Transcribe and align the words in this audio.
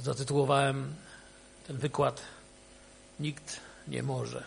zatytułowałem 0.00 0.94
ten 1.66 1.76
wykład 1.76 2.22
Nikt 3.20 3.60
nie 3.88 4.02
może. 4.02 4.44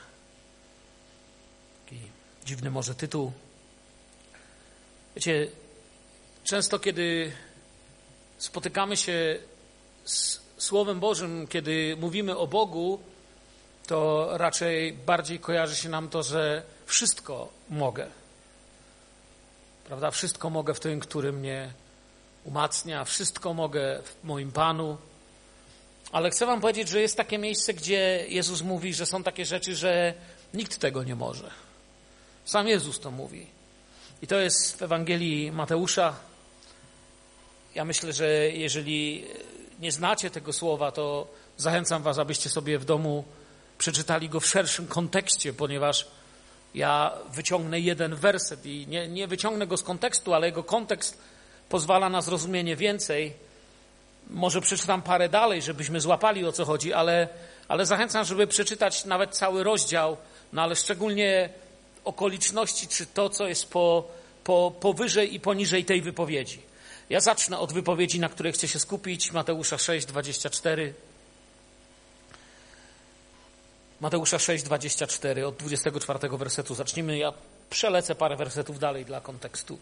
Taki 1.86 2.02
dziwny 2.46 2.72
może 2.72 2.96
tytuł. 2.96 3.32
Wiecie, 5.16 5.48
często 6.44 6.80
kiedy 6.80 7.32
spotykamy 8.38 8.98
się 8.98 9.40
z 10.06 10.42
Słowem 10.58 11.00
Bożym, 11.00 11.48
kiedy 11.48 11.98
mówimy 12.00 12.38
o 12.38 12.48
Bogu, 12.48 13.00
to 13.88 14.30
raczej 14.38 14.94
bardziej 14.94 15.40
kojarzy 15.40 15.76
się 15.76 15.90
nam 15.90 16.10
to, 16.10 16.24
że 16.24 16.64
wszystko 16.86 17.50
mogę. 17.70 18.08
Prawda? 19.86 20.12
Wszystko 20.12 20.50
mogę 20.50 20.74
w 20.74 20.80
tym, 20.80 21.00
który 21.00 21.32
mnie 21.34 21.74
umacnia, 22.44 23.06
wszystko 23.06 23.54
mogę 23.54 24.02
w 24.04 24.24
moim 24.24 24.52
Panu. 24.52 24.98
Ale 26.12 26.30
chcę 26.30 26.46
Wam 26.46 26.62
powiedzieć, 26.62 26.90
że 26.90 27.02
jest 27.02 27.18
takie 27.18 27.38
miejsce, 27.38 27.74
gdzie 27.74 28.26
Jezus 28.30 28.62
mówi, 28.62 28.94
że 28.94 29.06
są 29.06 29.24
takie 29.24 29.46
rzeczy, 29.46 29.76
że 29.76 30.14
nikt 30.54 30.78
tego 30.78 31.04
nie 31.04 31.16
może. 31.16 31.52
Sam 32.46 32.68
Jezus 32.68 33.00
to 33.00 33.12
mówi. 33.12 33.48
I 34.22 34.28
to 34.28 34.40
jest 34.40 34.78
w 34.78 34.82
Ewangelii 34.82 35.52
Mateusza. 35.52 36.16
Ja 37.76 37.86
myślę, 37.86 38.14
że 38.14 38.50
jeżeli 38.50 39.26
nie 39.80 39.92
znacie 39.92 40.30
tego 40.30 40.54
słowa, 40.54 40.92
to 40.92 41.28
zachęcam 41.58 42.04
Was, 42.04 42.18
abyście 42.18 42.50
sobie 42.50 42.80
w 42.80 42.86
domu 42.86 43.24
przeczytali 43.78 44.30
go 44.30 44.40
w 44.40 44.46
szerszym 44.46 44.88
kontekście, 44.88 45.54
ponieważ 45.54 46.08
ja 46.76 47.14
wyciągnę 47.34 47.80
jeden 47.80 48.16
werset 48.16 48.66
i 48.66 48.88
nie, 48.88 49.08
nie 49.08 49.28
wyciągnę 49.28 49.68
go 49.68 49.78
z 49.78 49.84
kontekstu, 49.84 50.34
ale 50.34 50.48
jego 50.48 50.64
kontekst 50.64 51.18
pozwala 51.70 52.10
na 52.10 52.22
zrozumienie 52.22 52.76
więcej. 52.76 53.34
Może 54.30 54.62
przeczytam 54.62 55.02
parę 55.02 55.30
dalej, 55.30 55.62
żebyśmy 55.62 56.02
złapali 56.02 56.46
o 56.46 56.52
co 56.52 56.66
chodzi, 56.66 56.94
ale, 56.94 57.28
ale 57.68 57.86
zachęcam, 57.86 58.26
żeby 58.26 58.48
przeczytać 58.48 59.06
nawet 59.06 59.38
cały 59.38 59.64
rozdział, 59.64 60.18
no 60.54 60.62
ale 60.62 60.76
szczególnie 60.76 61.50
okoliczności, 62.04 62.88
czy 62.88 63.06
to, 63.06 63.30
co 63.30 63.48
jest 63.48 63.70
po, 63.70 64.08
po, 64.44 64.74
powyżej 64.80 65.36
i 65.36 65.40
poniżej 65.40 65.86
tej 65.86 66.02
wypowiedzi. 66.02 66.62
Ja 67.10 67.20
zacznę 67.20 67.60
od 67.60 67.74
wypowiedzi, 67.74 68.20
na 68.20 68.30
której 68.30 68.54
chcę 68.54 68.68
się 68.68 68.80
skupić, 68.80 69.32
Mateusza 69.32 69.78
6, 69.78 70.08
24. 70.08 70.94
Mateusza 74.02 74.40
6, 74.40 74.64
24, 74.64 75.48
od 75.48 75.56
24 75.56 76.38
wersetu 76.38 76.76
zacznijmy. 76.76 77.18
Ja 77.18 77.34
przelecę 77.70 78.16
parę 78.16 78.36
wersetów 78.36 78.80
dalej 78.80 79.06
dla 79.06 79.22
kontekstu. 79.22 79.80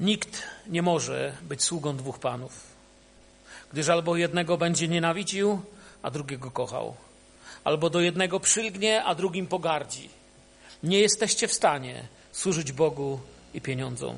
Nikt 0.00 0.42
nie 0.66 0.82
może 0.82 1.36
być 1.42 1.62
sługą 1.62 1.96
dwóch 1.96 2.18
panów, 2.18 2.52
gdyż 3.72 3.88
albo 3.88 4.16
jednego 4.16 4.56
będzie 4.56 4.88
nienawidził, 4.88 5.60
a 6.02 6.10
drugiego 6.10 6.50
kochał, 6.50 6.94
albo 7.64 7.90
do 7.90 8.00
jednego 8.00 8.40
przylgnie, 8.40 9.04
a 9.04 9.14
drugim 9.14 9.46
pogardzi. 9.46 10.08
Nie 10.82 11.00
jesteście 11.00 11.48
w 11.48 11.52
stanie 11.52 12.04
służyć 12.32 12.72
Bogu 12.72 13.20
i 13.54 13.60
pieniądzom. 13.60 14.16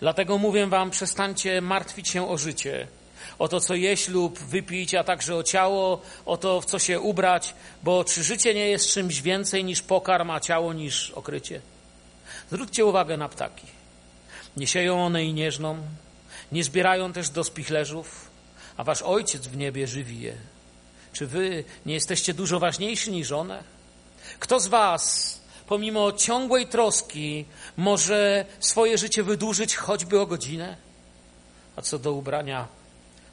Dlatego 0.00 0.38
mówię 0.38 0.66
wam, 0.66 0.90
przestańcie 0.90 1.60
martwić 1.60 2.08
się 2.08 2.28
o 2.28 2.38
życie, 2.38 2.86
o 3.38 3.48
to, 3.48 3.60
co 3.60 3.74
jeść 3.74 4.08
lub 4.08 4.38
wypić, 4.38 4.94
a 4.94 5.04
także 5.04 5.36
o 5.36 5.42
ciało, 5.42 6.02
o 6.26 6.36
to, 6.36 6.60
w 6.60 6.64
co 6.64 6.78
się 6.78 7.00
ubrać, 7.00 7.54
bo 7.82 8.04
czy 8.04 8.22
życie 8.22 8.54
nie 8.54 8.68
jest 8.68 8.88
czymś 8.88 9.22
więcej 9.22 9.64
niż 9.64 9.82
pokarm, 9.82 10.30
a 10.30 10.40
ciało 10.40 10.72
niż 10.72 11.10
okrycie? 11.10 11.60
Zwróćcie 12.48 12.84
uwagę 12.84 13.16
na 13.16 13.28
ptaki. 13.28 13.66
Nie 14.56 14.66
sieją 14.66 15.04
one 15.04 15.24
i 15.24 15.34
nieżną, 15.34 15.78
nie 16.52 16.64
zbierają 16.64 17.12
też 17.12 17.30
do 17.30 17.44
spichlerzów, 17.44 18.27
a 18.78 18.84
wasz 18.84 19.02
ojciec 19.02 19.46
w 19.46 19.56
niebie 19.56 19.86
żywi 19.86 20.20
je. 20.20 20.34
Czy 21.12 21.26
wy 21.26 21.64
nie 21.86 21.94
jesteście 21.94 22.34
dużo 22.34 22.60
ważniejsi 22.60 23.10
niż 23.10 23.32
one? 23.32 23.62
Kto 24.38 24.60
z 24.60 24.66
was, 24.66 25.34
pomimo 25.66 26.12
ciągłej 26.12 26.66
troski, 26.66 27.44
może 27.76 28.44
swoje 28.60 28.98
życie 28.98 29.22
wydłużyć 29.22 29.76
choćby 29.76 30.20
o 30.20 30.26
godzinę? 30.26 30.76
A 31.76 31.82
co 31.82 31.98
do 31.98 32.12
ubrania, 32.12 32.68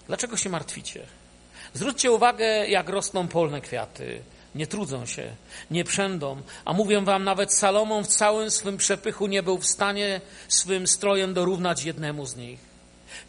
dlaczego 0.08 0.38
się 0.38 0.50
martwicie? 0.50 1.06
Zwróćcie 1.74 2.12
uwagę, 2.12 2.68
jak 2.68 2.90
rosną 2.90 3.28
polne 3.28 3.62
kwiaty. 3.62 4.22
Nie 4.56 4.68
trudzą 4.68 5.06
się, 5.06 5.36
nie 5.72 5.84
przędą, 5.84 6.42
a 6.66 6.74
mówię 6.74 7.02
wam, 7.02 7.24
nawet 7.24 7.54
Salomon 7.54 8.04
w 8.04 8.08
całym 8.08 8.52
swym 8.52 8.78
przepychu 8.78 9.28
nie 9.28 9.44
był 9.44 9.58
w 9.58 9.66
stanie 9.66 10.22
swym 10.48 10.88
strojem 10.88 11.34
dorównać 11.34 11.84
jednemu 11.84 12.26
z 12.26 12.36
nich. 12.36 12.75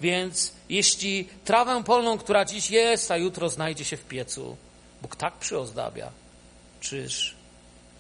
Więc 0.01 0.53
jeśli 0.69 1.29
trawę 1.45 1.85
polną, 1.85 2.19
która 2.19 2.45
dziś 2.45 2.71
jest, 2.71 3.11
a 3.11 3.17
jutro 3.17 3.49
znajdzie 3.49 3.85
się 3.85 3.97
w 3.97 4.05
piecu, 4.05 4.57
Bóg 5.03 5.17
tak 5.17 5.35
przyozdabia, 5.35 6.11
czyż 6.81 7.35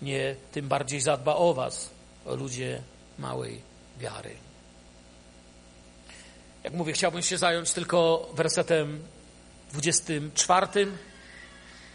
nie 0.02 0.36
tym 0.52 0.68
bardziej 0.68 1.00
zadba 1.00 1.34
o 1.34 1.54
was, 1.54 1.90
o 2.26 2.34
ludzie 2.34 2.82
małej 3.18 3.60
wiary. 4.00 4.36
Jak 6.64 6.72
mówię, 6.72 6.92
chciałbym 6.92 7.22
się 7.22 7.38
zająć 7.38 7.72
tylko 7.72 8.30
wersetem 8.34 9.02
24. 9.72 10.66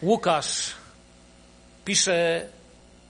Łukasz 0.02 0.72
pisze 1.86 2.50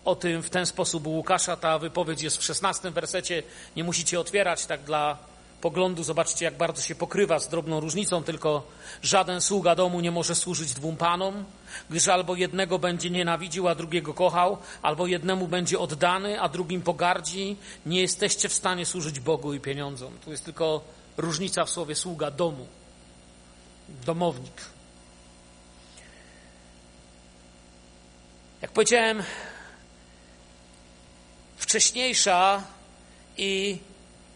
o 0.06 0.16
tym 0.16 0.44
w 0.44 0.50
ten 0.50 0.66
sposób 0.66 1.08
Łukasza. 1.08 1.58
Ta 1.58 1.79
wypowiedź 1.79 2.22
jest 2.22 2.38
w 2.38 2.44
16 2.44 2.91
wersecie. 2.91 3.44
Nie 3.75 3.84
musicie 3.84 4.19
otwierać 4.19 4.66
tak 4.66 4.81
dla 4.81 5.18
poglądu. 5.61 6.03
Zobaczcie, 6.03 6.45
jak 6.45 6.57
bardzo 6.57 6.81
się 6.81 6.95
pokrywa 6.95 7.39
z 7.39 7.49
drobną 7.49 7.79
różnicą, 7.79 8.23
tylko 8.23 8.63
żaden 9.03 9.41
sługa 9.41 9.75
domu 9.75 9.99
nie 9.99 10.11
może 10.11 10.35
służyć 10.35 10.73
dwóm 10.73 10.97
panom, 10.97 11.44
gdyż 11.89 12.07
albo 12.07 12.35
jednego 12.35 12.79
będzie 12.79 13.09
nienawidził, 13.09 13.67
a 13.67 13.75
drugiego 13.75 14.13
kochał, 14.13 14.57
albo 14.81 15.07
jednemu 15.07 15.47
będzie 15.47 15.79
oddany, 15.79 16.41
a 16.41 16.49
drugim 16.49 16.81
pogardzi. 16.81 17.57
Nie 17.85 18.01
jesteście 18.01 18.49
w 18.49 18.53
stanie 18.53 18.85
służyć 18.85 19.19
Bogu 19.19 19.53
i 19.53 19.59
pieniądzom. 19.59 20.13
Tu 20.25 20.31
jest 20.31 20.45
tylko 20.45 20.81
różnica 21.17 21.66
w 21.66 21.69
słowie 21.69 21.95
sługa 21.95 22.31
domu, 22.31 22.67
domownik. 24.05 24.61
Jak 28.61 28.72
powiedziałem, 28.72 29.23
wcześniejsza 31.57 32.63
i 33.38 33.79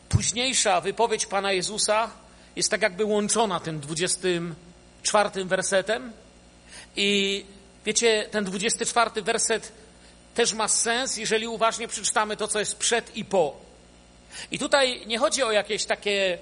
późniejsza 0.10 0.82
wypowiedź 0.82 1.26
Pana 1.26 1.52
Jezusa 1.52 2.10
jest 2.56 2.72
tak 2.72 2.82
jakby 2.82 3.06
łączona 3.06 3.60
tym 3.60 3.80
24 3.80 5.46
wersetem. 5.46 6.12
I 6.96 7.46
wiecie, 7.86 8.28
ten 8.32 8.44
24 8.46 9.22
werset 9.22 9.72
też 10.36 10.54
ma 10.54 10.68
sens, 10.68 11.18
jeżeli 11.18 11.48
uważnie 11.48 11.88
przeczytamy 11.88 12.38
to, 12.38 12.48
co 12.48 12.60
jest 12.60 12.78
przed 12.78 13.18
i 13.18 13.26
po. 13.26 13.56
I 14.52 14.60
tutaj 14.60 15.08
nie 15.08 15.18
chodzi 15.18 15.44
o 15.44 15.52
jakieś 15.52 15.86
takie 15.86 16.38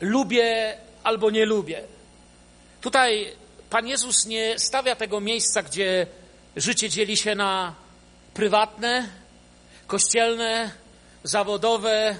lubię 0.00 0.76
albo 1.02 1.30
nie 1.30 1.46
lubię. 1.46 1.82
Tutaj 2.80 3.32
Pan 3.70 3.88
Jezus 3.88 4.26
nie 4.26 4.58
stawia 4.58 4.96
tego 4.96 5.20
miejsca, 5.20 5.62
gdzie 5.62 6.06
życie 6.56 6.90
dzieli 6.90 7.16
się 7.16 7.34
na 7.34 7.74
prywatne, 8.34 9.08
kościelne, 9.86 10.70
zawodowe, 11.24 12.16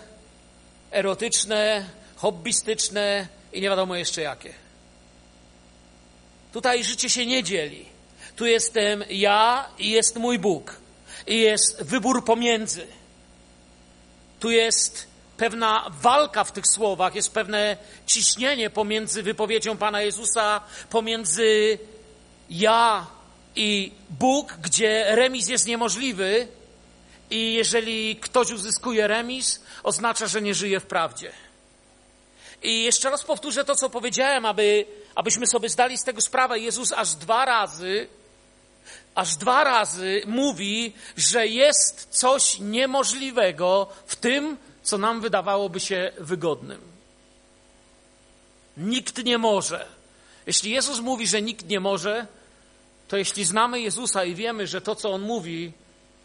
erotyczne, 0.90 1.88
hobbystyczne 2.16 3.28
i 3.52 3.60
nie 3.60 3.68
wiadomo 3.68 3.96
jeszcze 3.96 4.22
jakie. 4.22 4.54
Tutaj 6.52 6.84
życie 6.84 7.10
się 7.10 7.26
nie 7.26 7.42
dzieli. 7.42 7.86
Tu 8.36 8.46
jestem 8.46 9.04
ja 9.10 9.68
i 9.78 9.90
jest 9.90 10.16
mój 10.16 10.38
Bóg. 10.38 10.76
I 11.26 11.40
jest 11.40 11.82
wybór 11.82 12.24
pomiędzy. 12.24 12.86
Tu 14.40 14.50
jest 14.50 15.06
pewna 15.36 15.90
walka 15.90 16.44
w 16.44 16.52
tych 16.52 16.66
słowach, 16.66 17.14
jest 17.14 17.32
pewne 17.32 17.76
ciśnienie 18.06 18.70
pomiędzy 18.70 19.22
wypowiedzią 19.22 19.76
Pana 19.76 20.02
Jezusa, 20.02 20.60
pomiędzy 20.90 21.78
ja 22.50 23.06
i 23.56 23.92
Bóg, 24.10 24.52
gdzie 24.62 25.04
remis 25.08 25.48
jest 25.48 25.66
niemożliwy, 25.66 26.48
i 27.30 27.54
jeżeli 27.54 28.16
ktoś 28.16 28.50
uzyskuje 28.50 29.06
remis, 29.06 29.62
oznacza, 29.82 30.26
że 30.26 30.42
nie 30.42 30.54
żyje 30.54 30.80
w 30.80 30.86
prawdzie. 30.86 31.32
I 32.62 32.82
jeszcze 32.82 33.10
raz 33.10 33.24
powtórzę 33.24 33.64
to, 33.64 33.76
co 33.76 33.90
powiedziałem, 33.90 34.46
aby, 34.46 34.86
abyśmy 35.14 35.46
sobie 35.46 35.68
zdali 35.68 35.98
z 35.98 36.04
tego 36.04 36.20
sprawę. 36.20 36.58
Jezus 36.58 36.92
aż 36.92 37.14
dwa 37.14 37.44
razy, 37.44 38.08
aż 39.14 39.36
dwa 39.36 39.64
razy 39.64 40.22
mówi, 40.26 40.92
że 41.16 41.46
jest 41.46 42.06
coś 42.10 42.58
niemożliwego 42.58 43.88
w 44.06 44.16
tym, 44.16 44.56
co 44.82 44.98
nam 44.98 45.20
wydawałoby 45.20 45.80
się 45.80 46.12
wygodnym. 46.18 46.80
Nikt 48.76 49.24
nie 49.24 49.38
może. 49.38 49.86
Jeśli 50.46 50.70
Jezus 50.70 51.00
mówi, 51.00 51.26
że 51.26 51.42
nikt 51.42 51.68
nie 51.68 51.80
może, 51.80 52.26
to 53.08 53.16
jeśli 53.16 53.44
znamy 53.44 53.80
Jezusa 53.80 54.24
i 54.24 54.34
wiemy, 54.34 54.66
że 54.66 54.80
to, 54.80 54.94
co 54.94 55.10
On 55.10 55.22
mówi, 55.22 55.72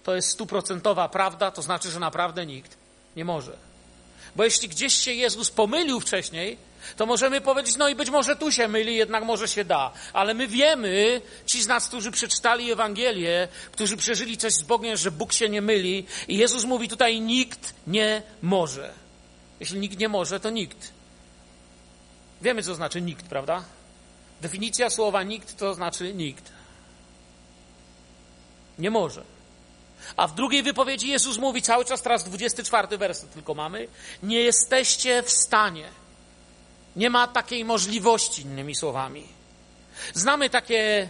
to 0.04 0.16
jest 0.16 0.30
stuprocentowa 0.30 1.10
prawda, 1.10 1.52
to 1.52 1.62
znaczy, 1.62 1.92
że 1.92 2.00
naprawdę 2.00 2.46
nikt 2.46 2.78
nie 3.16 3.26
może. 3.26 3.58
Bo 4.36 4.44
jeśli 4.44 4.70
gdzieś 4.70 4.94
się 4.94 5.12
Jezus 5.14 5.52
pomylił 5.52 6.00
wcześniej, 6.00 6.58
to 6.98 7.06
możemy 7.06 7.42
powiedzieć, 7.42 7.78
no 7.78 7.90
i 7.90 7.96
być 7.96 8.10
może 8.10 8.36
tu 8.36 8.52
się 8.52 8.68
myli, 8.68 8.96
jednak 8.96 9.24
może 9.24 9.48
się 9.48 9.66
da. 9.66 9.92
Ale 10.14 10.34
my 10.34 10.48
wiemy, 10.48 11.22
ci 11.46 11.64
z 11.64 11.68
nas, 11.68 11.88
którzy 11.88 12.12
przeczytali 12.12 12.72
Ewangelię, 12.72 13.48
którzy 13.72 13.98
przeżyli 13.98 14.38
coś 14.38 14.54
z 14.54 14.62
Bogiem, 14.62 14.98
że 14.98 15.12
Bóg 15.12 15.34
się 15.34 15.50
nie 15.50 15.62
myli 15.62 16.06
i 16.28 16.38
Jezus 16.38 16.66
mówi 16.66 16.90
tutaj, 16.90 17.22
nikt 17.22 17.74
nie 17.88 18.22
może. 18.42 18.94
Jeśli 19.60 19.80
nikt 19.80 20.00
nie 20.00 20.10
może, 20.10 20.40
to 20.40 20.50
nikt. 20.50 20.92
Wiemy, 22.42 22.64
co 22.64 22.76
znaczy 22.76 23.02
nikt, 23.02 23.26
prawda? 23.26 23.64
Definicja 24.42 24.90
słowa 24.90 25.24
nikt 25.24 25.58
to 25.58 25.74
znaczy 25.74 26.14
nikt. 26.14 26.52
Nie 28.80 28.92
może. 28.92 29.24
A 30.18 30.28
w 30.28 30.36
drugiej 30.36 30.64
wypowiedzi 30.64 31.08
Jezus 31.08 31.38
mówi 31.38 31.62
cały 31.62 31.86
czas, 31.86 32.02
teraz 32.02 32.24
24 32.24 32.98
werset 32.98 33.34
tylko 33.34 33.54
mamy, 33.54 33.88
nie 34.24 34.40
jesteście 34.40 35.24
w 35.24 35.32
stanie. 35.32 35.86
Nie 36.96 37.10
ma 37.10 37.28
takiej 37.28 37.66
możliwości, 37.66 38.42
innymi 38.42 38.76
słowami. 38.76 39.28
Znamy 40.14 40.50
takie 40.50 41.10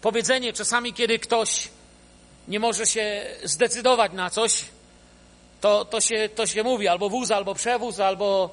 powiedzenie 0.00 0.52
czasami, 0.52 0.92
kiedy 0.92 1.18
ktoś 1.18 1.68
nie 2.48 2.60
może 2.60 2.86
się 2.86 3.26
zdecydować 3.44 4.12
na 4.12 4.30
coś, 4.30 4.64
to, 5.60 5.84
to, 5.84 6.00
się, 6.00 6.28
to 6.34 6.46
się 6.46 6.62
mówi 6.62 6.88
albo 6.88 7.10
wóz, 7.10 7.30
albo 7.30 7.54
przewóz, 7.54 8.00
albo, 8.00 8.50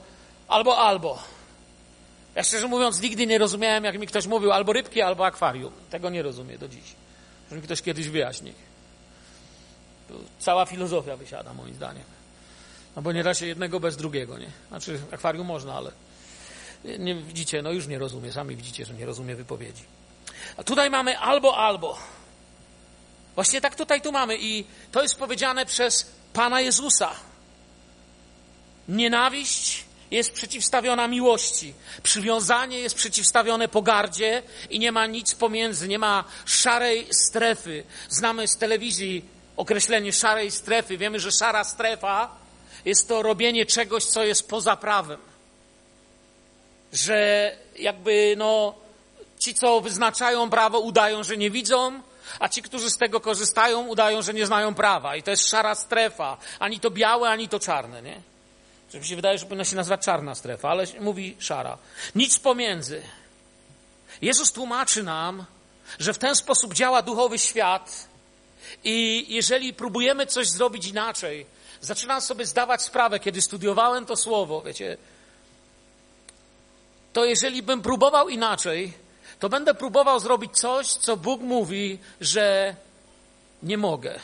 albo, 0.48 0.78
albo. 0.78 1.20
Ja 2.36 2.44
szczerze 2.44 2.68
mówiąc 2.68 3.02
nigdy 3.02 3.28
nie 3.28 3.38
rozumiałem, 3.38 3.84
jak 3.84 4.00
mi 4.00 4.08
ktoś 4.08 4.28
mówił 4.28 4.52
albo 4.52 4.74
rybki, 4.74 5.02
albo 5.02 5.26
akwarium. 5.26 5.74
Tego 5.90 6.10
nie 6.10 6.22
rozumiem 6.22 6.58
do 6.58 6.68
dziś. 6.68 6.96
Że 7.50 7.56
mi 7.56 7.62
ktoś 7.62 7.82
kiedyś 7.82 8.10
wyjaśni. 8.10 8.54
Cała 10.40 10.66
filozofia 10.66 11.18
wysiada, 11.18 11.54
moim 11.54 11.75
zdaniem. 11.75 12.04
No 12.96 13.02
bo 13.02 13.12
nie 13.12 13.24
da 13.24 13.34
się 13.34 13.46
jednego 13.46 13.80
bez 13.80 13.98
drugiego, 13.98 14.38
nie? 14.38 14.50
Znaczy, 14.69 15.00
akwarium 15.12 15.48
można, 15.48 15.74
ale 15.74 15.92
nie 17.00 17.16
widzicie, 17.16 17.62
no 17.62 17.72
już 17.72 17.88
nie 17.88 18.00
rozumie, 18.00 18.31
sami 18.31 18.56
widzicie, 18.56 18.86
że 18.86 18.94
nie 18.94 19.06
rozumie 19.06 19.36
wypowiedzi. 19.36 19.84
A 20.58 20.63
tutaj 20.63 20.90
mamy 20.90 21.19
albo, 21.19 21.58
albo. 21.58 21.98
Właśnie 23.36 23.62
tak 23.62 23.75
tutaj 23.75 24.02
tu 24.02 24.12
mamy 24.12 24.38
i 24.40 24.66
to 24.92 25.02
jest 25.02 25.16
powiedziane 25.16 25.66
przez 25.66 26.12
Pana 26.34 26.62
Jezusa. 26.62 27.12
Nienawiść 28.88 29.86
jest 30.12 30.31
przeciwstawiona 30.31 31.07
miłości. 31.07 31.74
Przywiązanie 32.04 32.80
jest 32.80 32.96
przeciwstawione 32.96 33.68
pogardzie 33.68 34.44
i 34.69 34.80
nie 34.80 34.92
ma 34.92 35.07
nic 35.07 35.36
pomiędzy, 35.36 35.88
nie 35.88 36.00
ma 36.00 36.24
szarej 36.46 37.07
strefy. 37.12 37.84
Znamy 38.10 38.48
z 38.48 38.57
telewizji 38.57 39.25
określenie 39.57 40.13
szarej 40.13 40.51
strefy. 40.51 40.98
Wiemy, 40.98 41.19
że 41.19 41.31
szara 41.31 41.63
strefa 41.63 42.30
jest 42.86 43.07
to 43.07 43.21
robienie 43.21 43.65
czegoś, 43.65 44.06
co 44.06 44.24
jest 44.24 44.50
poza 44.50 44.75
prawem. 44.75 45.19
Że 46.94 47.51
jakby, 47.75 48.36
no, 48.38 48.75
ci, 49.39 49.53
co 49.53 49.81
wyznaczają 49.81 50.50
prawo, 50.50 50.80
udają, 50.80 51.24
że 51.24 51.38
nie 51.38 51.51
widzą, 51.51 52.01
a 52.39 52.50
ci, 52.50 52.62
którzy 52.62 52.89
z 52.89 52.98
tego 52.98 53.21
korzystają, 53.21 53.88
udają, 53.88 54.21
że 54.21 54.33
nie 54.33 54.45
znają 54.45 54.74
prawa. 54.74 55.15
I 55.15 55.24
to 55.24 55.31
jest 55.31 55.50
szara 55.50 55.75
strefa. 55.75 56.38
Ani 56.59 56.80
to 56.80 56.92
białe, 56.92 57.30
ani 57.30 57.50
to 57.50 57.59
czarne, 57.59 58.01
nie? 58.01 58.21
Że 58.94 59.00
mi 59.00 59.06
się 59.06 59.15
wydaje, 59.15 59.38
że 59.38 59.45
powinna 59.45 59.65
się 59.65 59.75
nazwać 59.75 60.06
czarna 60.06 60.36
strefa, 60.36 60.69
ale 60.69 60.86
mówi 61.00 61.36
szara. 61.39 61.77
Nic 62.15 62.39
pomiędzy. 62.39 63.01
Jezus 64.21 64.51
tłumaczy 64.51 65.04
nam, 65.04 65.45
że 66.00 66.13
w 66.13 66.18
ten 66.18 66.36
sposób 66.36 66.74
działa 66.74 67.01
duchowy 67.01 67.39
świat 67.39 68.07
i 68.83 69.25
jeżeli 69.29 69.73
próbujemy 69.73 70.25
coś 70.25 70.50
zrobić 70.50 70.88
inaczej, 70.88 71.45
zaczynam 71.81 72.21
sobie 72.21 72.45
zdawać 72.45 72.81
sprawę, 72.81 73.19
kiedy 73.19 73.41
studiowałem 73.41 74.06
to 74.06 74.15
słowo, 74.15 74.62
wiecie, 74.62 74.97
to 77.13 77.25
jeżeli 77.25 77.63
bym 77.63 77.81
próbował 77.81 78.29
inaczej, 78.29 78.94
to 79.39 79.50
będę 79.50 79.73
próbował 79.73 80.19
zrobić 80.19 80.57
coś, 80.57 80.88
co 80.88 81.18
Bóg 81.18 81.41
mówi, 81.41 82.00
że 82.21 82.75
nie 83.63 83.77
mogę. 83.77 84.19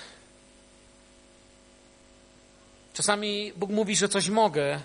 Czasami 2.94 3.53
Bóg 3.55 3.69
mówi, 3.69 3.95
że 3.95 4.09
coś 4.09 4.29
mogę, 4.29 4.79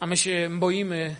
a 0.00 0.06
my 0.06 0.16
się 0.16 0.48
boimy 0.52 1.16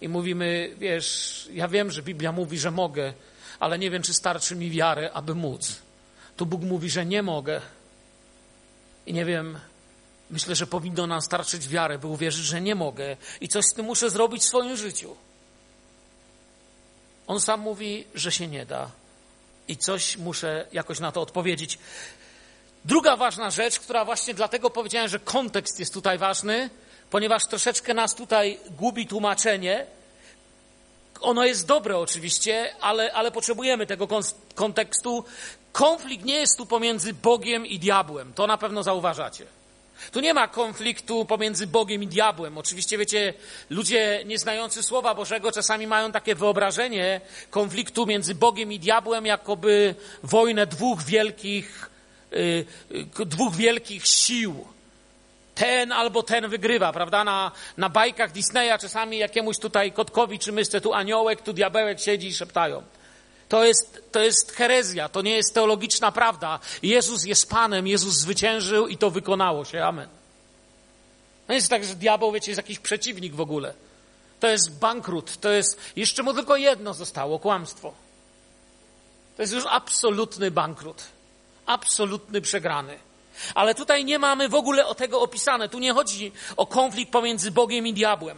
i 0.00 0.08
mówimy, 0.08 0.74
wiesz, 0.78 1.48
ja 1.52 1.68
wiem, 1.68 1.90
że 1.90 2.02
Biblia 2.02 2.32
mówi, 2.32 2.58
że 2.58 2.70
mogę, 2.70 3.12
ale 3.60 3.78
nie 3.78 3.90
wiem, 3.90 4.02
czy 4.02 4.14
starczy 4.14 4.56
mi 4.56 4.70
wiarę, 4.70 5.10
aby 5.12 5.34
móc. 5.34 5.81
Tu 6.42 6.46
Bóg 6.46 6.62
mówi, 6.62 6.90
że 6.90 7.06
nie 7.06 7.22
mogę. 7.22 7.60
I 9.06 9.12
nie 9.12 9.24
wiem, 9.24 9.58
myślę, 10.30 10.54
że 10.54 10.66
powinno 10.66 11.06
nam 11.06 11.22
starczyć 11.22 11.68
wiarę, 11.68 11.98
by 11.98 12.06
uwierzyć, 12.06 12.44
że 12.44 12.60
nie 12.60 12.74
mogę 12.74 13.16
i 13.40 13.48
coś 13.48 13.64
z 13.64 13.74
tym 13.74 13.86
muszę 13.86 14.10
zrobić 14.10 14.42
w 14.42 14.46
swoim 14.46 14.76
życiu. 14.76 15.16
On 17.26 17.40
sam 17.40 17.60
mówi, 17.60 18.04
że 18.14 18.32
się 18.32 18.48
nie 18.48 18.66
da 18.66 18.90
i 19.68 19.76
coś 19.76 20.16
muszę 20.16 20.66
jakoś 20.72 21.00
na 21.00 21.12
to 21.12 21.20
odpowiedzieć. 21.20 21.78
Druga 22.84 23.16
ważna 23.16 23.50
rzecz, 23.50 23.80
która 23.80 24.04
właśnie 24.04 24.34
dlatego 24.34 24.70
powiedziałem, 24.70 25.08
że 25.08 25.18
kontekst 25.18 25.80
jest 25.80 25.94
tutaj 25.94 26.18
ważny, 26.18 26.70
ponieważ 27.10 27.46
troszeczkę 27.46 27.94
nas 27.94 28.14
tutaj 28.14 28.58
gubi 28.70 29.06
tłumaczenie. 29.06 29.86
Ono 31.20 31.44
jest 31.44 31.66
dobre 31.66 31.98
oczywiście, 31.98 32.74
ale, 32.80 33.12
ale 33.12 33.30
potrzebujemy 33.30 33.86
tego 33.86 34.08
kontekstu. 34.54 35.24
Konflikt 35.72 36.24
nie 36.24 36.34
jest 36.34 36.58
tu 36.58 36.66
pomiędzy 36.66 37.14
Bogiem 37.14 37.66
i 37.66 37.78
diabłem. 37.78 38.32
To 38.32 38.46
na 38.46 38.58
pewno 38.58 38.82
zauważacie. 38.82 39.46
Tu 40.12 40.20
nie 40.20 40.34
ma 40.34 40.48
konfliktu 40.48 41.24
pomiędzy 41.24 41.66
Bogiem 41.66 42.02
i 42.02 42.06
diabłem. 42.06 42.58
Oczywiście, 42.58 42.98
wiecie, 42.98 43.34
ludzie 43.70 44.22
nieznający 44.26 44.82
Słowa 44.82 45.14
Bożego 45.14 45.52
czasami 45.52 45.86
mają 45.86 46.12
takie 46.12 46.34
wyobrażenie 46.34 47.20
konfliktu 47.50 48.06
między 48.06 48.34
Bogiem 48.34 48.72
i 48.72 48.78
diabłem, 48.78 49.26
jakoby 49.26 49.94
wojnę 50.22 50.66
dwóch 50.66 51.02
wielkich, 51.02 51.90
yy, 52.30 52.66
dwóch 53.26 53.56
wielkich 53.56 54.06
sił. 54.06 54.66
Ten 55.54 55.92
albo 55.92 56.22
ten 56.22 56.48
wygrywa, 56.48 56.92
prawda? 56.92 57.24
Na, 57.24 57.52
na 57.76 57.88
bajkach 57.88 58.32
Disneya 58.32 58.78
czasami 58.80 59.18
jakiemuś 59.18 59.58
tutaj 59.58 59.92
kotkowi 59.92 60.38
czy 60.38 60.52
myszce, 60.52 60.80
tu 60.80 60.94
aniołek, 60.94 61.42
tu 61.42 61.52
diabełek 61.52 62.00
siedzi 62.00 62.28
i 62.28 62.34
szeptają. 62.34 62.82
To 63.52 63.64
jest, 63.64 64.12
to 64.12 64.20
jest 64.20 64.52
herezja, 64.52 65.08
to 65.08 65.22
nie 65.22 65.36
jest 65.36 65.54
teologiczna 65.54 66.12
prawda. 66.12 66.58
Jezus 66.82 67.24
jest 67.24 67.50
Panem, 67.50 67.86
Jezus 67.86 68.14
zwyciężył 68.14 68.88
i 68.88 68.96
to 68.96 69.10
wykonało 69.10 69.64
się. 69.64 69.84
Amen. 69.84 70.08
To 71.46 71.52
jest 71.52 71.68
tak, 71.70 71.84
że 71.84 71.94
diabeł, 71.94 72.32
wiecie, 72.32 72.50
jest 72.50 72.56
jakiś 72.56 72.78
przeciwnik 72.78 73.34
w 73.34 73.40
ogóle. 73.40 73.74
To 74.40 74.48
jest 74.48 74.78
bankrut, 74.78 75.36
to 75.36 75.50
jest, 75.50 75.80
jeszcze 75.96 76.22
mu 76.22 76.34
tylko 76.34 76.56
jedno 76.56 76.94
zostało, 76.94 77.38
kłamstwo. 77.38 77.94
To 79.36 79.42
jest 79.42 79.52
już 79.52 79.64
absolutny 79.68 80.50
bankrut. 80.50 81.02
Absolutny 81.66 82.40
przegrany. 82.40 82.98
Ale 83.54 83.74
tutaj 83.74 84.04
nie 84.04 84.18
mamy 84.18 84.48
w 84.48 84.54
ogóle 84.54 84.86
o 84.86 84.94
tego 84.94 85.20
opisane. 85.20 85.68
Tu 85.68 85.78
nie 85.78 85.92
chodzi 85.92 86.32
o 86.56 86.66
konflikt 86.66 87.12
pomiędzy 87.12 87.50
Bogiem 87.50 87.86
i 87.86 87.92
diabłem. 87.92 88.36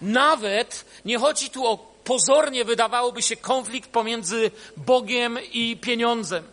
Nawet 0.00 0.84
nie 1.04 1.18
chodzi 1.18 1.50
tu 1.50 1.66
o 1.66 1.91
pozornie 2.04 2.64
wydawałoby 2.64 3.22
się 3.22 3.36
konflikt 3.36 3.90
pomiędzy 3.90 4.50
Bogiem 4.76 5.38
i 5.52 5.76
pieniądzem. 5.76 6.44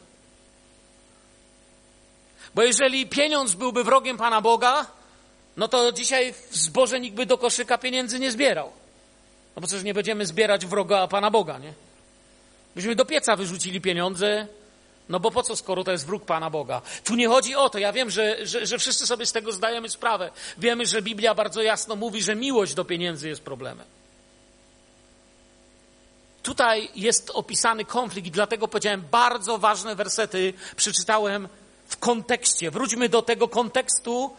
Bo 2.56 2.63
jeżeli 2.63 3.08
pieniądz 3.08 3.56
byłby 3.56 3.84
wrogiem 3.84 4.18
Pana 4.18 4.41
Boga, 4.41 4.86
no 5.58 5.68
to 5.68 5.91
dzisiaj 5.91 6.34
w 6.34 6.56
zboże 6.56 7.00
nikt 7.00 7.15
by 7.15 7.25
do 7.25 7.38
koszyka 7.38 7.77
pieniędzy 7.77 8.20
nie 8.20 8.32
zbierał. 8.32 8.72
No 9.56 9.62
bo 9.62 9.68
przecież 9.68 9.84
nie 9.84 9.94
będziemy 9.94 10.25
zbierać 10.25 10.65
wroga 10.65 11.08
Pana 11.08 11.32
Boga, 11.32 11.58
nie? 11.58 11.74
Byśmy 12.75 12.96
do 12.96 13.06
pieca 13.06 13.36
wyrzucili 13.36 13.82
pieniądze, 13.82 14.48
no 15.10 15.20
bo 15.20 15.32
po 15.32 15.44
co, 15.44 15.56
skoro 15.56 15.84
to 15.84 15.91
jest 15.91 16.06
wróg 16.06 16.25
Pana 16.25 16.50
Boga? 16.50 16.82
Tu 17.03 17.15
nie 17.15 17.27
chodzi 17.27 17.56
o 17.56 17.70
to. 17.70 17.79
Ja 17.79 17.94
wiem, 17.94 18.10
że, 18.10 18.46
że, 18.46 18.65
że 18.65 18.77
wszyscy 18.77 19.08
sobie 19.08 19.25
z 19.25 19.32
tego 19.32 19.51
zdajemy 19.51 19.89
sprawę. 19.89 20.32
Wiemy, 20.58 20.86
że 20.86 21.01
Biblia 21.01 21.36
bardzo 21.36 21.62
jasno 21.62 21.96
mówi, 21.96 22.22
że 22.22 22.36
miłość 22.36 22.74
do 22.74 22.86
pieniędzy 22.86 23.29
jest 23.29 23.41
problemem. 23.41 23.86
Tutaj 26.43 26.89
jest 26.96 27.29
opisany 27.29 27.86
konflikt 27.86 28.27
i 28.27 28.31
dlatego 28.31 28.67
powiedziałem, 28.67 29.03
bardzo 29.12 29.58
ważne 29.58 29.96
wersety 29.96 30.53
przeczytałem 30.75 31.48
w 31.88 31.98
kontekście. 31.98 32.72
Wróćmy 32.72 33.10
do 33.10 33.22
tego 33.22 33.48
kontekstu 33.48 34.36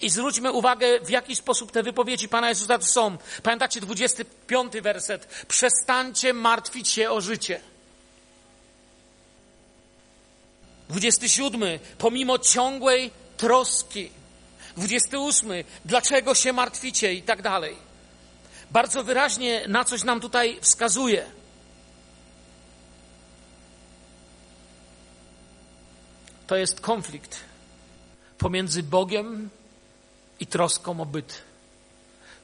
i 0.00 0.10
zwróćmy 0.10 0.52
uwagę, 0.52 1.00
w 1.00 1.10
jaki 1.10 1.36
sposób 1.36 1.72
te 1.72 1.82
wypowiedzi 1.82 2.28
Pana 2.28 2.48
Jezusa 2.48 2.80
są. 2.80 3.16
Pamiętacie 3.42 3.80
25 3.80 4.72
werset. 4.72 5.44
Przestańcie 5.48 6.32
martwić 6.32 6.88
się 6.88 7.10
o 7.10 7.20
życie. 7.20 7.60
27. 10.88 11.78
Pomimo 11.98 12.38
ciągłej 12.38 13.10
troski. 13.36 14.10
28. 14.76 15.50
Dlaczego 15.84 16.34
się 16.34 16.52
martwicie 16.52 17.14
i 17.14 17.22
tak 17.22 17.42
dalej. 17.42 17.91
Bardzo 18.72 19.04
wyraźnie 19.04 19.64
na 19.68 19.84
coś 19.84 20.04
nam 20.04 20.20
tutaj 20.20 20.58
wskazuje. 20.60 21.26
To 26.46 26.56
jest 26.56 26.80
konflikt 26.80 27.40
pomiędzy 28.38 28.82
Bogiem 28.82 29.50
i 30.40 30.46
troską 30.46 31.00
o 31.00 31.06
byt. 31.06 31.42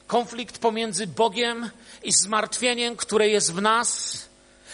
Konflikt 0.07 0.59
pomiędzy 0.59 1.07
Bogiem 1.07 1.71
i 2.03 2.13
zmartwieniem, 2.13 2.97
które 2.97 3.29
jest 3.29 3.55
w 3.55 3.63
nas, 3.63 4.19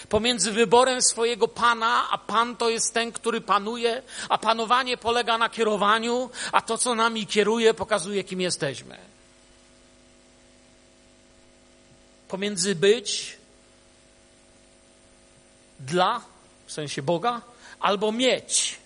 pomiędzy 0.08 0.52
wyborem 0.52 1.02
swojego 1.02 1.48
Pana, 1.48 2.08
a 2.10 2.18
Pan 2.18 2.56
to 2.56 2.70
jest 2.70 2.94
ten, 2.94 3.12
który 3.12 3.40
panuje, 3.40 4.02
a 4.28 4.38
panowanie 4.38 4.96
polega 4.96 5.38
na 5.38 5.48
kierowaniu, 5.48 6.30
a 6.52 6.60
to, 6.60 6.78
co 6.78 6.94
nami 6.94 7.26
kieruje, 7.26 7.74
pokazuje, 7.74 8.24
kim 8.24 8.40
jesteśmy. 8.40 9.13
Pomiędzy 12.34 12.74
być 12.74 13.36
dla, 15.80 16.20
w 16.66 16.72
sensie 16.72 17.02
Boga, 17.02 17.40
albo 17.80 18.12
mieć. 18.12 18.76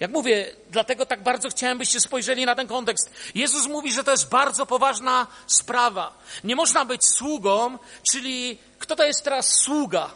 Jak 0.00 0.10
mówię, 0.10 0.54
dlatego 0.70 1.06
tak 1.06 1.22
bardzo 1.22 1.48
chciałem, 1.48 1.78
byście 1.78 2.00
spojrzeli 2.00 2.46
na 2.46 2.54
ten 2.54 2.66
kontekst. 2.66 3.10
Jezus 3.34 3.66
mówi, 3.66 3.92
że 3.92 4.04
to 4.04 4.10
jest 4.10 4.28
bardzo 4.28 4.66
poważna 4.66 5.26
sprawa. 5.46 6.18
Nie 6.44 6.56
można 6.56 6.84
być 6.84 7.00
sługą, 7.06 7.78
czyli 8.10 8.58
kto 8.78 8.96
to 8.96 9.04
jest 9.04 9.24
teraz 9.24 9.46
sługa? 9.64 10.10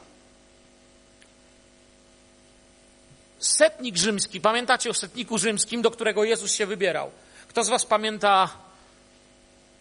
Setnik 3.38 3.96
rzymski, 3.96 4.40
pamiętacie 4.40 4.90
o 4.90 4.94
setniku 4.94 5.38
rzymskim, 5.38 5.82
do 5.82 5.90
którego 5.90 6.24
Jezus 6.24 6.52
się 6.52 6.66
wybierał? 6.66 7.10
Kto 7.48 7.64
z 7.64 7.68
Was 7.68 7.86
pamięta 7.86 8.65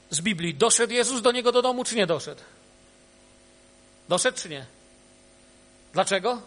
z 0.09 0.21
Biblii? 0.21 0.53
Doszedł 0.53 0.93
Jezus 0.93 1.21
do 1.21 1.31
niego 1.31 1.51
do 1.51 1.61
domu, 1.61 1.83
czy 1.83 1.95
nie 1.95 2.07
doszedł? 2.07 2.41
Doszedł, 4.09 4.37
czy 4.37 4.49
nie? 4.49 4.65
Dlaczego? 5.93 6.41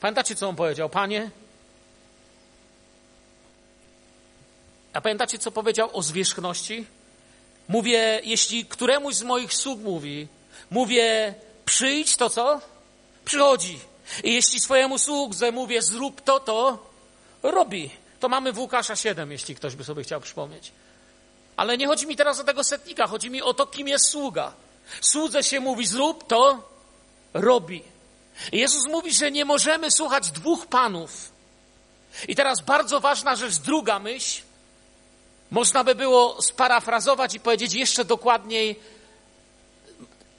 Pamiętacie, 0.00 0.34
co 0.34 0.48
on 0.48 0.56
powiedział? 0.56 0.88
Panie, 0.88 1.30
a 4.92 5.00
pamiętacie, 5.00 5.38
co 5.38 5.50
powiedział 5.50 5.90
o 5.92 6.02
zwierzchności? 6.02 6.86
Mówię, 7.68 8.20
jeśli 8.24 8.66
któremuś 8.66 9.14
z 9.14 9.22
moich 9.22 9.54
sług 9.54 9.80
mówi, 9.80 10.28
mówię, 10.70 11.34
przyjdź, 11.64 12.16
to 12.16 12.30
co? 12.30 12.60
Przychodzi. 13.24 13.80
I 14.24 14.34
jeśli 14.34 14.60
swojemu 14.60 14.98
sługze 14.98 15.52
mówię, 15.52 15.82
zrób 15.82 16.20
to, 16.20 16.40
to 16.40 16.86
robi. 17.42 17.90
To 18.20 18.28
mamy 18.28 18.52
w 18.52 18.58
Łukasza 18.58 18.96
7, 18.96 19.32
jeśli 19.32 19.54
ktoś 19.54 19.76
by 19.76 19.84
sobie 19.84 20.02
chciał 20.02 20.20
przypomnieć. 20.20 20.72
Ale 21.58 21.78
nie 21.78 21.86
chodzi 21.86 22.06
mi 22.06 22.16
teraz 22.16 22.40
o 22.40 22.44
tego 22.44 22.64
setnika, 22.64 23.06
chodzi 23.06 23.30
mi 23.30 23.42
o 23.42 23.54
to, 23.54 23.66
kim 23.66 23.88
jest 23.88 24.10
sługa. 24.10 24.52
Słudze 25.00 25.42
się 25.42 25.60
mówi, 25.60 25.86
zrób 25.86 26.26
to, 26.26 26.62
robi. 27.34 27.82
Jezus 28.52 28.84
mówi, 28.88 29.12
że 29.12 29.30
nie 29.30 29.44
możemy 29.44 29.90
słuchać 29.90 30.30
dwóch 30.30 30.66
panów. 30.66 31.32
I 32.28 32.34
teraz 32.36 32.60
bardzo 32.60 33.00
ważna 33.00 33.36
rzecz, 33.36 33.56
druga 33.56 33.98
myśl. 33.98 34.42
Można 35.50 35.84
by 35.84 35.94
było 35.94 36.42
sparafrazować 36.42 37.34
i 37.34 37.40
powiedzieć 37.40 37.74
jeszcze 37.74 38.04
dokładniej, 38.04 38.80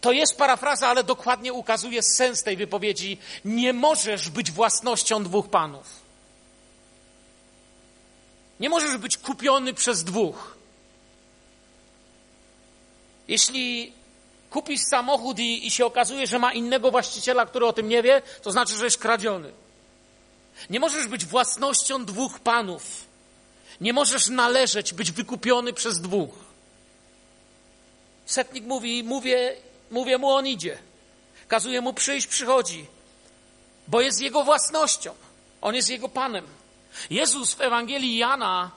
to 0.01 0.11
jest 0.11 0.37
parafraza, 0.37 0.87
ale 0.87 1.03
dokładnie 1.03 1.53
ukazuje 1.53 2.03
sens 2.03 2.43
tej 2.43 2.57
wypowiedzi. 2.57 3.17
Nie 3.45 3.73
możesz 3.73 4.29
być 4.29 4.51
własnością 4.51 5.23
dwóch 5.23 5.49
panów. 5.49 5.87
Nie 8.59 8.69
możesz 8.69 8.97
być 8.97 9.17
kupiony 9.17 9.73
przez 9.73 10.03
dwóch. 10.03 10.58
Jeśli 13.29 13.93
kupisz 14.49 14.81
samochód 14.89 15.39
i, 15.39 15.67
i 15.67 15.71
się 15.71 15.85
okazuje, 15.85 16.27
że 16.27 16.39
ma 16.39 16.53
innego 16.53 16.91
właściciela, 16.91 17.45
który 17.45 17.65
o 17.65 17.73
tym 17.73 17.89
nie 17.89 18.03
wie, 18.03 18.21
to 18.41 18.51
znaczy, 18.51 18.75
że 18.75 18.85
jest 18.85 18.97
kradziony. 18.97 19.51
Nie 20.69 20.79
możesz 20.79 21.07
być 21.07 21.25
własnością 21.25 22.05
dwóch 22.05 22.39
panów. 22.39 22.83
Nie 23.81 23.93
możesz 23.93 24.29
należeć, 24.29 24.93
być 24.93 25.11
wykupiony 25.11 25.73
przez 25.73 26.01
dwóch. 26.01 26.33
Setnik 28.25 28.63
mówi, 28.63 29.03
mówię 29.03 29.55
Mówię 29.91 30.17
mu, 30.17 30.29
on 30.29 30.47
idzie. 30.47 30.77
Kazuję 31.47 31.81
mu 31.81 31.93
przyjść, 31.93 32.27
przychodzi, 32.27 32.85
bo 33.87 34.01
jest 34.01 34.21
jego 34.21 34.43
własnością. 34.43 35.13
On 35.61 35.75
jest 35.75 35.89
jego 35.89 36.09
panem. 36.09 36.47
Jezus 37.09 37.53
w 37.53 37.61
Ewangelii 37.61 38.17
Jana, 38.17 38.71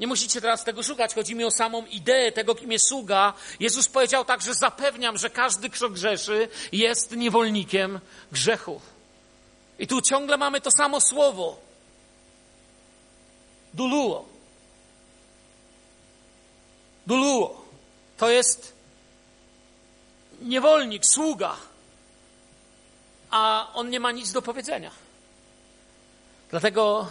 nie 0.00 0.06
musicie 0.06 0.40
teraz 0.40 0.64
tego 0.64 0.82
szukać, 0.82 1.14
chodzi 1.14 1.34
mi 1.34 1.44
o 1.44 1.50
samą 1.50 1.86
ideę 1.86 2.32
tego, 2.32 2.54
kim 2.54 2.72
jest 2.72 2.88
sługa. 2.88 3.32
Jezus 3.60 3.88
powiedział 3.88 4.24
tak, 4.24 4.42
że 4.42 4.54
zapewniam, 4.54 5.18
że 5.18 5.30
każdy, 5.30 5.70
kto 5.70 5.90
grzeszy, 5.90 6.48
jest 6.72 7.16
niewolnikiem 7.16 8.00
grzechu. 8.32 8.80
I 9.78 9.86
tu 9.86 10.00
ciągle 10.00 10.36
mamy 10.36 10.60
to 10.60 10.70
samo 10.70 11.00
słowo. 11.00 11.58
Duluo. 13.74 14.28
Duluo. 17.06 17.64
To 18.16 18.30
jest 18.30 18.76
niewolnik, 20.42 21.06
sługa, 21.06 21.56
a 23.30 23.70
on 23.74 23.90
nie 23.90 24.00
ma 24.00 24.12
nic 24.12 24.32
do 24.32 24.42
powiedzenia. 24.42 24.90
Dlatego, 26.50 27.10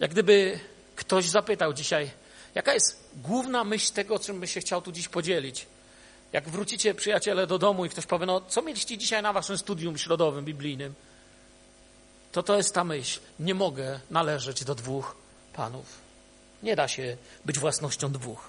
jak 0.00 0.10
gdyby 0.10 0.60
ktoś 0.96 1.28
zapytał 1.28 1.72
dzisiaj, 1.72 2.10
jaka 2.54 2.74
jest 2.74 3.10
główna 3.16 3.64
myśl 3.64 3.92
tego, 3.92 4.18
czym 4.18 4.40
by 4.40 4.46
się 4.46 4.60
chciał 4.60 4.82
tu 4.82 4.92
dziś 4.92 5.08
podzielić. 5.08 5.66
Jak 6.32 6.48
wrócicie, 6.48 6.94
przyjaciele, 6.94 7.46
do 7.46 7.58
domu 7.58 7.84
i 7.84 7.88
ktoś 7.88 8.06
powie, 8.06 8.26
no 8.26 8.40
co 8.40 8.62
mieliście 8.62 8.98
dzisiaj 8.98 9.22
na 9.22 9.32
waszym 9.32 9.58
studium 9.58 9.98
środowym, 9.98 10.44
biblijnym, 10.44 10.94
to 12.32 12.42
to 12.42 12.56
jest 12.56 12.74
ta 12.74 12.84
myśl. 12.84 13.20
Nie 13.40 13.54
mogę 13.54 14.00
należeć 14.10 14.64
do 14.64 14.74
dwóch 14.74 15.16
panów. 15.52 15.86
Nie 16.62 16.76
da 16.76 16.88
się 16.88 17.16
być 17.44 17.58
własnością 17.58 18.12
dwóch. 18.12 18.48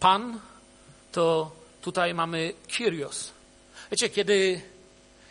Pan 0.00 0.40
to 1.12 1.50
tutaj 1.82 2.14
mamy 2.14 2.54
Kyrios. 2.76 3.30
Wiecie, 3.90 4.08
kiedy, 4.08 4.60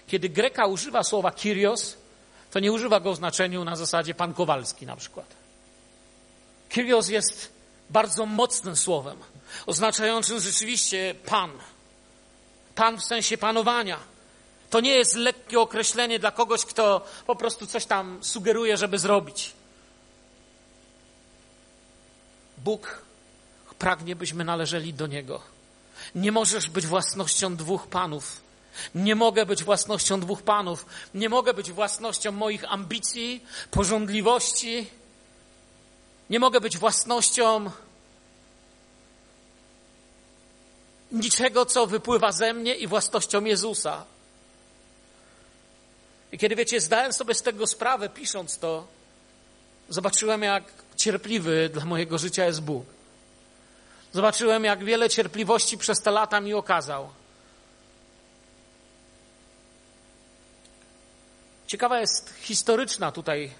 kiedy 0.07 0.29
Greka 0.29 0.65
używa 0.65 1.03
słowa 1.03 1.31
Kyrios, 1.31 1.97
to 2.53 2.59
nie 2.59 2.71
używa 2.71 2.99
go 2.99 3.13
w 3.13 3.15
znaczeniu 3.15 3.63
na 3.63 3.75
zasadzie 3.75 4.15
pan 4.15 4.33
Kowalski 4.33 4.85
na 4.85 4.95
przykład. 4.95 5.25
Kyrios 6.69 7.09
jest 7.09 7.53
bardzo 7.89 8.25
mocnym 8.25 8.75
słowem, 8.75 9.17
oznaczającym 9.65 10.39
rzeczywiście 10.39 11.15
pan. 11.25 11.51
Pan 12.75 12.97
w 12.97 13.03
sensie 13.03 13.37
panowania. 13.37 13.99
To 14.69 14.79
nie 14.79 14.91
jest 14.91 15.15
lekkie 15.15 15.59
określenie 15.59 16.19
dla 16.19 16.31
kogoś, 16.31 16.65
kto 16.65 17.05
po 17.27 17.35
prostu 17.35 17.67
coś 17.67 17.85
tam 17.85 18.23
sugeruje, 18.23 18.77
żeby 18.77 18.99
zrobić. 18.99 19.53
Bóg 22.57 23.01
pragnie, 23.79 24.15
byśmy 24.15 24.43
należeli 24.43 24.93
do 24.93 25.07
Niego. 25.07 25.41
Nie 26.15 26.31
możesz 26.31 26.69
być 26.69 26.87
własnością 26.87 27.55
dwóch 27.55 27.87
panów. 27.87 28.42
Nie 28.95 29.15
mogę 29.15 29.45
być 29.45 29.63
własnością 29.63 30.19
dwóch 30.19 30.41
panów. 30.41 30.85
Nie 31.13 31.29
mogę 31.29 31.53
być 31.53 31.71
własnością 31.71 32.31
moich 32.31 32.71
ambicji, 32.71 33.45
porządliwości. 33.71 34.87
Nie 36.29 36.39
mogę 36.39 36.61
być 36.61 36.77
własnością 36.77 37.71
niczego, 41.11 41.65
co 41.65 41.87
wypływa 41.87 42.31
ze 42.31 42.53
mnie 42.53 42.75
i 42.75 42.87
własnością 42.87 43.43
Jezusa. 43.43 44.05
I 46.31 46.37
kiedy 46.37 46.55
wiecie, 46.55 46.81
zdałem 46.81 47.13
sobie 47.13 47.33
z 47.33 47.41
tego 47.41 47.67
sprawę, 47.67 48.09
pisząc 48.09 48.57
to, 48.57 48.87
zobaczyłem, 49.89 50.43
jak 50.43 50.63
cierpliwy 50.95 51.69
dla 51.73 51.85
mojego 51.85 52.17
życia 52.17 52.45
jest 52.45 52.61
Bóg. 52.61 52.85
Zobaczyłem, 54.13 54.63
jak 54.63 54.83
wiele 54.83 55.09
cierpliwości 55.09 55.77
przez 55.77 56.01
te 56.01 56.11
lata 56.11 56.41
mi 56.41 56.53
okazał. 56.53 57.09
Ciekawa 61.73 61.99
jest 61.99 62.33
historyczna 62.41 63.11
tutaj, 63.11 63.51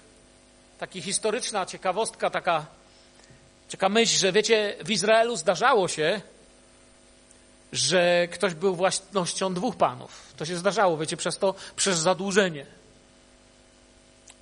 taka 0.78 1.00
historyczna 1.00 1.66
ciekawostka, 1.66 2.30
taka, 2.30 2.66
taka 3.70 3.88
myśl, 3.88 4.18
że 4.18 4.32
wiecie, 4.32 4.76
w 4.84 4.90
Izraelu 4.90 5.36
zdarzało 5.36 5.88
się, 5.88 6.20
że 7.72 8.28
ktoś 8.28 8.54
był 8.54 8.76
własnością 8.76 9.54
dwóch 9.54 9.76
panów. 9.76 10.32
To 10.36 10.44
się 10.44 10.56
zdarzało, 10.56 10.96
wiecie, 10.96 11.16
przez 11.16 11.38
to, 11.38 11.54
przez 11.76 11.98
zadłużenie. 11.98 12.66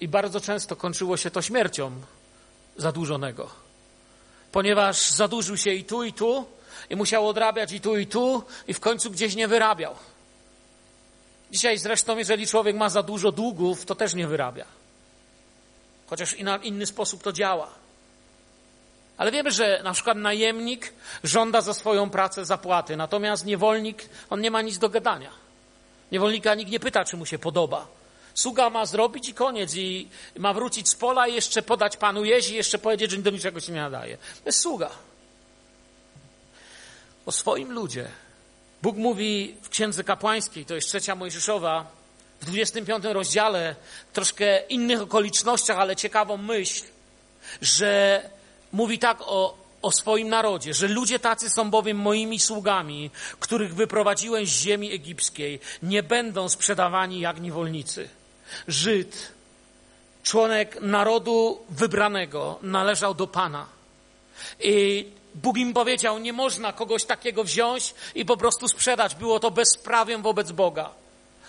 I 0.00 0.09
bardzo 0.09 0.41
często 0.41 0.76
kończyło 0.76 1.17
się 1.17 1.31
to 1.31 1.43
śmiercią 1.43 1.93
zadłużonego 2.76 3.50
ponieważ 4.52 5.11
zadłużył 5.11 5.57
się 5.57 5.73
i 5.73 5.85
tu, 5.85 6.05
i 6.05 6.12
tu, 6.12 6.45
i 6.91 6.97
musiał 6.97 7.29
odrabiać 7.29 7.73
i 7.73 7.81
tu, 7.81 7.97
i 7.97 8.07
tu, 8.07 8.43
i 8.69 8.75
w 8.75 8.81
końcu 8.81 9.11
gdzieś 9.11 9.35
nie 9.35 9.49
wyrabiał. 9.49 9.95
Dzisiaj 11.52 11.78
zresztą, 11.78 12.18
jeżeli 12.18 12.47
człowiek 12.47 12.76
ma 12.76 12.88
za 12.88 13.02
dużo 13.02 13.32
długów, 13.32 13.87
to 13.87 13.94
też 13.94 14.14
nie 14.14 14.26
wyrabia. 14.26 14.64
Chociaż 16.06 16.38
na 16.38 16.56
inny 16.56 16.87
sposób 16.87 17.23
to 17.23 17.32
działa. 17.32 17.68
Ale 19.16 19.32
wiemy, 19.32 19.50
że 19.50 19.80
na 19.85 19.92
przykład 19.92 20.18
najemnik 20.18 20.92
żąda 21.25 21.61
za 21.61 21.75
swoją 21.75 22.11
pracę 22.11 22.44
zapłaty, 22.44 22.97
natomiast 22.97 23.47
niewolnik, 23.47 24.09
on 24.30 24.40
nie 24.40 24.50
ma 24.50 24.62
nic 24.62 24.78
do 24.78 24.88
gadania. 24.88 25.30
Niewolnika 26.12 26.54
nikt 26.54 26.71
nie 26.71 26.80
pyta, 26.80 27.04
czy 27.04 27.16
mu 27.16 27.26
się 27.26 27.38
podoba. 27.38 27.87
Sługa 28.35 28.71
ma 28.71 28.87
zrobić 28.87 29.28
i 29.28 29.35
koniec. 29.35 29.75
I 29.75 30.09
ma 30.38 30.54
wrócić 30.54 30.88
z 30.88 30.94
pola 30.94 31.28
i 31.28 31.35
jeszcze 31.35 31.62
podać 31.62 31.97
panu 31.97 32.25
jeść 32.25 32.50
i 32.50 32.54
jeszcze 32.54 32.78
powiedzieć, 32.78 33.11
że 33.11 33.16
do 33.16 33.30
niczego 33.30 33.61
się 33.61 33.73
nie 33.73 33.80
nadaje. 33.80 34.16
To 34.16 34.47
jest 34.47 34.61
sługa. 34.61 34.90
O 37.26 37.32
swoim 37.32 37.73
ludzie. 37.73 38.09
Bóg 38.83 38.97
mówi 38.97 39.55
w 39.62 39.69
Księdze 39.69 40.05
Kapłańskiej, 40.05 40.65
to 40.65 40.75
jest 40.75 40.89
trzecia 40.89 41.15
Mojżeszowa, 41.15 41.87
w 42.41 42.45
25 42.45 43.05
rozdziale, 43.05 43.77
troszkę 44.12 44.67
innych 44.67 45.03
okolicznościach, 45.03 45.79
ale 45.79 45.97
ciekawą 45.97 46.37
myśl, 46.37 46.85
że 47.61 48.23
mówi 48.73 48.99
tak 48.99 49.19
o, 49.21 49.57
o 49.83 49.93
swoim 49.93 50.29
narodzie, 50.29 50.75
że 50.75 50.89
ludzie 50.89 51.19
tacy 51.19 51.51
są 51.51 51.71
bowiem 51.71 51.97
moimi 51.97 52.41
sługami, 52.41 53.11
których 53.41 53.75
wyprowadziłem 53.75 54.47
z 54.47 54.49
ziemi 54.49 54.93
egipskiej, 54.93 55.61
nie 55.83 56.03
będą 56.03 56.49
sprzedawani 56.49 57.21
jak 57.21 57.41
niewolnicy. 57.41 58.09
Żyd, 58.69 59.33
członek 60.23 60.81
narodu 60.81 61.59
wybranego, 61.71 62.59
należał 62.62 63.15
do 63.15 63.27
Pana. 63.27 63.67
I 64.61 65.07
Bóg 65.35 65.57
im 65.57 65.75
powiedział, 65.75 66.19
nie 66.19 66.33
można 66.33 66.73
kogoś 66.73 67.05
takiego 67.05 67.45
wziąć 67.45 67.95
i 68.15 68.25
po 68.25 68.37
prostu 68.37 68.69
sprzedać. 68.69 69.15
Było 69.15 69.41
to 69.41 69.51
bezprawiem 69.51 70.23
wobec 70.23 70.53
Boga. 70.53 70.91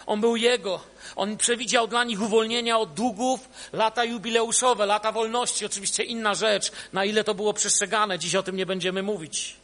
On 0.06 0.22
był 0.22 0.36
Jego. 0.36 0.80
On 1.16 1.38
przewidział 1.38 1.88
dla 1.88 2.04
nich 2.04 2.22
uwolnienia 2.22 2.78
od 2.78 2.94
długów, 2.94 3.50
lata 3.74 4.04
jubileuszowe, 4.04 4.86
lata 4.86 5.12
wolności. 5.12 5.66
Oczywiście 5.66 6.04
inna 6.04 6.36
rzecz, 6.36 6.72
na 6.94 7.06
ile 7.06 7.24
to 7.24 7.34
było 7.34 7.54
przestrzegane. 7.54 8.20
Dziś 8.20 8.36
o 8.36 8.44
tym 8.44 8.56
nie 8.56 8.66
będziemy 8.66 9.04
mówić. 9.04 9.56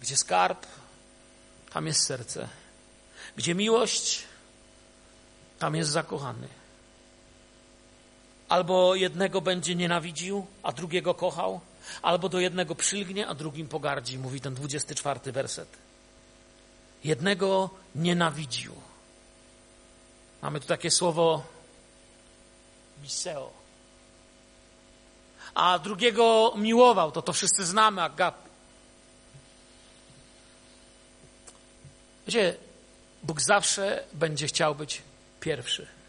Gdzie 0.00 0.16
skarb, 0.16 0.66
tam 1.72 1.86
jest 1.86 2.06
serce. 2.06 2.48
Gdzie 3.36 3.54
miłość, 3.54 4.22
tam 5.58 5.76
jest 5.76 5.90
zakochany. 5.90 6.48
Albo 8.50 8.94
jednego 8.94 9.40
będzie 9.40 9.74
nienawidził, 9.74 10.46
a 10.62 10.72
drugiego 10.72 11.14
kochał, 11.14 11.60
albo 12.02 12.28
do 12.28 12.40
jednego 12.40 12.74
przylgnie, 12.74 13.26
a 13.26 13.34
drugim 13.34 13.68
pogardzi, 13.68 14.18
mówi 14.18 14.40
ten 14.40 14.54
24 14.54 15.32
werset. 15.32 15.68
Jednego 17.04 17.70
nienawidził. 17.94 18.74
Mamy 20.42 20.60
tu 20.60 20.66
takie 20.66 20.90
słowo 20.90 21.44
miseo. 23.02 23.50
A 25.54 25.78
drugiego 25.78 26.54
miłował, 26.56 27.12
to 27.12 27.22
to 27.22 27.32
wszyscy 27.32 27.66
znamy, 27.66 28.02
agape. 28.02 28.48
Wiecie, 32.26 32.56
Bóg 33.22 33.40
zawsze 33.40 34.04
będzie 34.12 34.46
chciał 34.46 34.74
być 34.74 35.02
pierwszy. 35.40 35.99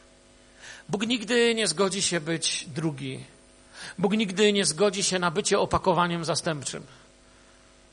Bóg 0.90 1.08
nigdy 1.08 1.56
nie 1.56 1.68
zgodzi 1.68 2.02
się 2.02 2.22
być 2.22 2.66
drugi. 2.68 3.24
Bóg 3.98 4.14
nigdy 4.14 4.54
nie 4.54 4.66
zgodzi 4.66 5.04
się 5.04 5.20
na 5.20 5.32
bycie 5.32 5.60
opakowaniem 5.60 6.26
zastępczym. 6.26 6.86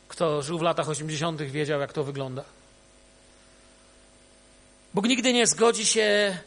Kto 0.08 0.42
żył 0.42 0.58
w 0.58 0.62
latach 0.62 0.88
80., 0.88 1.42
wiedział, 1.42 1.80
jak 1.80 1.92
to 1.92 2.04
wygląda. 2.04 2.44
Bóg 4.94 5.08
nigdy 5.08 5.32
nie 5.32 5.46
zgodzi 5.46 5.86
się 5.86 6.38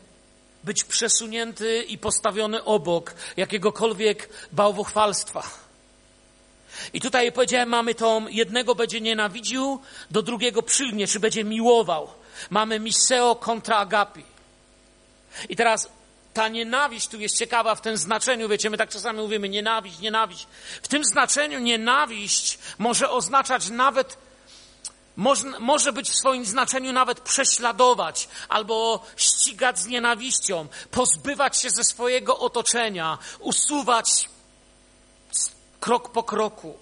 być 0.63 0.83
przesunięty 0.83 1.83
i 1.83 1.97
postawiony 1.97 2.63
obok 2.63 3.13
jakiegokolwiek 3.37 4.29
bałwochwalstwa. 4.51 5.43
I 6.93 7.01
tutaj 7.01 7.31
powiedziałem, 7.31 7.69
mamy 7.69 7.95
to, 7.95 8.21
jednego 8.29 8.75
będzie 8.75 9.01
nienawidził, 9.01 9.79
do 10.11 10.21
drugiego 10.21 10.63
przylgnie, 10.63 11.07
czy 11.07 11.19
będzie 11.19 11.43
miłował. 11.43 12.07
Mamy 12.49 12.79
miseo 12.79 13.35
kontra 13.35 13.77
agapi. 13.77 14.23
I 15.49 15.55
teraz 15.55 15.89
ta 16.33 16.47
nienawiść 16.47 17.07
tu 17.07 17.19
jest 17.19 17.37
ciekawa 17.37 17.75
w 17.75 17.81
tym 17.81 17.97
znaczeniu, 17.97 18.49
wiecie, 18.49 18.69
my 18.69 18.77
tak 18.77 18.89
czasami 18.89 19.19
mówimy 19.19 19.49
nienawiść, 19.49 19.99
nienawiść. 19.99 20.47
W 20.81 20.87
tym 20.87 21.05
znaczeniu 21.05 21.59
nienawiść 21.59 22.59
może 22.77 23.09
oznaczać 23.09 23.69
nawet, 23.69 24.17
może, 25.15 25.59
może 25.59 25.93
być 25.93 26.09
w 26.09 26.15
swoim 26.15 26.45
znaczeniu 26.45 26.93
nawet 26.93 27.19
prześladować 27.19 28.29
albo 28.49 29.05
ścigać 29.15 29.79
z 29.79 29.85
nienawiścią, 29.85 30.67
pozbywać 30.91 31.57
się 31.57 31.69
ze 31.69 31.83
swojego 31.83 32.39
otoczenia, 32.39 33.17
usuwać 33.39 34.29
krok 35.79 36.11
po 36.11 36.23
kroku. 36.23 36.77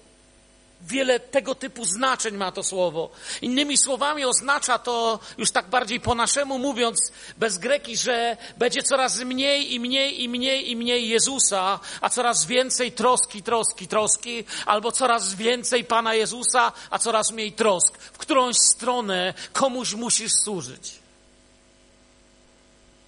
Wiele 0.82 1.20
tego 1.20 1.56
typu 1.56 1.86
znaczeń 1.86 2.36
ma 2.36 2.52
to 2.52 2.64
słowo. 2.64 3.10
Innymi 3.42 3.78
słowami 3.78 4.26
oznacza 4.26 4.80
to, 4.80 5.20
już 5.38 5.52
tak 5.52 5.70
bardziej 5.70 6.00
po 6.00 6.16
naszemu 6.16 6.60
mówiąc, 6.60 7.12
bez 7.38 7.58
greki, 7.58 7.98
że 7.98 8.38
będzie 8.58 8.84
coraz 8.84 9.20
mniej 9.20 9.74
i 9.74 9.80
mniej 9.80 10.24
i 10.24 10.30
mniej 10.30 10.72
i 10.72 10.76
mniej 10.76 11.10
Jezusa, 11.10 11.80
a 12.02 12.10
coraz 12.10 12.46
więcej 12.46 12.92
troski, 12.92 13.44
troski, 13.44 13.88
troski, 13.88 14.44
albo 14.66 14.92
coraz 14.92 15.34
więcej 15.36 15.86
Pana 15.86 16.14
Jezusa, 16.14 16.72
a 16.90 17.00
coraz 17.00 17.32
mniej 17.32 17.52
trosk. 17.52 17.98
W 17.98 18.18
którąś 18.18 18.56
stronę 18.58 19.34
komuś 19.54 19.94
musisz 19.94 20.32
służyć. 20.44 21.00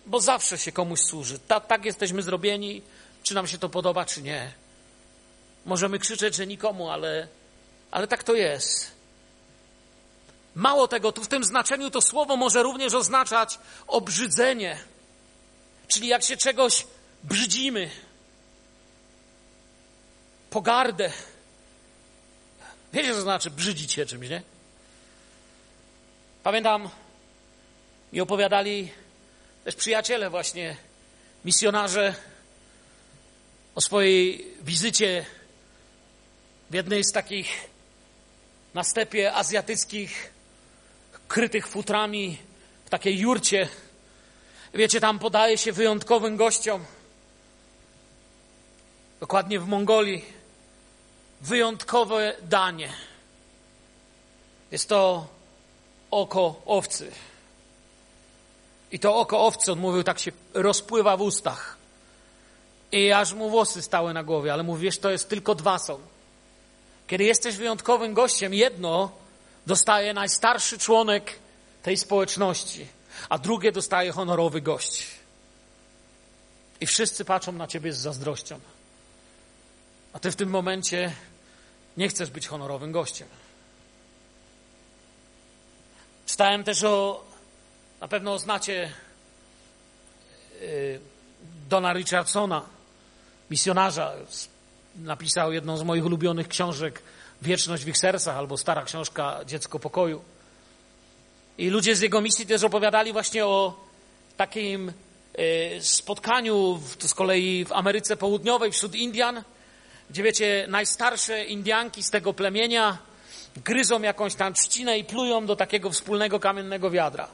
Bo 0.05 0.19
zawsze 0.19 0.57
się 0.57 0.71
komuś 0.71 0.99
służy. 0.99 1.39
Tak, 1.39 1.67
tak 1.67 1.85
jesteśmy 1.85 2.21
zrobieni, 2.21 2.81
czy 3.23 3.33
nam 3.33 3.47
się 3.47 3.57
to 3.57 3.69
podoba, 3.69 4.05
czy 4.05 4.21
nie. 4.21 4.51
Możemy 5.65 5.99
krzyczeć, 5.99 6.35
że 6.35 6.47
nikomu, 6.47 6.89
ale 6.89 7.27
ale 7.91 8.07
tak 8.07 8.23
to 8.23 8.35
jest. 8.35 8.91
Mało 10.55 10.87
tego, 10.87 11.11
tu 11.11 11.23
w 11.23 11.27
tym 11.27 11.43
znaczeniu 11.43 11.89
to 11.89 12.01
słowo 12.01 12.37
może 12.37 12.63
również 12.63 12.93
oznaczać 12.93 13.59
obrzydzenie. 13.87 14.79
Czyli 15.87 16.07
jak 16.07 16.23
się 16.23 16.37
czegoś 16.37 16.87
brzydzimy, 17.23 17.89
pogardę. 20.49 21.11
Wiecie, 22.93 23.13
co 23.13 23.21
znaczy 23.21 23.51
brzydzić 23.51 23.91
się 23.91 24.05
czymś, 24.05 24.29
nie? 24.29 24.41
Pamiętam, 26.43 26.89
mi 28.13 28.21
opowiadali 28.21 28.91
też 29.63 29.75
przyjaciele 29.75 30.29
właśnie, 30.29 30.77
misjonarze 31.45 32.15
o 33.75 33.81
swojej 33.81 34.47
wizycie 34.61 35.25
w 36.69 36.73
jednej 36.73 37.03
z 37.03 37.11
takich 37.11 37.70
na 38.73 38.83
stepie 38.83 39.33
azjatyckich, 39.33 40.33
krytych 41.27 41.67
futrami, 41.67 42.37
w 42.85 42.89
takiej 42.89 43.19
jurcie. 43.19 43.69
Wiecie, 44.73 44.99
tam 44.99 45.19
podaje 45.19 45.57
się 45.57 45.71
wyjątkowym 45.71 46.37
gościom. 46.37 46.85
Dokładnie 49.19 49.59
w 49.59 49.67
Mongolii. 49.67 50.25
Wyjątkowe 51.41 52.35
danie. 52.41 52.93
Jest 54.71 54.89
to 54.89 55.27
oko 56.11 56.61
owcy. 56.65 57.11
I 58.91 58.99
to 58.99 59.15
oko 59.15 59.45
owcy, 59.45 59.71
on 59.71 59.79
mówił, 59.79 60.03
tak 60.03 60.19
się 60.19 60.31
rozpływa 60.53 61.17
w 61.17 61.21
ustach. 61.21 61.77
I 62.91 63.11
aż 63.11 63.33
mu 63.33 63.49
włosy 63.49 63.81
stały 63.81 64.13
na 64.13 64.23
głowie, 64.23 64.53
ale 64.53 64.63
mówisz, 64.63 64.97
to 64.97 65.09
jest 65.09 65.29
tylko 65.29 65.55
dwa 65.55 65.79
są. 65.79 65.99
Kiedy 67.11 67.23
jesteś 67.23 67.55
wyjątkowym 67.55 68.13
gościem, 68.13 68.53
jedno 68.53 69.11
dostaje 69.67 70.13
najstarszy 70.13 70.77
członek 70.77 71.39
tej 71.83 71.97
społeczności, 71.97 72.87
a 73.29 73.37
drugie 73.37 73.71
dostaje 73.71 74.11
honorowy 74.11 74.61
gość. 74.61 75.07
I 76.81 76.85
wszyscy 76.85 77.25
patrzą 77.25 77.51
na 77.51 77.67
ciebie 77.67 77.93
z 77.93 77.97
zazdrością. 77.97 78.59
A 80.13 80.19
ty 80.19 80.31
w 80.31 80.35
tym 80.35 80.49
momencie 80.49 81.15
nie 81.97 82.09
chcesz 82.09 82.29
być 82.29 82.47
honorowym 82.47 82.91
gościem. 82.91 83.27
Czytałem 86.25 86.63
też 86.63 86.83
o, 86.83 87.23
na 88.01 88.07
pewno 88.07 88.39
znacie 88.39 88.93
yy, 90.61 90.99
Dona 91.69 91.93
Richardsona, 91.93 92.65
misjonarza 93.49 94.13
z 94.29 94.50
napisał 94.95 95.53
jedną 95.53 95.77
z 95.77 95.83
moich 95.83 96.05
ulubionych 96.05 96.47
książek 96.47 97.01
Wieczność 97.41 97.83
w 97.83 97.87
ich 97.87 97.97
sercach 97.97 98.37
albo 98.37 98.57
stara 98.57 98.83
książka 98.83 99.39
Dziecko 99.45 99.79
pokoju. 99.79 100.21
I 101.57 101.69
ludzie 101.69 101.95
z 101.95 102.01
jego 102.01 102.21
misji 102.21 102.45
też 102.45 102.63
opowiadali 102.63 103.13
właśnie 103.13 103.45
o 103.45 103.73
takim 104.37 104.93
e, 105.33 105.81
spotkaniu 105.81 106.79
z 106.99 107.13
kolei 107.13 107.65
w 107.65 107.71
Ameryce 107.71 108.17
Południowej 108.17 108.71
wśród 108.71 108.95
Indian, 108.95 109.43
gdzie 110.09 110.23
wiecie, 110.23 110.65
najstarsze 110.69 111.45
Indianki 111.45 112.03
z 112.03 112.09
tego 112.09 112.33
plemienia 112.33 112.97
gryzą 113.65 114.01
jakąś 114.01 114.35
tam 114.35 114.53
trzcinę 114.53 114.97
i 114.97 115.03
plują 115.03 115.45
do 115.45 115.55
takiego 115.55 115.89
wspólnego 115.89 116.39
kamiennego 116.39 116.91
wiadra. 116.91 117.27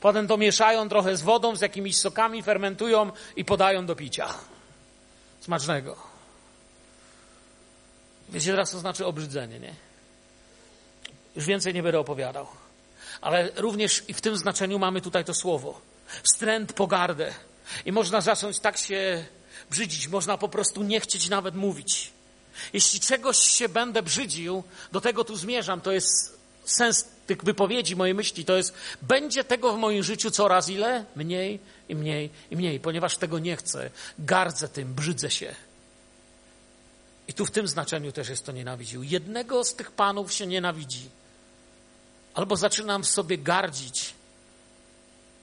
Potem 0.00 0.28
to 0.28 0.36
mieszają 0.36 0.88
trochę 0.88 1.16
z 1.16 1.22
wodą, 1.22 1.56
z 1.56 1.60
jakimiś 1.60 1.96
sokami, 1.96 2.42
fermentują 2.42 3.10
i 3.36 3.44
podają 3.44 3.86
do 3.86 3.96
picia. 3.96 4.34
Smacznego. 5.40 6.09
Wiecie 8.32 8.50
teraz, 8.50 8.70
co 8.70 8.78
znaczy 8.78 9.06
obrzydzenie, 9.06 9.60
nie? 9.60 9.74
Już 11.36 11.46
więcej 11.46 11.74
nie 11.74 11.82
będę 11.82 11.98
opowiadał. 11.98 12.46
ale 13.20 13.50
również 13.56 14.02
i 14.08 14.14
w 14.14 14.20
tym 14.20 14.36
znaczeniu 14.36 14.78
mamy 14.78 15.00
tutaj 15.00 15.24
to 15.24 15.34
słowo. 15.34 15.80
Wstręt, 16.22 16.72
pogardę. 16.72 17.34
I 17.84 17.92
można 17.92 18.20
zacząć 18.20 18.60
tak 18.60 18.78
się 18.78 19.24
brzydzić, 19.70 20.08
można 20.08 20.38
po 20.38 20.48
prostu 20.48 20.82
nie 20.82 21.00
chcieć 21.00 21.28
nawet 21.28 21.54
mówić. 21.54 22.12
Jeśli 22.72 23.00
czegoś 23.00 23.38
się 23.38 23.68
będę 23.68 24.02
brzydził, 24.02 24.62
do 24.92 25.00
tego 25.00 25.24
tu 25.24 25.36
zmierzam, 25.36 25.80
to 25.80 25.92
jest 25.92 26.38
sens 26.64 27.08
tych 27.26 27.44
wypowiedzi, 27.44 27.96
mojej 27.96 28.14
myśli, 28.14 28.44
to 28.44 28.56
jest, 28.56 28.74
będzie 29.02 29.44
tego 29.44 29.72
w 29.72 29.78
moim 29.78 30.02
życiu 30.02 30.30
coraz 30.30 30.68
ile? 30.68 31.04
Mniej 31.16 31.58
i 31.88 31.94
mniej 31.94 32.30
i 32.50 32.56
mniej, 32.56 32.80
ponieważ 32.80 33.16
tego 33.16 33.38
nie 33.38 33.56
chcę, 33.56 33.90
gardzę 34.18 34.68
tym, 34.68 34.94
brzydzę 34.94 35.30
się. 35.30 35.54
I 37.30 37.32
tu 37.32 37.46
w 37.46 37.50
tym 37.50 37.68
znaczeniu 37.68 38.12
też 38.12 38.28
jest 38.28 38.46
to 38.46 38.52
nienawidził. 38.52 39.02
Jednego 39.02 39.64
z 39.64 39.74
tych 39.74 39.90
panów 39.90 40.32
się 40.32 40.46
nienawidzi. 40.46 41.08
Albo 42.34 42.56
zaczynam 42.56 43.04
sobie 43.04 43.38
gardzić 43.38 44.14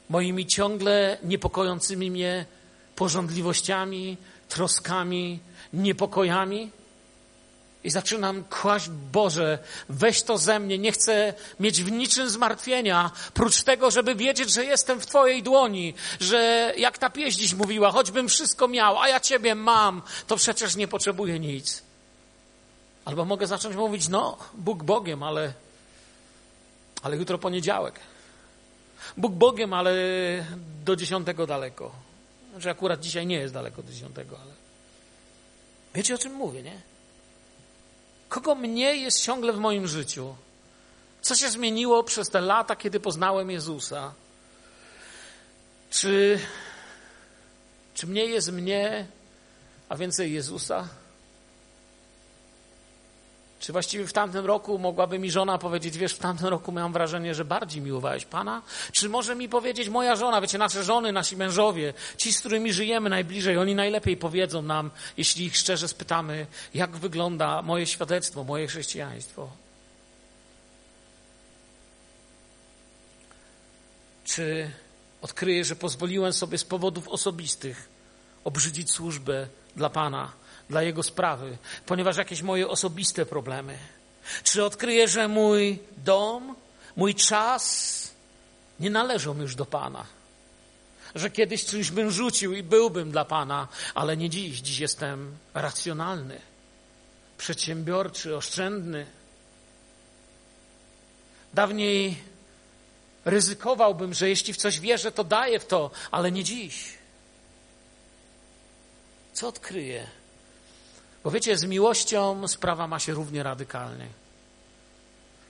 moimi 0.10 0.45
ciągle 0.45 1.17
niepokojącymi 1.23 2.12
mnie 2.12 2.45
porządliwościami, 2.95 4.17
troskami, 4.50 5.39
niepokojami. 5.73 6.71
I 7.88 7.89
zaczynam 7.89 8.43
kłaść, 8.43 8.89
Boże, 8.89 9.60
weź 9.89 10.23
to 10.23 10.38
ze 10.38 10.60
mnie, 10.60 10.78
nie 10.78 10.91
chcę 10.91 11.34
mieć 11.60 11.84
w 11.84 11.91
niczym 11.91 12.30
zmartwienia, 12.30 13.12
prócz 13.34 13.63
tego, 13.63 13.91
żeby 13.91 14.15
wiedzieć, 14.15 14.54
że 14.54 14.65
jestem 14.65 15.00
w 15.00 15.06
Twojej 15.06 15.43
dłoni, 15.43 15.93
że 16.19 16.73
jak 16.78 16.97
ta 16.97 17.10
pieśń 17.10 17.39
dziś 17.39 17.54
mówiła, 17.54 17.91
choćbym 17.91 18.28
wszystko 18.28 18.67
miał, 18.67 19.00
a 19.00 19.08
ja 19.08 19.19
Ciebie 19.19 19.56
mam, 19.56 20.02
to 20.28 20.36
przecież 20.36 20.76
nie 20.76 20.88
potrzebuję 20.88 21.39
nic. 21.39 21.84
Albo 23.06 23.26
mogę 23.26 23.47
zacząć 23.47 23.76
mówić, 23.76 24.08
no, 24.08 24.38
Bóg 24.54 24.84
Bogiem, 24.84 25.23
ale, 25.23 25.54
ale 27.04 27.17
jutro 27.17 27.38
poniedziałek. 27.38 28.00
Bóg 29.17 29.34
Bogiem, 29.34 29.73
ale 29.73 29.93
do 30.86 30.95
dziesiątego 30.95 31.47
daleko. 31.47 31.91
Znaczy 32.52 32.69
akurat 32.69 33.00
dzisiaj 33.00 33.28
nie 33.28 33.36
jest 33.36 33.54
daleko 33.54 33.84
do 33.84 33.91
dziesiątego, 33.91 34.39
ale 34.41 34.52
wiecie 35.95 36.15
o 36.15 36.17
czym 36.17 36.34
mówię, 36.34 36.63
nie? 36.63 36.97
Kogo 38.30 38.56
mniej 38.56 39.02
jest 39.02 39.22
ciągle 39.22 39.54
w 39.54 39.58
moim 39.58 39.88
życiu? 39.88 40.36
Co 41.22 41.36
się 41.36 41.50
zmieniło 41.50 42.04
przez 42.04 42.30
te 42.30 42.42
lata, 42.42 42.76
kiedy 42.76 43.00
poznałem 43.00 43.52
Jezusa? 43.52 44.13
Czy, 45.90 46.40
czy 47.94 48.08
mniej 48.08 48.32
jest 48.32 48.52
mnie, 48.52 49.08
a 49.90 49.98
więcej 49.98 50.34
Jezusa? 50.34 50.88
Czy 53.60 53.72
właściwie 53.72 54.08
w 54.08 54.13
tamtym 54.13 54.46
roku 54.46 54.80
mogłaby 54.80 55.20
mi 55.20 55.32
żona 55.32 55.58
powiedzieć, 55.58 55.98
wiesz, 55.98 56.13
w 56.13 56.17
tamtym 56.17 56.48
roku 56.48 56.72
miałam 56.72 56.93
wrażenie, 56.93 57.36
że 57.36 57.46
bardziej 57.46 57.82
miłowałeś 57.82 58.26
Pana? 58.26 58.62
Czy 58.91 59.10
może 59.10 59.36
mi 59.36 59.50
powiedzieć 59.50 59.89
moja 59.89 60.15
żona, 60.15 60.41
wiecie, 60.41 60.58
nasze 60.58 60.84
żony, 60.84 61.12
nasi 61.12 61.38
mężowie, 61.38 61.93
ci, 62.17 62.34
z 62.34 62.39
którymi 62.39 62.74
żyjemy 62.74 63.10
najbliżej, 63.10 63.58
oni 63.58 63.76
najlepiej 63.76 64.17
powiedzą 64.17 64.62
nam, 64.62 64.91
jeśli 65.17 65.46
ich 65.46 65.58
szczerze 65.58 65.88
spytamy, 65.88 66.48
jak 66.74 66.98
wygląda 66.98 67.62
moje 67.62 67.86
świadectwo, 67.86 68.43
moje 68.43 68.67
chrześcijaństwo. 68.67 69.50
Czy 74.26 74.72
odkryję, 75.22 75.65
że 75.65 75.76
pozwoliłem 75.76 76.34
sobie 76.34 76.58
z 76.58 76.63
powodów 76.63 77.08
osobistych 77.08 77.89
obrzydzić 78.43 78.91
służbę 78.91 79.48
dla 79.76 79.89
Pana? 79.89 80.32
Dla 80.69 80.84
Jego 80.84 81.03
sprawy, 81.03 81.58
ponieważ 81.86 82.17
jakieś 82.17 82.41
moje 82.41 82.67
osobiste 82.67 83.25
problemy. 83.25 83.77
Czy 84.43 84.65
odkryję, 84.65 85.08
że 85.08 85.27
mój 85.27 85.80
dom, 85.97 86.56
mój 86.95 87.15
czas 87.15 88.12
nie 88.80 88.89
należą 88.89 89.41
już 89.41 89.56
do 89.56 89.65
Pana? 89.65 90.06
Że 91.15 91.30
kiedyś 91.30 91.65
czymś 91.65 91.91
bym 91.91 92.12
rzucił 92.12 92.53
i 92.53 92.63
byłbym 92.63 93.12
dla 93.12 93.25
Pana, 93.25 93.67
ale 93.95 94.17
nie 94.17 94.30
dziś. 94.30 94.60
Dziś 94.60 94.80
jestem 94.80 95.38
racjonalny, 95.53 96.41
przedsiębiorczy, 97.38 98.36
oszczędny. 98.36 99.06
Dawniej 101.53 102.17
ryzykowałbym, 103.25 104.13
że 104.13 104.30
jeśli 104.30 104.53
w 104.53 104.58
coś 104.58 104.80
wierzę, 104.80 105.12
to 105.12 105.23
daję 105.23 105.60
w 105.60 105.65
to, 105.65 105.91
ale 106.12 106.32
nie 106.32 106.43
dziś. 106.43 106.97
Co 109.34 109.47
odkryję? 109.47 110.08
Bo 111.23 111.32
wiecie, 111.32 111.58
z 111.58 111.63
miłością 111.63 112.47
sprawa 112.47 112.88
ma 112.88 112.99
się 112.99 113.13
równie 113.13 113.43
radykalnie. 113.43 114.08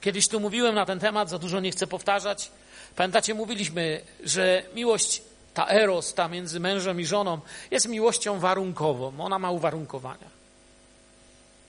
Kiedyś 0.02 0.28
tu 0.28 0.40
mówiłem 0.40 0.76
na 0.76 0.86
ten 0.86 1.00
temat, 1.00 1.30
za 1.30 1.40
dużo 1.40 1.60
nie 1.60 1.72
chcę 1.72 1.88
powtarzać. 1.88 2.52
Pamiętacie, 2.96 3.34
mówiliśmy, 3.34 4.02
że 4.24 4.64
miłość, 4.76 5.22
ta 5.54 5.68
eros, 5.68 6.14
ta 6.14 6.28
między 6.28 6.60
mężem 6.60 7.02
i 7.02 7.06
żoną, 7.06 7.40
jest 7.72 7.88
miłością 7.88 8.40
warunkową. 8.40 9.14
Ona 9.20 9.40
ma 9.40 9.52
uwarunkowania. 9.52 10.28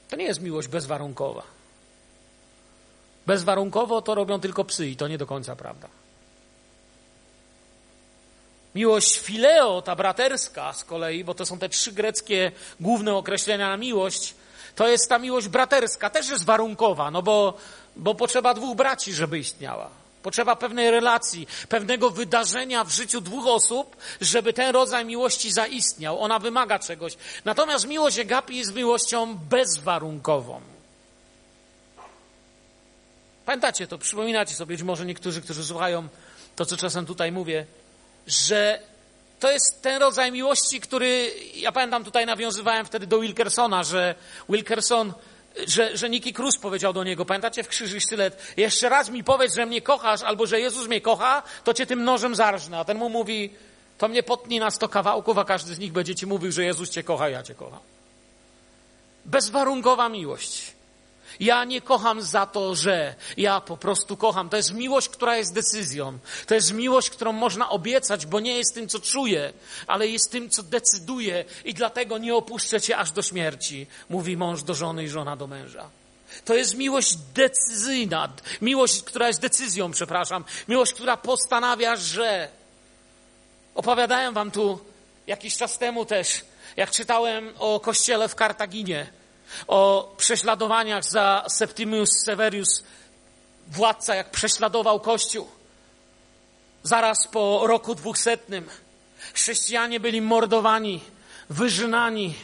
To 0.08 0.16
nie 0.16 0.24
jest 0.24 0.40
miłość 0.40 0.68
bezwarunkowa. 0.68 1.42
Bezwarunkowo 3.26 4.02
to 4.02 4.14
robią 4.14 4.40
tylko 4.40 4.64
psy 4.64 4.88
i 4.88 4.96
to 4.96 5.08
nie 5.08 5.18
do 5.18 5.26
końca 5.26 5.56
prawda. 5.56 5.88
Miłość 8.74 9.18
fileo, 9.18 9.83
ta 9.83 9.96
braterska 9.96 10.72
z 10.72 10.85
kolei, 10.85 11.24
bo 11.24 11.35
to 11.35 11.46
są 11.46 11.59
te 11.59 11.68
trzy 11.68 11.92
greckie 11.92 12.52
główne 12.81 13.14
określenia 13.14 13.68
na 13.68 13.76
miłość, 13.76 14.35
to 14.74 14.88
jest 14.88 15.09
ta 15.09 15.18
miłość 15.18 15.48
braterska, 15.48 16.11
też 16.11 16.28
jest 16.28 16.44
warunkowa, 16.44 17.11
no 17.11 17.22
bo, 17.22 17.54
bo 17.96 18.14
potrzeba 18.14 18.54
dwóch 18.54 18.76
braci, 18.76 19.14
żeby 19.14 19.38
istniała. 19.38 19.90
Potrzeba 20.22 20.57
pewnej 20.57 20.90
relacji, 20.90 21.46
pewnego 21.68 22.11
wydarzenia 22.11 22.85
w 22.85 22.90
życiu 22.90 23.20
dwóch 23.20 23.46
osób, 23.46 23.96
żeby 24.20 24.52
ten 24.52 24.70
rodzaj 24.70 25.04
miłości 25.04 25.52
zaistniał. 25.52 26.20
Ona 26.20 26.38
wymaga 26.38 26.78
czegoś. 26.78 27.16
Natomiast 27.44 27.88
miłość 27.88 28.18
Agapi 28.18 28.57
jest 28.57 28.74
miłością 28.74 29.35
bezwarunkową. 29.35 30.61
Pamiętacie 33.46 33.87
to, 33.87 33.98
przypominacie 33.98 34.54
sobie, 34.54 34.76
być 34.76 34.83
może 34.83 35.07
niektórzy, 35.07 35.42
którzy 35.42 35.64
słuchają 35.64 36.09
to, 36.57 36.66
co 36.66 36.76
czasem 36.76 37.07
tutaj 37.07 37.33
mówię 37.33 37.66
że 38.29 38.79
to 39.41 39.51
jest 39.51 39.83
ten 39.83 40.01
rodzaj 40.01 40.33
miłości, 40.33 40.81
który, 40.81 41.31
ja 41.55 41.73
pamiętam, 41.73 42.05
tutaj 42.05 42.27
nawiązywałem 42.27 42.87
wtedy 42.87 43.07
do 43.07 43.21
Wilkersona, 43.21 43.85
że 43.85 44.14
Wilkerson, 44.49 45.12
że, 45.67 45.97
że 45.97 46.11
Nicky 46.11 46.33
Cruz 46.33 46.59
powiedział 46.59 46.93
do 46.93 47.05
niego, 47.05 47.25
pamiętacie 47.25 47.62
w 47.62 47.69
Krzyży 47.69 48.01
Sztylet, 48.01 48.55
jeszcze 48.57 48.88
raz 48.88 49.11
mi 49.11 49.25
powiedz, 49.25 49.55
że 49.55 49.67
mnie 49.67 49.83
kochasz, 49.83 50.23
albo 50.23 50.47
że 50.47 50.61
Jezus 50.61 50.88
mnie 50.88 51.01
kocha, 51.01 51.43
to 51.64 51.75
cię 51.75 51.87
tym 51.87 52.05
nożem 52.05 52.35
zarżnę. 52.35 52.79
A 52.79 52.85
ten 52.85 52.99
mu 52.99 53.09
mówi, 53.09 53.51
to 53.99 54.09
mnie 54.09 54.23
potnij 54.23 54.61
na 54.61 54.71
sto 54.71 54.88
kawałków, 54.88 55.38
a 55.38 55.45
każdy 55.45 55.75
z 55.75 55.79
nich 55.79 55.93
będzie 55.93 56.14
ci 56.14 56.27
mówił, 56.27 56.53
że 56.53 56.64
Jezus 56.64 56.91
cię 56.91 57.03
kocha, 57.03 57.29
ja 57.29 57.43
cię 57.43 57.55
kocham. 57.55 57.81
Bezwarunkowa 59.25 60.09
miłość. 60.09 60.78
Ja 61.40 61.64
nie 61.64 61.81
kocham 61.81 62.22
za 62.22 62.46
to, 62.46 62.74
że 62.74 63.14
ja 63.37 63.61
po 63.61 63.77
prostu 63.77 64.16
kocham. 64.16 64.48
To 64.48 64.57
jest 64.57 64.74
miłość, 64.74 65.09
która 65.09 65.37
jest 65.37 65.55
decyzją. 65.55 66.18
To 66.46 66.55
jest 66.55 66.72
miłość, 66.72 67.11
którą 67.11 67.33
można 67.33 67.70
obiecać, 67.70 68.27
bo 68.27 68.40
nie 68.40 68.57
jest 68.57 68.74
tym, 68.74 68.88
co 68.88 68.98
czuję, 68.98 69.53
ale 69.87 70.09
jest 70.09 70.31
tym, 70.31 70.51
co 70.51 70.62
decyduje 70.62 71.44
i 71.64 71.74
dlatego 71.74 72.18
nie 72.18 72.35
opuszczę 72.35 72.81
cię 72.81 72.96
aż 72.96 73.11
do 73.11 73.22
śmierci, 73.22 73.87
mówi 74.09 74.37
mąż 74.37 74.62
do 74.62 74.74
żony 74.74 75.05
i 75.05 75.09
żona 75.09 75.37
do 75.37 75.46
męża. 75.46 75.90
To 76.44 76.55
jest 76.55 76.74
miłość 76.74 77.16
decyzyjna, 77.16 78.29
miłość, 78.61 79.03
która 79.03 79.27
jest 79.27 79.40
decyzją, 79.40 79.90
przepraszam, 79.90 80.44
miłość, 80.68 80.92
która 80.92 81.16
postanawia, 81.16 81.96
że. 81.96 82.48
Opowiadałem 83.74 84.35
wam 84.35 84.51
tu 84.51 84.79
jakiś 85.27 85.57
czas 85.57 85.79
temu 85.79 86.05
też, 86.05 86.44
jak 86.77 86.90
czytałem 86.90 87.55
o 87.59 87.81
kościele 87.81 88.29
w 88.29 88.35
Kartaginie 88.35 89.17
o 89.66 90.12
prześladowaniach 90.16 91.04
za 91.04 91.44
Septimius 91.48 92.11
Severius, 92.24 92.82
władca, 93.68 94.14
jak 94.14 94.30
prześladował 94.30 95.00
Kościół. 95.00 95.48
Zaraz 96.82 97.28
po 97.28 97.66
roku 97.66 97.94
dwusetnym 97.94 98.68
chrześcijanie 99.34 100.00
byli 100.00 100.20
mordowani, 100.20 101.00
wyżynani, 101.50 102.34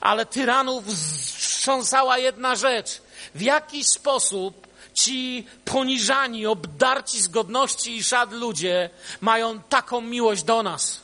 ale 0.00 0.26
tyranów 0.26 0.86
wstrząsała 0.86 2.18
jedna 2.18 2.56
rzecz. 2.56 3.02
W 3.34 3.40
jaki 3.40 3.84
sposób 3.84 4.66
ci 4.94 5.46
poniżani, 5.64 6.46
obdarci 6.46 7.22
z 7.22 7.28
godności 7.28 7.96
i 7.96 8.04
szat 8.04 8.32
ludzie 8.32 8.90
mają 9.20 9.60
taką 9.62 10.00
miłość 10.00 10.42
do 10.42 10.62
nas? 10.62 11.00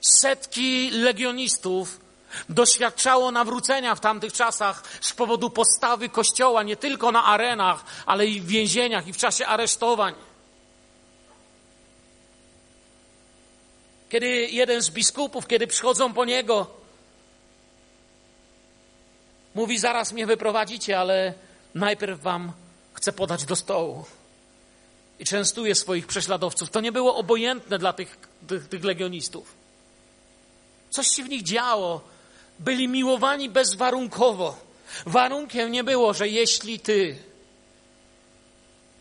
Setki 0.00 0.90
legionistów 0.90 2.00
doświadczało 2.48 3.30
nawrócenia 3.30 3.94
w 3.94 4.00
tamtych 4.00 4.32
czasach 4.32 4.82
z 5.00 5.12
powodu 5.12 5.50
postawy 5.50 6.08
Kościoła 6.08 6.62
nie 6.62 6.76
tylko 6.76 7.12
na 7.12 7.24
arenach, 7.24 7.84
ale 8.06 8.26
i 8.26 8.40
w 8.40 8.46
więzieniach 8.46 9.06
i 9.06 9.12
w 9.12 9.16
czasie 9.16 9.46
aresztowań. 9.46 10.14
Kiedy 14.08 14.26
jeden 14.28 14.82
z 14.82 14.90
biskupów, 14.90 15.46
kiedy 15.46 15.66
przychodzą 15.66 16.12
po 16.12 16.24
niego, 16.24 16.66
mówi: 19.54 19.78
Zaraz 19.78 20.12
mnie 20.12 20.26
wyprowadzicie, 20.26 20.98
ale 20.98 21.34
najpierw 21.74 22.20
wam 22.20 22.52
chcę 22.94 23.12
podać 23.12 23.44
do 23.44 23.56
stołu. 23.56 24.04
i 25.18 25.24
częstuje 25.24 25.74
swoich 25.74 26.06
prześladowców. 26.06 26.70
To 26.70 26.80
nie 26.80 26.92
było 26.92 27.16
obojętne 27.16 27.78
dla 27.78 27.92
tych, 27.92 28.18
tych, 28.46 28.68
tych 28.68 28.84
legionistów. 28.84 29.54
Coś 30.90 31.06
się 31.08 31.24
w 31.24 31.28
nich 31.28 31.42
działo. 31.42 32.00
Byli 32.60 32.88
miłowani 32.88 33.50
bezwarunkowo. 33.50 34.56
Warunkiem 35.06 35.72
nie 35.72 35.84
było, 35.84 36.14
że 36.14 36.28
jeśli 36.28 36.80
ty. 36.80 37.18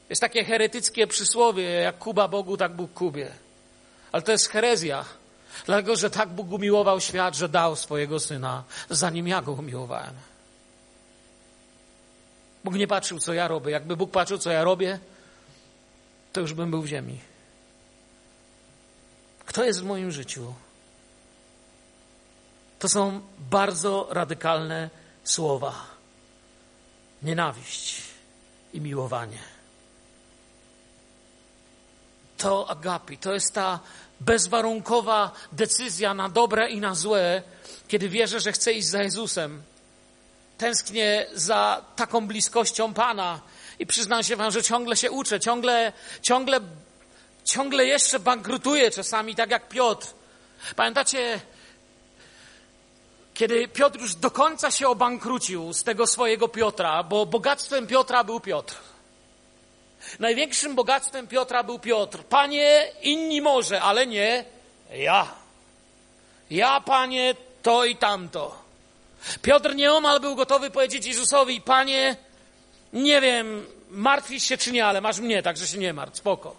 Jest 0.10 0.22
takie 0.22 0.43
heretyckie 0.43 1.08
przysłowie, 1.08 1.63
jak 1.63 1.98
Kuba 1.98 2.28
Bogu, 2.28 2.58
tak 2.58 2.76
Bóg 2.76 2.93
Kubie. 2.93 3.32
Ale 4.12 4.22
to 4.22 4.32
jest 4.32 4.50
herezja. 4.50 5.06
Dlatego, 5.65 5.95
że 5.95 6.10
tak 6.10 6.30
Bóg 6.30 6.52
umiłował 6.52 7.02
świat, 7.02 7.36
że 7.36 7.50
dał 7.50 7.76
swojego 7.76 8.19
syna, 8.19 8.63
zanim 8.89 9.28
ja 9.28 9.41
go 9.41 9.52
umiłowałem. 9.52 10.13
Bóg 12.63 12.76
nie 12.76 12.88
patrzył, 12.88 13.19
co 13.19 13.34
ja 13.34 13.48
robię. 13.48 13.72
Jakby 13.72 13.98
Bóg 13.98 14.12
patrzył, 14.12 14.38
co 14.38 14.52
ja 14.52 14.63
robię, 14.63 15.00
to 16.34 16.41
już 16.41 16.54
bym 16.54 16.72
był 16.72 16.82
w 16.82 16.86
ziemi. 16.88 17.19
Kto 19.45 19.63
jest 19.63 19.82
w 19.82 19.86
moim 19.86 20.12
życiu? 20.12 20.54
To 22.79 22.89
są 22.89 23.21
bardzo 23.39 24.07
radykalne 24.11 24.89
słowa. 25.23 25.85
Nienawiść 27.23 28.01
i 28.73 28.81
miłowanie. 28.81 29.39
To 32.37 32.69
agapi, 32.69 33.17
to 33.17 33.33
jest 33.33 33.53
ta 33.53 33.79
bezwarunkowa 34.19 35.31
decyzja 35.51 36.13
na 36.13 36.29
dobre 36.29 36.69
i 36.69 36.79
na 36.79 36.95
złe, 36.95 37.43
kiedy 37.87 38.09
wierzę, 38.09 38.39
że 38.39 38.51
chcę 38.51 38.73
iść 38.73 38.87
za 38.87 39.03
Jezusem. 39.03 39.63
Tęsknię 40.57 41.27
za 41.33 41.85
taką 41.95 42.27
bliskością 42.27 42.93
Pana 42.93 43.41
i 43.79 43.85
przyznam 43.85 44.23
się 44.23 44.35
Wam, 44.35 44.51
że 44.51 44.63
ciągle 44.63 44.95
się 44.95 45.11
uczę, 45.11 45.39
ciągle, 45.39 45.93
ciągle, 46.21 46.59
ciągle 47.43 47.85
jeszcze 47.85 48.19
bankrutuję 48.19 48.91
czasami, 48.91 49.35
tak 49.35 49.51
jak 49.51 49.69
Piotr. 49.69 50.07
Pamiętacie, 50.75 51.39
kiedy 53.39 53.67
Piotr 53.67 53.99
już 53.99 54.15
do 54.15 54.32
końca 54.32 54.71
się 54.71 54.88
obankrucił 54.88 55.73
z 55.73 55.84
tego 55.84 56.08
swojego 56.08 56.47
Piotra, 56.47 57.04
bo 57.04 57.25
bogactwem 57.25 57.88
Piotra 57.88 58.23
był 58.23 58.39
Piotr. 58.39 58.75
Największym 60.19 60.75
bogactwem 60.75 61.28
Piotra 61.28 61.63
był 61.63 61.80
Piotr. 61.80 62.23
Panie, 62.23 62.88
inni 63.02 63.41
może, 63.41 63.82
ale 63.82 64.08
nie 64.08 64.45
ja. 64.93 65.28
Ja, 66.49 66.82
panie, 66.82 67.36
to 67.62 67.86
i 67.86 67.95
tamto. 67.95 68.63
Piotr 69.41 69.75
nieomal 69.75 70.19
był 70.19 70.36
gotowy 70.36 70.71
powiedzieć 70.71 71.06
Jezusowi: 71.06 71.62
Panie, 71.62 72.15
nie 72.93 73.21
wiem, 73.21 73.67
martwisz 73.89 74.43
się 74.43 74.58
czy 74.58 74.71
nie, 74.71 74.86
ale 74.86 75.02
masz 75.02 75.19
mnie, 75.19 75.43
także 75.43 75.67
się 75.67 75.78
nie 75.78 75.93
martw, 75.93 76.17
spoko. 76.17 76.56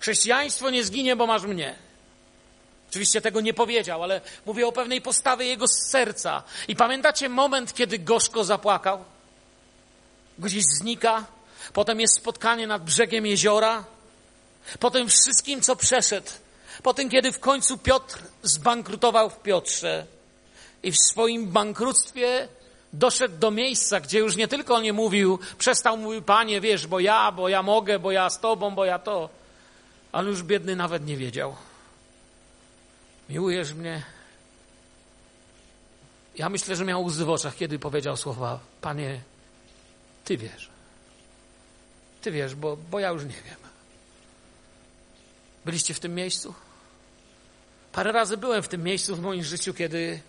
Chrześcijaństwo 0.00 0.70
nie 0.70 0.84
zginie, 0.84 1.16
bo 1.16 1.26
masz 1.26 1.42
mnie. 1.42 1.87
Oczywiście 2.90 3.20
tego 3.20 3.40
nie 3.40 3.54
powiedział, 3.54 4.02
ale 4.02 4.20
mówię 4.46 4.66
o 4.66 4.72
pewnej 4.72 5.02
postawie 5.02 5.46
jego 5.46 5.68
serca. 5.68 6.42
I 6.68 6.76
pamiętacie 6.76 7.28
moment, 7.28 7.74
kiedy 7.74 7.98
gorzko 7.98 8.44
zapłakał? 8.44 9.04
Gdzieś 10.38 10.64
znika, 10.64 11.24
potem 11.72 12.00
jest 12.00 12.16
spotkanie 12.16 12.66
nad 12.66 12.84
brzegiem 12.84 13.26
jeziora, 13.26 13.84
potem 14.78 15.08
wszystkim, 15.08 15.60
co 15.60 15.76
przeszedł, 15.76 16.30
potem, 16.82 17.08
kiedy 17.08 17.32
w 17.32 17.40
końcu 17.40 17.78
Piotr 17.78 18.18
zbankrutował 18.42 19.30
w 19.30 19.42
Piotrze 19.42 20.06
i 20.82 20.92
w 20.92 20.98
swoim 20.98 21.46
bankructwie 21.46 22.48
doszedł 22.92 23.38
do 23.38 23.50
miejsca, 23.50 24.00
gdzie 24.00 24.18
już 24.18 24.36
nie 24.36 24.48
tylko 24.48 24.80
nie 24.80 24.92
mówił, 24.92 25.38
przestał 25.58 25.96
mówił, 25.96 26.22
panie, 26.22 26.60
wiesz, 26.60 26.86
bo 26.86 27.00
ja, 27.00 27.32
bo 27.32 27.48
ja 27.48 27.62
mogę, 27.62 27.98
bo 27.98 28.12
ja 28.12 28.30
z 28.30 28.40
tobą, 28.40 28.74
bo 28.74 28.84
ja 28.84 28.98
to, 28.98 29.28
ale 30.12 30.28
już 30.28 30.42
biedny 30.42 30.76
nawet 30.76 31.06
nie 31.06 31.16
wiedział. 31.16 31.56
Miłujesz 33.28 33.72
mnie? 33.72 34.02
Ja 36.38 36.48
myślę, 36.48 36.76
że 36.76 36.84
miał 36.84 37.04
łzy 37.04 37.24
w 37.24 37.30
oczach, 37.30 37.56
kiedy 37.56 37.78
powiedział 37.78 38.16
słowa, 38.16 38.60
panie, 38.80 39.20
ty 40.24 40.36
wiesz. 40.36 40.70
Ty 42.22 42.30
wiesz, 42.30 42.54
bo, 42.54 42.76
bo 42.76 43.00
ja 43.00 43.08
już 43.08 43.24
nie 43.24 43.30
wiem. 43.30 43.56
Byliście 45.64 45.94
w 45.94 46.00
tym 46.00 46.14
miejscu? 46.14 46.54
Parę 47.92 48.12
razy 48.12 48.36
byłem 48.36 48.62
w 48.62 48.68
tym 48.68 48.82
miejscu 48.82 49.16
w 49.16 49.20
moim 49.20 49.42
życiu, 49.42 49.74
kiedy 49.74 50.20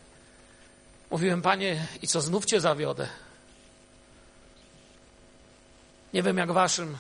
mówiłem, 1.12 1.42
panie, 1.42 1.88
i 2.02 2.08
co 2.08 2.22
znów 2.22 2.46
cię 2.46 2.62
zawiodę? 2.62 3.10
Nie 6.14 6.24
wiem 6.24 6.38
jak 6.38 6.52
waszym, 6.52 6.98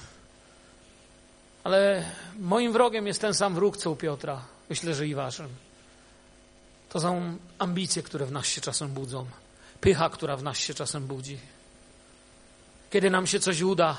ale 1.63 2.11
moim 2.39 2.73
wrogiem 2.73 3.07
jest 3.07 3.21
ten 3.21 3.33
sam 3.33 3.55
wróg, 3.55 3.77
co 3.77 3.91
u 3.91 3.95
Piotra. 3.95 4.41
Myślę, 4.69 4.93
że 4.93 5.07
i 5.07 5.15
waszym. 5.15 5.49
To 6.89 6.99
są 6.99 7.37
ambicje, 7.59 8.03
które 8.03 8.25
w 8.25 8.31
nas 8.31 8.45
się 8.45 8.61
czasem 8.61 8.89
budzą, 8.89 9.25
pycha, 9.81 10.09
która 10.09 10.37
w 10.37 10.43
nas 10.43 10.57
się 10.57 10.73
czasem 10.73 11.07
budzi. 11.07 11.37
Kiedy 12.89 13.09
nam 13.09 13.27
się 13.27 13.39
coś 13.39 13.61
uda 13.61 13.97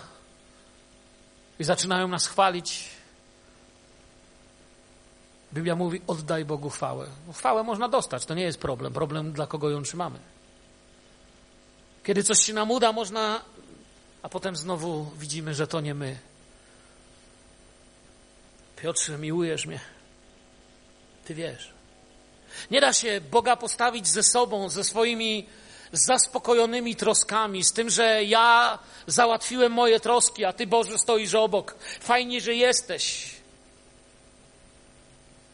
i 1.59 1.65
zaczynają 1.65 2.09
nas 2.09 2.27
chwalić, 2.27 2.89
Biblia 5.53 5.77
mówi: 5.77 6.01
oddaj 6.07 6.45
Bogu 6.45 6.71
chwałę. 6.71 7.07
Chwałę 7.33 7.63
można 7.63 7.89
dostać, 7.89 8.27
to 8.27 8.35
nie 8.35 8.43
jest 8.43 8.59
problem. 8.59 8.93
Problem, 8.93 9.33
dla 9.33 9.47
kogo 9.47 9.71
ją 9.71 9.83
trzymamy. 9.83 10.19
Kiedy 12.05 12.23
coś 12.23 12.39
się 12.39 12.53
nam 12.53 12.71
uda, 12.71 12.93
można, 12.93 13.41
a 14.23 14.29
potem 14.29 14.57
znowu 14.57 15.11
widzimy, 15.19 15.55
że 15.55 15.67
to 15.67 15.81
nie 15.81 15.95
my. 15.95 16.19
Piotrze, 18.77 19.19
miłujesz 19.19 19.67
mnie. 19.67 19.81
Ty 21.25 21.35
wiesz. 21.35 21.80
Nie 22.71 22.81
da 22.81 22.93
się 22.93 23.21
Boga 23.31 23.57
postawić 23.57 24.09
ze 24.09 24.23
sobą, 24.23 24.69
ze 24.69 24.85
swoimi 24.85 25.47
zaspokojonymi 25.93 26.97
troskami, 26.97 27.65
z 27.65 27.73
tym, 27.73 27.91
że 27.91 28.25
ja 28.25 28.79
załatwiłem 29.07 29.73
moje 29.73 30.01
troski, 30.01 30.45
a 30.45 30.53
Ty, 30.53 30.67
Boże, 30.67 30.99
stoisz 30.99 31.35
obok. 31.35 31.75
Fajnie, 32.01 32.41
że 32.41 32.55
jesteś. 32.55 33.31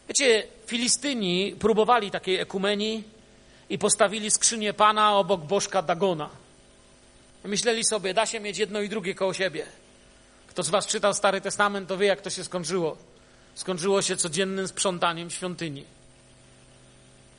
Wiecie, 0.07 0.47
Filistyni 0.65 1.55
próbowali 1.59 2.11
takiej 2.11 2.39
ekumenii 2.39 3.03
i 3.69 3.77
postawili 3.77 4.31
skrzynię 4.31 4.73
Pana 4.73 5.17
obok 5.17 5.41
bożka 5.41 5.81
Dagona. 5.81 6.29
Myśleli 7.43 7.83
sobie, 7.85 8.13
da 8.13 8.25
się 8.25 8.39
mieć 8.39 8.57
jedno 8.57 8.81
i 8.81 8.89
drugie 8.89 9.15
koło 9.15 9.33
siebie. 9.33 9.65
Kto 10.47 10.63
z 10.63 10.69
Was 10.69 10.87
czytał 10.87 11.13
Stary 11.13 11.41
Testament, 11.41 11.89
to 11.89 11.97
wie, 11.97 12.07
jak 12.07 12.21
to 12.21 12.29
się 12.29 12.43
skończyło. 12.43 12.97
Skończyło 13.55 14.01
się 14.01 14.17
codziennym 14.17 14.67
sprzątaniem 14.67 15.29
świątyni. 15.29 15.96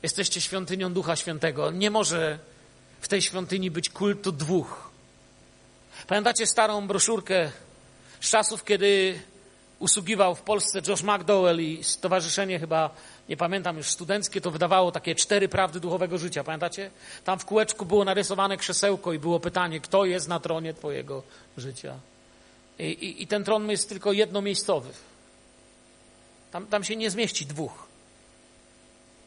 Jesteście 0.03 0.41
świątynią 0.41 0.93
Ducha 0.93 1.17
Świętego. 1.17 1.71
Nie 1.71 1.91
może 1.91 2.39
w 3.01 3.09
tej 3.09 3.23
świątyni 3.23 3.71
być 3.71 3.91
kultu 3.91 4.33
dwóch. 4.33 4.91
Pamiętacie 6.07 6.47
starą 6.47 6.87
broszurkę 6.87 7.51
z 8.21 8.31
czasów, 8.31 8.65
kiedy 8.65 9.21
usługiwał 9.79 10.35
w 10.35 10.43
Polsce 10.43 10.81
Josh 10.89 11.03
McDowell 11.03 11.61
i 11.61 11.85
stowarzyszenie 11.85 12.59
chyba, 12.59 12.91
nie 13.29 13.37
pamiętam 13.37 13.77
już, 13.77 13.87
studenckie, 13.87 14.41
to 14.41 14.51
wydawało 14.51 14.93
takie 14.93 15.15
cztery 15.15 15.49
prawdy 15.49 15.81
duchowego 15.81 16.19
życia, 16.19 16.45
pamiętacie? 16.45 16.91
Tam 17.25 17.39
w 17.39 17.45
kółeczku 17.45 17.87
było 17.87 18.05
narysowane 18.05 18.57
krzesełko 18.57 19.13
i 19.13 19.19
było 19.19 19.41
pytanie, 19.41 19.81
kto 19.81 20.05
jest 20.05 20.29
na 20.29 20.41
tronie 20.41 20.75
twojego 20.75 21.23
życia. 21.57 21.95
I, 22.79 22.85
i, 22.85 23.23
i 23.23 23.27
ten 23.27 23.45
tron 23.45 23.71
jest 23.71 23.89
tylko 23.89 24.13
jednomiejscowy. 24.13 24.91
Tam, 26.51 26.67
tam 26.67 26.85
się 26.85 26.97
nie 26.97 27.11
zmieści 27.11 27.47
dwóch. 27.47 27.88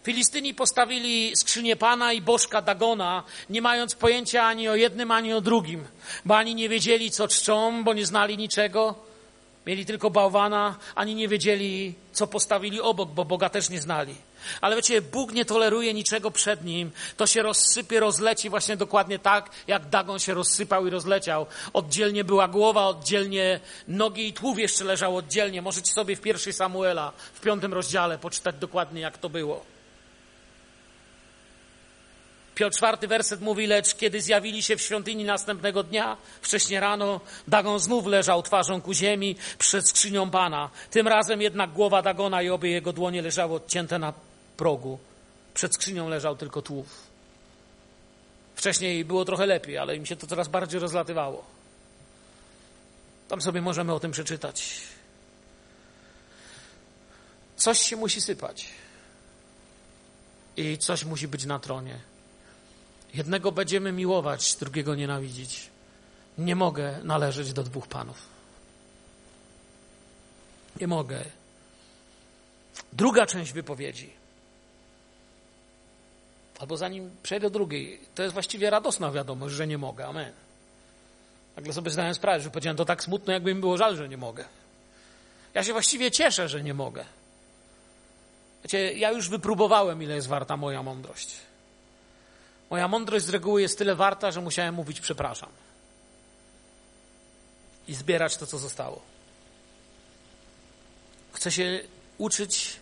Filistyni 0.03 0.53
postawili 0.53 1.35
skrzynię 1.35 1.75
Pana 1.75 2.13
i 2.13 2.21
bożka 2.21 2.61
Dagona, 2.61 3.23
nie 3.49 3.61
mając 3.61 3.95
pojęcia 3.95 4.43
ani 4.43 4.69
o 4.69 4.75
jednym, 4.75 5.11
ani 5.11 5.33
o 5.33 5.41
drugim, 5.41 5.85
bo 6.25 6.37
ani 6.37 6.55
nie 6.55 6.69
wiedzieli, 6.69 7.11
co 7.11 7.27
czczą, 7.27 7.83
bo 7.83 7.93
nie 7.93 8.05
znali 8.05 8.37
niczego. 8.37 8.95
Mieli 9.67 9.85
tylko 9.85 10.09
bałwana, 10.09 10.75
ani 10.95 11.15
nie 11.15 11.27
wiedzieli, 11.27 11.93
co 12.11 12.27
postawili 12.27 12.81
obok, 12.81 13.09
bo 13.09 13.25
Boga 13.25 13.49
też 13.49 13.69
nie 13.69 13.81
znali. 13.81 14.15
Ale 14.61 14.75
wiecie, 14.75 15.01
Bóg 15.01 15.33
nie 15.33 15.45
toleruje 15.45 15.93
niczego 15.93 16.31
przed 16.31 16.63
Nim. 16.63 16.91
To 17.17 17.27
się 17.27 17.41
rozsypie, 17.41 17.99
rozleci 17.99 18.49
właśnie 18.49 18.77
dokładnie 18.77 19.19
tak, 19.19 19.49
jak 19.67 19.89
Dagon 19.89 20.19
się 20.19 20.33
rozsypał 20.33 20.87
i 20.87 20.89
rozleciał. 20.89 21.45
Oddzielnie 21.73 22.23
była 22.23 22.47
głowa, 22.47 22.87
oddzielnie 22.87 23.59
nogi 23.87 24.27
i 24.27 24.33
tłów 24.33 24.59
jeszcze 24.59 24.83
leżał 24.83 25.17
oddzielnie. 25.17 25.61
Możecie 25.61 25.93
sobie 25.93 26.15
w 26.15 26.21
pierwszej 26.21 26.53
Samuela, 26.53 27.11
w 27.33 27.41
piątym 27.41 27.73
rozdziale 27.73 28.17
poczytać 28.17 28.55
dokładnie, 28.55 29.01
jak 29.01 29.17
to 29.17 29.29
było. 29.29 29.70
Piotr 32.61 32.77
czwarty 32.77 33.07
werset 33.07 33.41
mówi, 33.41 33.67
lecz 33.67 33.95
kiedy 33.95 34.21
zjawili 34.21 34.63
się 34.63 34.77
w 34.77 34.81
świątyni 34.81 35.23
następnego 35.23 35.83
dnia, 35.83 36.17
wcześnie 36.41 36.79
rano, 36.79 37.19
Dagon 37.47 37.79
znów 37.79 38.05
leżał 38.05 38.43
twarzą 38.43 38.81
ku 38.81 38.93
ziemi 38.93 39.35
przed 39.57 39.89
skrzynią 39.89 40.29
Pana. 40.29 40.69
Tym 40.91 41.07
razem 41.07 41.41
jednak 41.41 41.71
głowa 41.71 42.01
Dagona 42.01 42.41
i 42.41 42.49
obie 42.49 42.71
jego 42.71 42.93
dłonie 42.93 43.21
leżały 43.21 43.55
odcięte 43.55 43.99
na 43.99 44.13
progu. 44.57 44.99
Przed 45.53 45.75
skrzynią 45.75 46.09
leżał 46.09 46.35
tylko 46.35 46.61
tłów. 46.61 46.87
Wcześniej 48.55 49.05
było 49.05 49.25
trochę 49.25 49.45
lepiej, 49.45 49.77
ale 49.77 49.95
im 49.95 50.05
się 50.05 50.15
to 50.15 50.27
coraz 50.27 50.47
bardziej 50.47 50.79
rozlatywało. 50.79 51.45
Tam 53.27 53.41
sobie 53.41 53.61
możemy 53.61 53.93
o 53.93 53.99
tym 53.99 54.11
przeczytać. 54.11 54.81
Coś 57.55 57.79
się 57.79 57.95
musi 57.95 58.21
sypać. 58.21 58.69
I 60.57 60.77
coś 60.77 61.05
musi 61.05 61.27
być 61.27 61.45
na 61.45 61.59
tronie. 61.59 62.10
Jednego 63.13 63.51
będziemy 63.51 63.91
miłować, 63.91 64.55
drugiego 64.55 64.95
nienawidzić. 64.95 65.69
Nie 66.37 66.55
mogę 66.55 66.99
należeć 67.03 67.53
do 67.53 67.63
dwóch 67.63 67.87
panów. 67.87 68.17
Nie 70.81 70.87
mogę. 70.87 71.23
Druga 72.93 73.25
część 73.25 73.53
wypowiedzi. 73.53 74.09
Albo 76.59 76.77
zanim 76.77 77.11
przejdę 77.23 77.49
do 77.49 77.53
drugiej, 77.53 77.99
to 78.15 78.23
jest 78.23 78.33
właściwie 78.33 78.69
radosna 78.69 79.11
wiadomość, 79.11 79.55
że 79.55 79.67
nie 79.67 79.77
mogę. 79.77 80.07
Amen. 80.07 80.33
Nagle 81.55 81.73
sobie 81.73 81.91
zdałem 81.91 82.15
sprawę, 82.15 82.41
że 82.41 82.49
powiedziałem 82.49 82.77
to 82.77 82.85
tak 82.85 83.03
smutno, 83.03 83.33
jakby 83.33 83.55
mi 83.55 83.61
było 83.61 83.77
żal, 83.77 83.95
że 83.95 84.09
nie 84.09 84.17
mogę. 84.17 84.45
Ja 85.53 85.63
się 85.63 85.73
właściwie 85.73 86.11
cieszę, 86.11 86.49
że 86.49 86.63
nie 86.63 86.73
mogę. 86.73 87.05
Wiecie, 88.63 88.93
ja 88.93 89.11
już 89.11 89.29
wypróbowałem, 89.29 90.03
ile 90.03 90.15
jest 90.15 90.27
warta 90.27 90.57
moja 90.57 90.83
mądrość. 90.83 91.35
Moja 92.71 92.87
mądrość 92.87 93.25
z 93.25 93.29
reguły 93.29 93.61
jest 93.61 93.77
tyle 93.77 93.95
warta, 93.95 94.31
że 94.31 94.41
musiałem 94.41 94.75
mówić 94.75 95.01
przepraszam. 95.01 95.49
I 97.87 97.95
zbierać 97.95 98.37
to, 98.37 98.45
co 98.45 98.57
zostało. 98.57 99.01
Chcę 101.33 101.51
się 101.51 101.83
uczyć, 102.17 102.79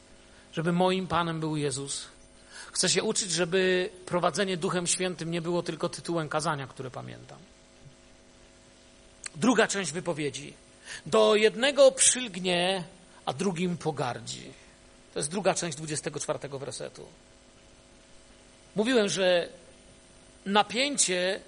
żeby 0.54 0.72
moim 0.72 1.08
Panem 1.08 1.40
był 1.40 1.58
Jezus. 1.58 2.08
Chcę 2.72 2.90
się 2.90 3.04
uczyć, 3.04 3.32
żeby 3.32 3.90
prowadzenie 4.06 4.58
Duchem 4.58 4.88
Świętym 4.88 5.32
nie 5.32 5.42
było 5.42 5.64
tylko 5.64 5.90
tytułem 5.90 6.30
kazania, 6.30 6.68
które 6.68 6.92
pamiętam. 6.92 7.40
Druga 9.36 9.68
część 9.68 9.92
wypowiedzi. 9.92 10.54
Do 11.06 11.36
jednego 11.36 11.92
przylgnie, 11.92 12.84
a 13.26 13.34
drugim 13.34 13.78
pogardzi. 13.78 14.54
To 15.14 15.20
jest 15.20 15.32
druga 15.32 15.54
część 15.54 15.78
24 15.78 16.50
wersetu. 16.50 17.06
Mówiłem, 18.76 19.10
że 19.10 19.50
napięcie, 20.46 21.42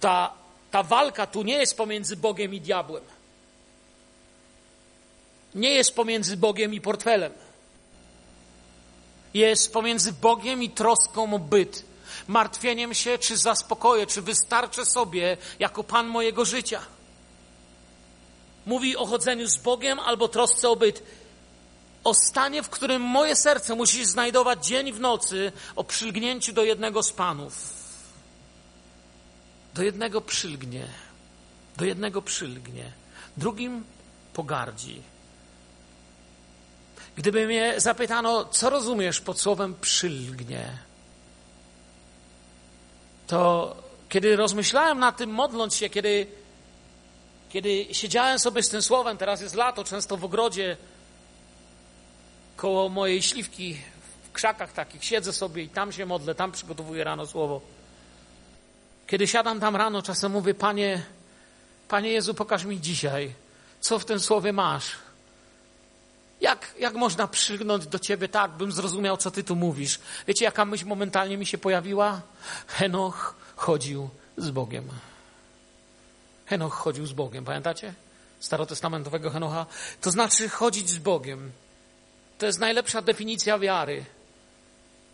ta, 0.00 0.34
ta 0.70 0.82
walka 0.82 1.26
tu 1.26 1.42
nie 1.42 1.54
jest 1.54 1.76
pomiędzy 1.76 2.16
Bogiem 2.16 2.54
i 2.54 2.60
diabłem. 2.60 3.04
Nie 5.54 5.70
jest 5.70 5.94
pomiędzy 5.94 6.36
Bogiem 6.36 6.74
i 6.74 6.80
portfelem. 6.80 7.32
Jest 9.34 9.72
pomiędzy 9.72 10.12
Bogiem 10.12 10.62
i 10.62 10.70
troską 10.70 11.34
o 11.34 11.38
byt. 11.38 11.84
Martwieniem 12.26 12.94
się, 12.94 13.18
czy 13.18 13.36
zaspokoję, 13.36 14.06
czy 14.06 14.22
wystarczę 14.22 14.86
sobie 14.86 15.36
jako 15.58 15.84
Pan 15.84 16.06
mojego 16.06 16.44
życia. 16.44 16.80
Mówi 18.66 18.96
o 18.96 19.06
chodzeniu 19.06 19.46
z 19.46 19.56
Bogiem 19.56 20.00
albo 20.00 20.28
trosce 20.28 20.68
o 20.68 20.76
byt 20.76 21.02
o 22.04 22.14
stanie, 22.14 22.62
w 22.62 22.68
którym 22.68 23.02
moje 23.02 23.36
serce 23.36 23.74
musi 23.74 24.04
znajdować 24.04 24.66
dzień 24.66 24.92
w 24.92 25.00
nocy, 25.00 25.52
o 25.76 25.84
przylgnięciu 25.84 26.52
do 26.52 26.64
jednego 26.64 27.02
z 27.02 27.12
panów. 27.12 27.78
Do 29.74 29.82
jednego 29.82 30.20
przylgnie, 30.20 30.86
do 31.76 31.84
jednego 31.84 32.22
przylgnie, 32.22 32.92
drugim 33.36 33.84
pogardzi. 34.34 35.02
Gdyby 37.16 37.46
mnie 37.46 37.74
zapytano, 37.76 38.44
co 38.44 38.70
rozumiesz 38.70 39.20
pod 39.20 39.40
słowem 39.40 39.74
przylgnie, 39.80 40.78
to 43.26 43.76
kiedy 44.08 44.36
rozmyślałem 44.36 44.98
na 44.98 45.12
tym, 45.12 45.30
modląc 45.30 45.74
się, 45.74 45.90
kiedy, 45.90 46.26
kiedy 47.48 47.86
siedziałem 47.92 48.38
sobie 48.38 48.62
z 48.62 48.68
tym 48.68 48.82
słowem, 48.82 49.16
teraz 49.16 49.40
jest 49.40 49.54
lato, 49.54 49.84
często 49.84 50.16
w 50.16 50.24
ogrodzie, 50.24 50.76
koło 52.58 52.88
mojej 52.88 53.22
śliwki 53.22 53.78
w 54.28 54.32
krzakach 54.32 54.72
takich 54.72 55.04
siedzę 55.04 55.32
sobie 55.32 55.62
i 55.62 55.68
tam 55.68 55.92
się 55.92 56.06
modlę, 56.06 56.34
tam 56.34 56.52
przygotowuję 56.52 57.04
rano 57.04 57.26
słowo. 57.26 57.60
Kiedy 59.06 59.26
siadam 59.26 59.60
tam 59.60 59.76
rano, 59.76 60.02
czasem 60.02 60.32
mówię, 60.32 60.54
Panie, 60.54 61.02
Panie 61.88 62.10
Jezu, 62.10 62.34
pokaż 62.34 62.64
mi 62.64 62.80
dzisiaj, 62.80 63.32
co 63.80 63.98
w 63.98 64.04
tym 64.04 64.20
słowie 64.20 64.52
masz. 64.52 64.90
Jak, 66.40 66.74
jak 66.78 66.94
można 66.94 67.28
przygnąć 67.28 67.86
do 67.86 67.98
Ciebie 67.98 68.28
tak, 68.28 68.50
bym 68.50 68.72
zrozumiał, 68.72 69.16
co 69.16 69.30
Ty 69.30 69.44
tu 69.44 69.56
mówisz? 69.56 70.00
Wiecie, 70.26 70.44
jaka 70.44 70.64
myśl 70.64 70.86
momentalnie 70.86 71.36
mi 71.36 71.46
się 71.46 71.58
pojawiła? 71.58 72.20
Henoch 72.66 73.34
chodził 73.56 74.08
z 74.36 74.50
Bogiem. 74.50 74.88
Henoch 76.46 76.74
chodził 76.74 77.06
z 77.06 77.12
Bogiem, 77.12 77.44
pamiętacie? 77.44 77.94
Starotestamentowego 78.40 79.30
Henocha. 79.30 79.66
To 80.00 80.10
znaczy 80.10 80.48
chodzić 80.48 80.90
z 80.90 80.98
Bogiem. 80.98 81.52
To 82.38 82.46
jest 82.46 82.58
najlepsza 82.58 83.02
definicja 83.02 83.58
wiary. 83.58 84.04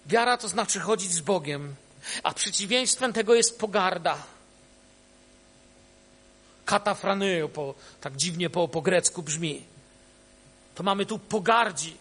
Wiara 0.06 0.36
to 0.36 0.48
znaczy 0.48 0.80
chodzić 0.80 1.12
z 1.12 1.20
Bogiem, 1.20 1.74
a 2.22 2.34
przeciwieństwem 2.34 3.12
tego 3.12 3.34
jest 3.34 3.58
pogarda. 3.58 4.16
Katafraneo, 6.64 7.48
po, 7.48 7.74
tak 8.00 8.16
dziwnie 8.16 8.50
po, 8.50 8.68
po 8.68 8.82
grecku 8.82 9.22
brzmi. 9.22 9.62
To 10.74 10.82
mamy 10.82 11.06
tu 11.06 11.18
pogardzi, 11.18 11.96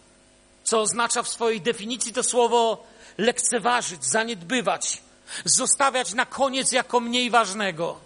co 0.64 0.80
oznacza 0.80 1.22
w 1.22 1.28
swojej 1.28 1.60
definicji 1.60 2.12
to 2.12 2.22
słowo 2.22 2.86
lekceważyć, 3.18 4.04
zaniedbywać, 4.04 5.02
zostawiać 5.44 6.14
na 6.14 6.26
koniec 6.26 6.72
jako 6.72 7.00
mniej 7.00 7.30
ważnego. 7.30 8.00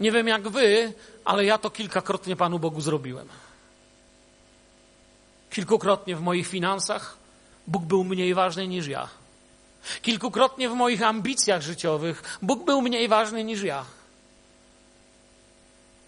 Nie 0.00 0.12
wiem 0.12 0.28
jak 0.28 0.48
wy, 0.48 0.92
ale 1.24 1.44
ja 1.44 1.58
to 1.58 1.70
kilkakrotnie 1.70 2.36
Panu 2.36 2.58
Bogu 2.58 2.80
zrobiłem. 2.80 3.28
Kilkukrotnie 5.54 6.16
w 6.16 6.20
moich 6.20 6.48
finansach 6.48 7.16
Bóg 7.66 7.82
był 7.84 8.04
mniej 8.04 8.34
ważny 8.34 8.68
niż 8.68 8.86
ja. 8.86 9.08
Kilkukrotnie 10.02 10.68
w 10.68 10.74
moich 10.74 11.02
ambicjach 11.02 11.62
życiowych 11.62 12.38
Bóg 12.42 12.64
był 12.64 12.82
mniej 12.82 13.08
ważny 13.08 13.44
niż 13.44 13.62
ja. 13.62 13.84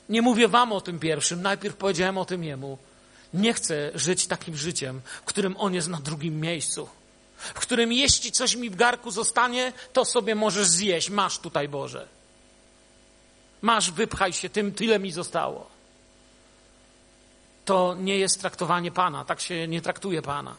Nie 0.09 0.23
mówię 0.23 0.49
wam 0.49 0.73
o 0.73 0.81
tym 0.81 0.99
pierwszym, 0.99 1.43
najpierw 1.43 1.77
powiedziałem 1.77 2.19
o 2.19 2.25
tym 2.25 2.45
jemu. 2.45 2.79
Nie 3.35 3.55
chcę 3.55 3.91
żyć 3.95 4.27
takim 4.27 4.57
życiem, 4.57 5.01
w 5.23 5.25
którym 5.25 5.57
on 5.59 5.75
jest 5.75 5.89
na 5.89 6.01
drugim 6.01 6.41
miejscu. 6.41 6.89
W 7.37 7.61
którym 7.61 7.93
jeśli 7.93 8.33
coś 8.33 8.57
mi 8.57 8.71
w 8.71 8.77
garku 8.77 9.11
zostanie, 9.11 9.73
to 9.93 10.05
sobie 10.05 10.35
możesz 10.35 10.67
zjeść. 10.67 11.11
Masz 11.11 11.39
tutaj 11.39 11.69
Boże. 11.69 12.09
Masz, 13.63 13.91
wypchaj 13.91 14.33
się 14.33 14.49
tym, 14.49 14.73
tyle 14.73 14.99
mi 14.99 15.13
zostało 15.13 15.76
to 17.67 17.97
nie 18.01 18.19
jest 18.19 18.41
traktowanie 18.41 18.91
Pana. 18.91 19.25
Tak 19.25 19.41
się 19.41 19.69
nie 19.69 19.83
traktuje 19.83 20.23
Pana. 20.23 20.57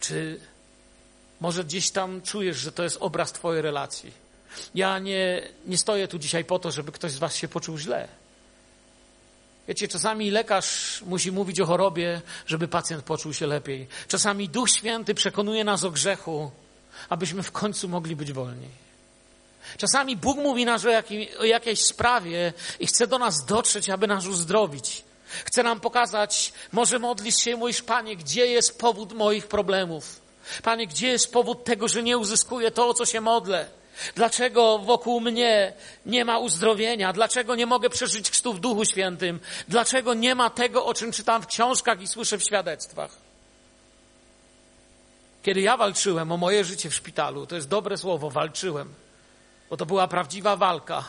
Czy 0.00 0.40
może 1.40 1.64
gdzieś 1.64 1.90
tam 1.90 2.22
czujesz, 2.22 2.56
że 2.56 2.72
to 2.72 2.82
jest 2.82 2.96
obraz 3.00 3.32
Twojej 3.32 3.62
relacji? 3.62 4.12
Ja 4.74 4.98
nie, 4.98 5.48
nie 5.66 5.78
stoję 5.78 6.08
tu 6.08 6.18
dzisiaj 6.18 6.44
po 6.44 6.58
to, 6.58 6.70
żeby 6.70 6.92
ktoś 6.92 7.12
z 7.12 7.18
Was 7.18 7.36
się 7.36 7.48
poczuł 7.48 7.78
źle. 7.78 8.08
Wiecie, 9.68 9.88
czasami 9.88 10.30
lekarz 10.30 11.02
musi 11.06 11.32
mówić 11.32 11.60
o 11.60 11.66
chorobie, 11.66 12.22
żeby 12.46 12.68
pacjent 12.68 13.04
poczuł 13.04 13.32
się 13.32 13.46
lepiej. 13.46 13.86
Czasami 14.08 14.48
Duch 14.48 14.70
Święty 14.70 15.14
przekonuje 15.14 15.64
nas 15.64 15.84
o 15.84 15.90
grzechu, 15.90 16.50
abyśmy 17.08 17.42
w 17.42 17.52
końcu 17.52 17.88
mogli 17.88 18.16
być 18.16 18.32
wolni. 18.32 18.68
Czasami 19.76 20.16
Bóg 20.16 20.38
mówi 20.38 20.64
nas 20.64 20.84
o, 20.84 20.88
o 21.38 21.44
jakiejś 21.44 21.80
sprawie 21.80 22.52
i 22.80 22.86
chce 22.86 23.06
do 23.06 23.18
nas 23.18 23.44
dotrzeć, 23.44 23.90
aby 23.90 24.06
nas 24.06 24.26
uzdrowić. 24.26 25.04
Chce 25.44 25.62
nam 25.62 25.80
pokazać, 25.80 26.52
może 26.72 26.98
modlisz 26.98 27.36
się, 27.36 27.56
mówisz, 27.56 27.82
Panie, 27.82 28.16
gdzie 28.16 28.46
jest 28.46 28.78
powód 28.78 29.12
moich 29.12 29.46
problemów? 29.46 30.20
Panie, 30.62 30.86
gdzie 30.86 31.08
jest 31.08 31.32
powód 31.32 31.64
tego, 31.64 31.88
że 31.88 32.02
nie 32.02 32.18
uzyskuję 32.18 32.70
to, 32.70 32.88
o 32.88 32.94
co 32.94 33.06
się 33.06 33.20
modlę? 33.20 33.66
Dlaczego 34.14 34.78
wokół 34.78 35.20
mnie 35.20 35.72
nie 36.06 36.24
ma 36.24 36.38
uzdrowienia? 36.38 37.12
Dlaczego 37.12 37.54
nie 37.54 37.66
mogę 37.66 37.90
przeżyć 37.90 38.30
chrztu 38.30 38.54
w 38.54 38.60
Duchu 38.60 38.84
Świętym? 38.84 39.40
Dlaczego 39.68 40.14
nie 40.14 40.34
ma 40.34 40.50
tego, 40.50 40.86
o 40.86 40.94
czym 40.94 41.12
czytam 41.12 41.42
w 41.42 41.46
książkach 41.46 42.02
i 42.02 42.06
słyszę 42.06 42.38
w 42.38 42.42
świadectwach? 42.42 43.10
Kiedy 45.42 45.60
ja 45.60 45.76
walczyłem 45.76 46.32
o 46.32 46.36
moje 46.36 46.64
życie 46.64 46.90
w 46.90 46.94
szpitalu, 46.94 47.46
to 47.46 47.54
jest 47.54 47.68
dobre 47.68 47.96
słowo, 47.96 48.30
walczyłem 48.30 48.94
bo 49.70 49.76
to 49.76 49.86
była 49.86 50.08
prawdziwa 50.08 50.56
walka, 50.56 51.04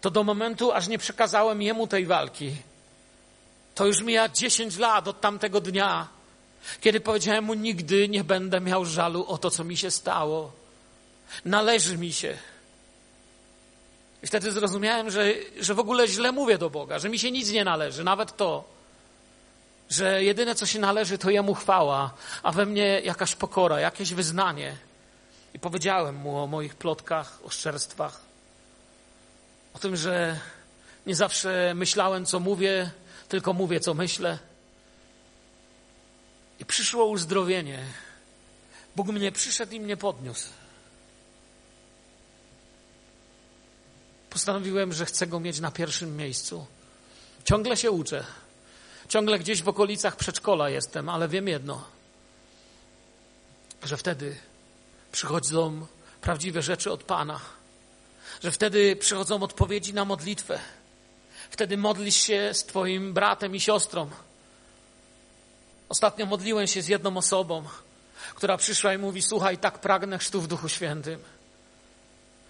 to 0.00 0.10
do 0.10 0.24
momentu, 0.24 0.72
aż 0.72 0.88
nie 0.88 0.98
przekazałem 0.98 1.62
jemu 1.62 1.86
tej 1.86 2.06
walki, 2.06 2.56
to 3.74 3.86
już 3.86 4.02
mija 4.02 4.28
10 4.28 4.76
lat 4.76 5.08
od 5.08 5.20
tamtego 5.20 5.60
dnia, 5.60 6.08
kiedy 6.80 7.00
powiedziałem 7.00 7.44
mu, 7.44 7.54
nigdy 7.54 8.08
nie 8.08 8.24
będę 8.24 8.60
miał 8.60 8.84
żalu 8.84 9.26
o 9.26 9.38
to, 9.38 9.50
co 9.50 9.64
mi 9.64 9.76
się 9.76 9.90
stało. 9.90 10.52
Należy 11.44 11.98
mi 11.98 12.12
się. 12.12 12.38
I 14.22 14.26
wtedy 14.26 14.52
zrozumiałem, 14.52 15.10
że, 15.10 15.32
że 15.60 15.74
w 15.74 15.78
ogóle 15.78 16.08
źle 16.08 16.32
mówię 16.32 16.58
do 16.58 16.70
Boga, 16.70 16.98
że 16.98 17.08
mi 17.08 17.18
się 17.18 17.30
nic 17.30 17.50
nie 17.50 17.64
należy, 17.64 18.04
nawet 18.04 18.36
to, 18.36 18.64
że 19.90 20.24
jedyne, 20.24 20.54
co 20.54 20.66
się 20.66 20.78
należy, 20.78 21.18
to 21.18 21.30
Jemu 21.30 21.54
chwała, 21.54 22.10
a 22.42 22.52
we 22.52 22.66
mnie 22.66 23.00
jakaś 23.04 23.34
pokora, 23.34 23.80
jakieś 23.80 24.14
wyznanie 24.14 24.76
I 25.54 25.58
powiedziałem 25.58 26.16
mu 26.16 26.38
o 26.38 26.46
moich 26.46 26.74
plotkach, 26.74 27.38
oszczerstwach, 27.44 28.20
o 29.74 29.78
tym, 29.78 29.96
że 29.96 30.40
nie 31.06 31.14
zawsze 31.14 31.72
myślałem, 31.74 32.26
co 32.26 32.40
mówię, 32.40 32.90
tylko 33.28 33.52
mówię, 33.52 33.80
co 33.80 33.94
myślę. 33.94 34.38
I 36.60 36.64
przyszło 36.64 37.04
uzdrowienie. 37.04 37.84
Bóg 38.96 39.06
mnie 39.06 39.32
przyszedł 39.32 39.72
i 39.72 39.80
mnie 39.80 39.96
podniósł. 39.96 40.48
Postanowiłem, 44.30 44.92
że 44.92 45.06
chcę 45.06 45.26
go 45.26 45.40
mieć 45.40 45.60
na 45.60 45.70
pierwszym 45.70 46.16
miejscu. 46.16 46.66
Ciągle 47.44 47.76
się 47.76 47.90
uczę. 47.90 48.24
Ciągle 49.08 49.38
gdzieś 49.38 49.62
w 49.62 49.68
okolicach 49.68 50.16
przedszkola 50.16 50.70
jestem, 50.70 51.08
ale 51.08 51.28
wiem 51.28 51.48
jedno, 51.48 51.84
że 53.82 53.96
wtedy 53.96 54.36
przychodzą 55.14 55.86
prawdziwe 56.20 56.62
rzeczy 56.62 56.92
od 56.92 57.02
Pana, 57.02 57.40
że 58.42 58.50
wtedy 58.50 58.96
przychodzą 58.96 59.42
odpowiedzi 59.42 59.94
na 59.94 60.04
modlitwę. 60.04 60.58
Wtedy 61.50 61.76
modlisz 61.76 62.16
się 62.16 62.50
z 62.52 62.64
Twoim 62.64 63.12
bratem 63.12 63.56
i 63.56 63.60
siostrą. 63.60 64.10
Ostatnio 65.88 66.26
modliłem 66.26 66.66
się 66.66 66.82
z 66.82 66.88
jedną 66.88 67.16
osobą, 67.16 67.64
która 68.34 68.56
przyszła 68.56 68.94
i 68.94 68.98
mówi: 68.98 69.22
Słuchaj, 69.22 69.58
tak 69.58 69.78
pragnę 69.78 70.18
chrztu 70.18 70.40
w 70.40 70.46
Duchu 70.46 70.68
Świętym. 70.68 71.20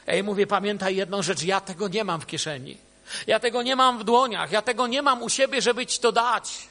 Ej, 0.07 0.23
mówię, 0.23 0.47
pamiętaj 0.47 0.97
jedną 0.97 1.23
rzecz, 1.23 1.43
ja 1.43 1.61
tego 1.61 1.89
nie 1.89 2.05
mam 2.05 2.21
w 2.21 2.27
kieszeni. 2.27 2.79
Ja 3.27 3.41
tego 3.41 3.63
nie 3.63 3.77
mam 3.77 3.99
w 3.99 4.05
dłoniach, 4.05 4.53
ja 4.53 4.63
tego 4.63 4.87
nie 4.87 5.03
mam 5.03 5.23
u 5.23 5.29
siebie, 5.29 5.63
żeby 5.63 5.87
ci 5.87 5.99
to 6.01 6.13
dać. 6.13 6.69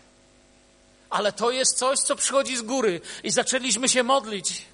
Ale 1.09 1.33
to 1.33 1.51
jest 1.51 1.77
coś, 1.77 1.99
co 1.99 2.15
przychodzi 2.15 2.57
z 2.57 2.61
góry. 2.61 3.01
I 3.23 3.31
zaczęliśmy 3.31 3.89
się 3.89 4.03
modlić. 4.03 4.72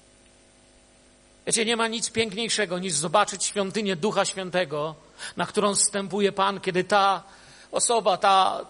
Wiecie, 1.46 1.64
nie 1.64 1.76
ma 1.76 1.88
nic 1.88 2.10
piękniejszego 2.10 2.78
niż 2.78 2.92
zobaczyć 2.92 3.44
świątynię 3.44 3.96
Ducha 3.96 4.24
Świętego, 4.24 4.94
na 5.36 5.46
którą 5.46 5.74
wstępuje 5.74 6.32
Pan, 6.32 6.60
kiedy 6.60 6.84
ta 6.84 7.22
osoba, 7.72 8.16
ta, 8.16 8.60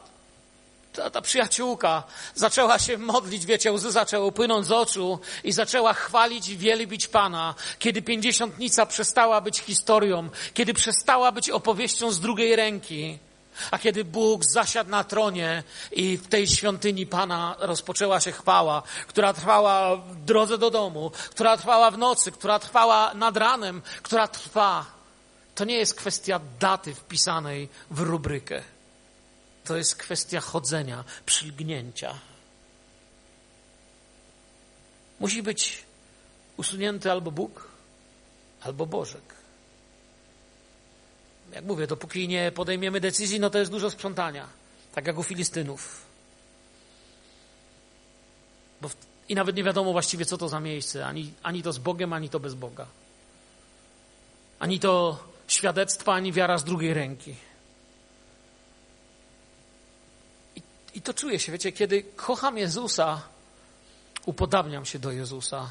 ta, 0.93 1.11
ta 1.11 1.21
przyjaciółka 1.21 2.03
zaczęła 2.35 2.79
się 2.79 2.99
modlić, 2.99 3.47
wiecie, 3.47 3.73
łzy 3.73 3.93
zaczęły 3.93 4.33
płynąć 4.33 4.67
z 4.67 4.73
oczu 4.73 5.19
i 5.45 5.53
zaczęła 5.53 5.93
chwalić 5.93 6.49
i 6.49 6.57
wielbić 6.57 7.09
Pana, 7.09 7.55
kiedy 7.79 8.03
pięćdziesiątnica 8.03 8.87
przestała 8.87 9.41
być 9.41 9.59
historią, 9.59 10.29
kiedy 10.55 10.75
przestała 10.75 11.33
być 11.33 11.51
opowieścią 11.51 12.13
z 12.13 12.21
drugiej 12.21 12.57
ręki, 12.57 13.19
a 13.71 13.79
kiedy 13.79 14.05
Bóg 14.05 14.45
zasiadł 14.45 14.91
na 14.91 15.05
tronie 15.05 15.63
i 15.93 16.17
w 16.17 16.29
tej 16.29 16.47
świątyni 16.47 17.07
Pana 17.07 17.57
rozpoczęła 17.59 18.21
się 18.21 18.33
chwała, 18.33 18.83
która 19.07 19.33
trwała 19.33 19.97
w 19.97 20.25
drodze 20.25 20.59
do 20.59 20.71
domu, 20.71 21.11
która 21.31 21.57
trwała 21.57 21.91
w 21.91 21.99
nocy, 21.99 22.33
która 22.33 22.59
trwała 22.59 23.15
nad 23.15 23.37
ranem, 23.37 23.83
która 24.03 24.29
trwa, 24.29 24.87
to 25.55 25.65
nie 25.65 25.75
jest 25.75 25.95
kwestia 25.95 26.41
daty 26.61 26.95
wpisanej 26.95 27.69
w 27.91 28.01
rubrykę 28.01 28.63
to 29.71 29.77
jest 29.77 29.97
kwestia 29.97 30.41
chodzenia, 30.41 31.05
przylgnięcia. 31.27 32.19
Musi 35.21 35.43
być 35.43 35.85
usunięty 36.57 37.11
albo 37.13 37.31
Bóg, 37.31 37.69
albo 38.61 38.87
Bożek. 38.87 39.30
Jak 41.53 41.65
mówię, 41.65 41.87
dopóki 41.87 42.29
nie 42.29 42.53
podejmiemy 42.53 43.01
decyzji, 43.01 43.41
no 43.41 43.51
to 43.51 43.59
jest 43.59 43.71
dużo 43.71 43.91
sprzątania. 43.91 44.49
Tak 44.95 45.07
jak 45.07 45.19
u 45.19 45.23
Filistynów. 45.23 46.03
Bo 48.81 48.91
I 49.29 49.35
nawet 49.35 49.57
nie 49.57 49.65
wiadomo 49.65 49.93
właściwie, 49.93 50.25
co 50.25 50.39
to 50.39 50.49
za 50.49 50.61
miejsce. 50.61 51.07
Ani, 51.07 51.33
ani 51.43 51.63
to 51.63 51.73
z 51.73 51.79
Bogiem, 51.79 52.13
ani 52.13 52.29
to 52.29 52.41
bez 52.41 52.55
Boga. 52.55 52.87
Ani 54.59 54.81
to 54.81 55.25
świadectwo, 55.49 56.15
ani 56.15 56.33
wiara 56.33 56.59
z 56.59 56.65
drugiej 56.65 56.95
ręki. 56.95 57.35
I 60.95 61.03
to 61.03 61.15
czuję 61.15 61.39
się, 61.39 61.53
wiecie, 61.53 61.73
kiedy 61.73 62.03
kocham 62.03 62.59
Jezusa, 62.59 63.23
upodabniam 64.27 64.85
się 64.85 64.99
do 64.99 65.13
Jezusa. 65.13 65.71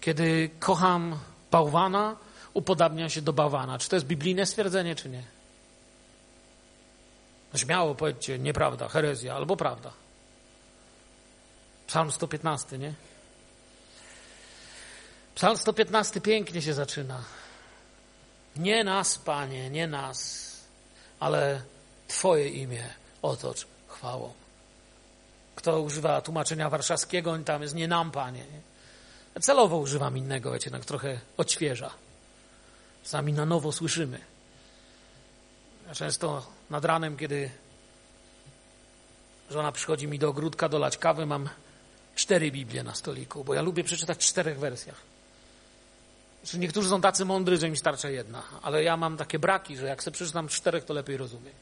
Kiedy 0.00 0.50
kocham 0.58 1.18
bałwana, 1.50 2.16
upodabniam 2.54 3.10
się 3.10 3.22
do 3.22 3.32
bałwana. 3.32 3.78
Czy 3.78 3.88
to 3.88 3.96
jest 3.96 4.06
biblijne 4.06 4.46
stwierdzenie, 4.46 4.94
czy 4.94 5.08
nie? 5.08 5.22
No 7.52 7.58
śmiało 7.58 7.94
powiedzcie, 7.94 8.38
nieprawda, 8.38 8.88
herezja, 8.88 9.34
albo 9.34 9.56
prawda. 9.56 9.92
Psalm 11.86 12.12
115, 12.12 12.78
nie? 12.78 12.94
Psalm 15.34 15.56
115 15.56 16.20
pięknie 16.20 16.62
się 16.62 16.74
zaczyna. 16.74 17.24
Nie 18.56 18.84
nas, 18.84 19.18
Panie, 19.18 19.70
nie 19.70 19.86
nas, 19.86 20.50
ale 21.20 21.62
Twoje 22.08 22.48
imię 22.48 22.84
otocz 23.22 23.66
chwałą. 23.88 24.32
Kto 25.54 25.80
używa 25.80 26.20
tłumaczenia 26.20 26.70
warszawskiego, 26.70 27.38
tam 27.38 27.62
jest 27.62 27.74
nie 27.74 27.88
nam, 27.88 28.10
panie. 28.10 28.44
Celowo 29.40 29.76
używam 29.76 30.18
innego, 30.18 30.52
wiecie, 30.52 30.70
tak 30.70 30.84
trochę 30.84 31.20
odświeża. 31.36 31.90
Sami 33.02 33.32
na 33.32 33.46
nowo 33.46 33.72
słyszymy. 33.72 34.20
Ja 35.88 35.94
często 35.94 36.46
nad 36.70 36.84
ranem, 36.84 37.16
kiedy 37.16 37.50
żona 39.50 39.72
przychodzi 39.72 40.08
mi 40.08 40.18
do 40.18 40.28
ogródka 40.28 40.68
dolać 40.68 40.98
kawy, 40.98 41.26
mam 41.26 41.48
cztery 42.14 42.50
Biblie 42.50 42.82
na 42.82 42.94
stoliku, 42.94 43.44
bo 43.44 43.54
ja 43.54 43.62
lubię 43.62 43.84
przeczytać 43.84 44.18
w 44.18 44.26
czterech 44.26 44.58
wersjach. 44.58 45.00
Znaczy 46.42 46.58
niektórzy 46.58 46.88
są 46.88 47.00
tacy 47.00 47.24
mądrzy, 47.24 47.56
że 47.56 47.68
im 47.68 47.76
starcza 47.76 48.10
jedna, 48.10 48.42
ale 48.62 48.82
ja 48.82 48.96
mam 48.96 49.16
takie 49.16 49.38
braki, 49.38 49.76
że 49.76 49.86
jak 49.86 50.02
sobie 50.02 50.14
przeczytam 50.14 50.48
czterech, 50.48 50.84
to 50.84 50.94
lepiej 50.94 51.16
rozumiem. 51.16 51.54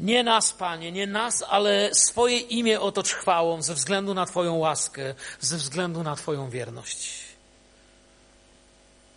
Nie 0.00 0.24
nas, 0.24 0.52
Panie, 0.52 0.92
nie 0.92 1.06
nas, 1.06 1.44
ale 1.48 1.94
swoje 1.94 2.38
imię 2.38 2.80
otocz 2.80 3.12
chwałą 3.12 3.62
ze 3.62 3.74
względu 3.74 4.14
na 4.14 4.26
Twoją 4.26 4.54
łaskę, 4.54 5.14
ze 5.40 5.56
względu 5.56 6.02
na 6.02 6.16
Twoją 6.16 6.50
wierność. 6.50 7.25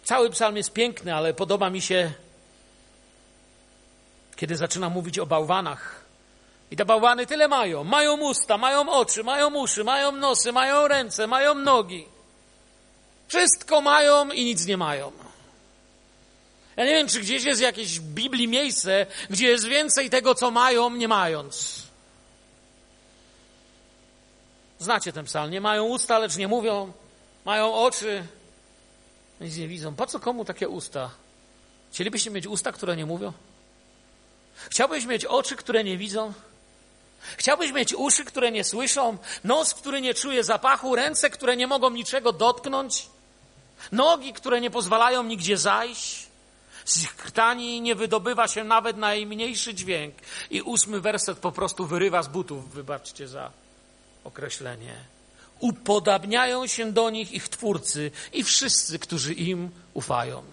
Cały 0.10 0.30
psalm 0.30 0.58
jest 0.58 0.74
piękny, 0.74 1.16
ale 1.16 1.34
podoba 1.34 1.70
mi 1.70 1.82
się, 1.82 2.12
kiedy 4.36 4.56
zaczyna 4.56 4.90
mówić 4.90 5.20
o 5.20 5.26
bałwanach. 5.26 6.06
I 6.72 6.76
te 6.76 6.86
bałwany 6.86 7.26
tyle 7.26 7.48
mają. 7.48 7.84
Mają 7.84 8.18
usta, 8.18 8.58
mają 8.58 8.90
oczy, 8.90 9.24
mają 9.24 9.56
uszy, 9.56 9.84
mają 9.84 10.12
nosy, 10.12 10.52
mają 10.52 10.88
ręce, 10.88 11.28
mają 11.28 11.56
nogi. 11.56 12.08
Wszystko 13.28 13.82
mają 13.82 14.30
i 14.30 14.46
nic 14.46 14.66
nie 14.66 14.78
mają. 14.78 15.12
Ja 16.76 16.86
nie 16.86 16.92
wiem, 16.92 17.08
czy 17.08 17.20
gdzieś 17.20 17.44
jest 17.44 17.62
jakieś 17.62 18.00
Biblii 18.00 18.48
miejsce, 18.48 19.06
gdzie 19.30 19.48
jest 19.48 19.66
więcej 19.66 20.10
tego, 20.10 20.36
co 20.36 20.52
mają, 20.52 20.90
nie 20.90 21.08
mając. 21.08 21.84
Znacie 24.80 25.14
ten 25.14 25.26
psalm. 25.26 25.52
Nie 25.52 25.62
mają 25.62 25.86
usta, 25.86 26.20
lecz 26.20 26.38
nie 26.38 26.48
mówią. 26.48 26.92
Mają 27.46 27.74
oczy, 27.74 28.24
nic 29.42 29.58
nie 29.58 29.68
widzą. 29.68 29.96
Po 29.96 30.08
co 30.08 30.20
komu 30.20 30.46
takie 30.46 30.70
usta? 30.70 31.10
Chcielibyście 31.92 32.32
mieć 32.32 32.48
usta, 32.48 32.72
które 32.72 32.96
nie 32.96 33.06
mówią? 33.06 33.34
Chciałbyś 34.70 35.06
mieć 35.06 35.26
oczy, 35.26 35.56
które 35.56 35.84
nie 35.84 35.98
widzą? 35.98 36.34
Chciałbyś 37.38 37.72
mieć 37.72 37.94
uszy, 37.94 38.26
które 38.26 38.52
nie 38.52 38.64
słyszą, 38.64 39.18
nos, 39.44 39.74
który 39.74 40.02
nie 40.02 40.14
czuje 40.14 40.44
zapachu, 40.44 40.96
ręce, 40.96 41.30
które 41.30 41.58
nie 41.58 41.68
mogą 41.68 41.90
niczego 41.90 42.34
dotknąć, 42.34 43.08
nogi, 43.92 44.34
które 44.34 44.62
nie 44.62 44.72
pozwalają 44.72 45.24
nigdzie 45.24 45.58
zajść? 45.58 46.28
Z 46.86 47.04
ich 47.04 47.16
krtani 47.16 47.82
nie 47.82 47.96
wydobywa 47.96 48.48
się 48.48 48.64
nawet 48.64 48.98
najmniejszy 48.98 49.74
dźwięk. 49.74 50.16
I 50.50 50.62
ósmy 50.62 51.02
werset 51.02 51.40
po 51.40 51.52
prostu 51.52 51.86
wyrywa 51.86 52.24
z 52.24 52.28
butów, 52.28 52.74
wybaczcie 52.74 53.28
za 53.28 53.52
określenie. 54.24 55.19
Upodabniają 55.60 56.68
się 56.68 56.92
do 56.92 57.10
nich 57.10 57.32
ich 57.32 57.50
twórcy 57.50 58.12
i 58.34 58.44
wszyscy, 58.44 59.00
którzy 59.00 59.34
im 59.34 59.72
ufają. 59.94 60.44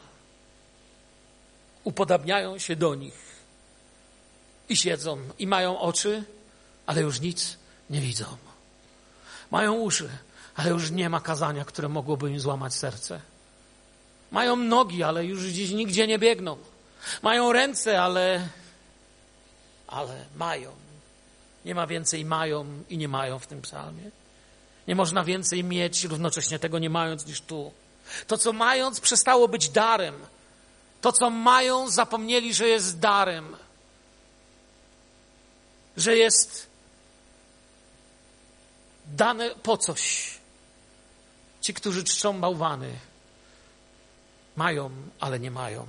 Upodabniają 1.84 2.58
się 2.58 2.76
do 2.76 2.94
nich 2.94 3.26
i 4.68 4.76
siedzą 4.76 5.18
i 5.38 5.46
mają 5.46 5.80
oczy, 5.80 6.24
ale 6.86 7.00
już 7.00 7.20
nic 7.20 7.56
nie 7.90 8.00
widzą. 8.00 8.24
Mają 9.50 9.74
uszy, 9.74 10.08
ale 10.54 10.70
już 10.70 10.90
nie 10.90 11.10
ma 11.10 11.20
kazania, 11.20 11.64
które 11.64 11.88
mogłoby 11.88 12.30
im 12.30 12.40
złamać 12.40 12.74
serce. 12.74 13.20
Mają 14.30 14.56
nogi, 14.56 15.02
ale 15.02 15.24
już 15.24 15.46
gdzieś 15.46 15.70
nigdzie 15.70 16.06
nie 16.06 16.18
biegną. 16.18 16.56
Mają 17.22 17.52
ręce, 17.52 18.02
ale, 18.02 18.48
ale 19.86 20.24
mają. 20.36 20.72
Nie 21.64 21.74
ma 21.74 21.86
więcej 21.86 22.24
mają 22.24 22.66
i 22.88 22.98
nie 22.98 23.08
mają 23.08 23.38
w 23.38 23.46
tym 23.46 23.62
psalmie. 23.62 24.10
Nie 24.88 24.94
można 24.94 25.24
więcej 25.24 25.64
mieć, 25.64 26.04
równocześnie 26.04 26.58
tego 26.58 26.78
nie 26.78 26.90
mając 26.90 27.26
niż 27.26 27.40
tu. 27.40 27.72
To, 28.26 28.38
co 28.38 28.52
mając, 28.52 29.00
przestało 29.00 29.48
być 29.48 29.68
darem. 29.68 30.14
To, 31.00 31.12
co 31.12 31.30
mają, 31.30 31.90
zapomnieli, 31.90 32.54
że 32.54 32.68
jest 32.68 32.98
darem. 32.98 33.56
Że 35.96 36.16
jest 36.16 36.66
dane 39.06 39.50
po 39.62 39.76
coś. 39.76 40.34
Ci, 41.60 41.74
którzy 41.74 42.04
czczą 42.04 42.40
bałwany, 42.40 42.92
mają, 44.56 44.90
ale 45.20 45.40
nie 45.40 45.50
mają. 45.50 45.86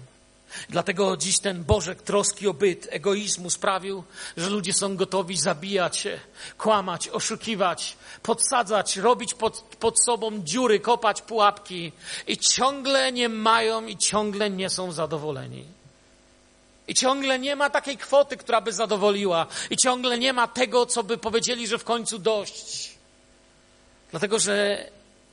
Dlatego 0.69 1.17
dziś 1.17 1.39
ten 1.39 1.63
Bożek 1.63 2.01
troski 2.01 2.47
o 2.47 2.53
byt, 2.53 2.87
egoizmu 2.89 3.49
sprawił, 3.49 4.03
że 4.37 4.49
ludzie 4.49 4.73
są 4.73 4.95
gotowi 4.95 5.37
zabijać 5.37 5.97
się, 5.97 6.19
kłamać, 6.57 7.09
oszukiwać, 7.09 7.97
podsadzać, 8.23 8.97
robić 8.97 9.33
pod, 9.33 9.61
pod 9.79 10.03
sobą 10.03 10.43
dziury, 10.43 10.79
kopać 10.79 11.21
pułapki 11.21 11.91
i 12.27 12.37
ciągle 12.37 13.11
nie 13.11 13.29
mają 13.29 13.85
i 13.85 13.97
ciągle 13.97 14.49
nie 14.49 14.69
są 14.69 14.91
zadowoleni. 14.91 15.65
I 16.87 16.93
ciągle 16.93 17.39
nie 17.39 17.55
ma 17.55 17.69
takiej 17.69 17.97
kwoty, 17.97 18.37
która 18.37 18.61
by 18.61 18.73
zadowoliła. 18.73 19.47
I 19.69 19.77
ciągle 19.77 20.17
nie 20.17 20.33
ma 20.33 20.47
tego, 20.47 20.85
co 20.85 21.03
by 21.03 21.17
powiedzieli, 21.17 21.67
że 21.67 21.77
w 21.77 21.83
końcu 21.83 22.19
dość. 22.19 22.91
Dlatego, 24.11 24.39
że 24.39 24.85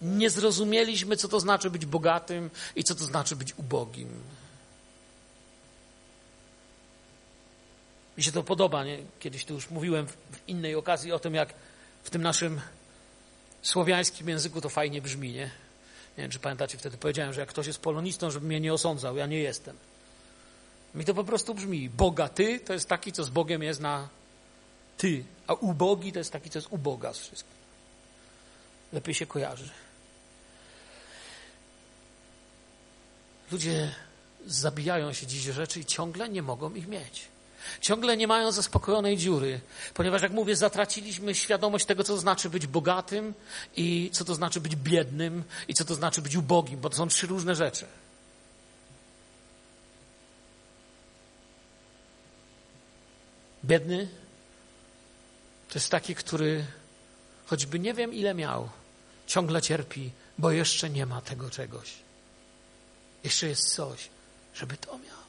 nie 0.03 0.31
zrozumieliśmy, 0.31 1.17
co 1.17 1.29
to 1.29 1.41
znaczy 1.41 1.71
być 1.71 1.87
bogatym 1.87 2.51
i 2.77 2.85
co 2.85 2.95
to 2.95 3.05
znaczy 3.05 3.37
być 3.37 3.59
ubogim. 3.59 4.09
Mi 8.17 8.23
się 8.23 8.33
to 8.33 8.43
podoba. 8.43 8.85
Nie? 8.85 8.99
Kiedyś 9.21 9.45
tu 9.45 9.55
już 9.55 9.71
mówiłem 9.71 10.07
w 10.07 10.49
innej 10.49 10.75
okazji 10.75 11.12
o 11.12 11.19
tym, 11.19 11.35
jak 11.35 11.55
w 12.03 12.11
tym 12.11 12.23
naszym 12.23 12.61
słowiańskim 13.62 14.29
języku 14.29 14.61
to 14.61 14.69
fajnie 14.69 15.03
brzmi. 15.03 15.33
Nie, 15.33 15.51
nie 16.19 16.23
wiem, 16.23 16.31
czy 16.31 16.39
pamiętacie, 16.39 16.79
wtedy 16.79 16.97
powiedziałem, 16.97 17.33
że 17.33 17.41
jak 17.41 17.49
ktoś 17.49 17.67
jest 17.67 17.79
polonistą, 17.79 18.31
żeby 18.31 18.47
mnie 18.47 18.61
nie 18.61 18.75
osądzał. 18.75 19.17
Ja 19.17 19.27
nie 19.27 19.39
jestem. 19.39 19.77
Mi 20.95 21.05
to 21.05 21.15
po 21.15 21.25
prostu 21.25 21.55
brzmi. 21.55 21.91
Bogaty 21.91 22.61
to 22.61 22.73
jest 22.73 22.89
taki, 22.89 23.12
co 23.12 23.25
z 23.25 23.31
Bogiem 23.31 23.62
jest 23.62 23.81
na 23.81 24.09
ty, 24.99 25.25
a 25.47 25.55
ubogi 25.55 26.12
to 26.12 26.19
jest 26.19 26.33
taki, 26.33 26.51
co 26.51 26.59
jest 26.59 26.69
uboga 26.71 27.12
z 27.12 27.19
wszystkim. 27.19 27.55
Lepiej 28.93 29.15
się 29.15 29.27
kojarzy. 29.27 29.69
Ludzie 33.53 33.95
zabijają 34.47 35.12
się 35.12 35.27
dziś 35.27 35.43
rzeczy 35.43 35.81
i 35.81 35.85
ciągle 35.85 36.29
nie 36.29 36.43
mogą 36.43 36.75
ich 36.75 36.89
mieć. 36.89 37.29
Ciągle 37.81 38.17
nie 38.17 38.27
mają 38.27 38.53
zaspokojonej 38.53 39.17
dziury, 39.17 39.61
ponieważ, 39.95 40.23
jak 40.23 40.33
mówię, 40.33 40.57
zatraciliśmy 40.57 41.35
świadomość 41.35 41.85
tego, 41.85 42.05
co 42.05 42.12
to 42.12 42.19
znaczy 42.19 42.51
być 42.51 42.67
bogatym 42.67 43.35
i 43.77 44.11
co 44.12 44.25
to 44.25 44.35
znaczy 44.35 44.61
być 44.61 44.77
biednym 44.77 45.45
i 45.69 45.75
co 45.75 45.85
to 45.85 45.95
znaczy 45.95 46.23
być 46.23 46.37
ubogim, 46.37 46.81
bo 46.81 46.91
to 46.91 46.97
są 46.97 47.09
trzy 47.09 47.27
różne 47.27 47.55
rzeczy. 47.55 47.87
Biedny 53.65 54.09
to 55.69 55.75
jest 55.75 55.91
taki, 55.91 56.15
który 56.15 56.65
choćby 57.47 57.79
nie 57.79 57.95
wiem 57.95 58.15
ile 58.15 58.35
miał, 58.35 58.69
ciągle 59.27 59.62
cierpi, 59.62 60.11
bo 60.39 60.51
jeszcze 60.51 60.91
nie 60.91 61.07
ma 61.07 61.21
tego 61.21 61.51
czegoś. 61.51 61.93
Jeszcze 63.25 63.49
jest 63.49 63.75
coś, 63.75 64.09
żeby 64.55 64.77
to 64.77 64.99
miał. 64.99 65.24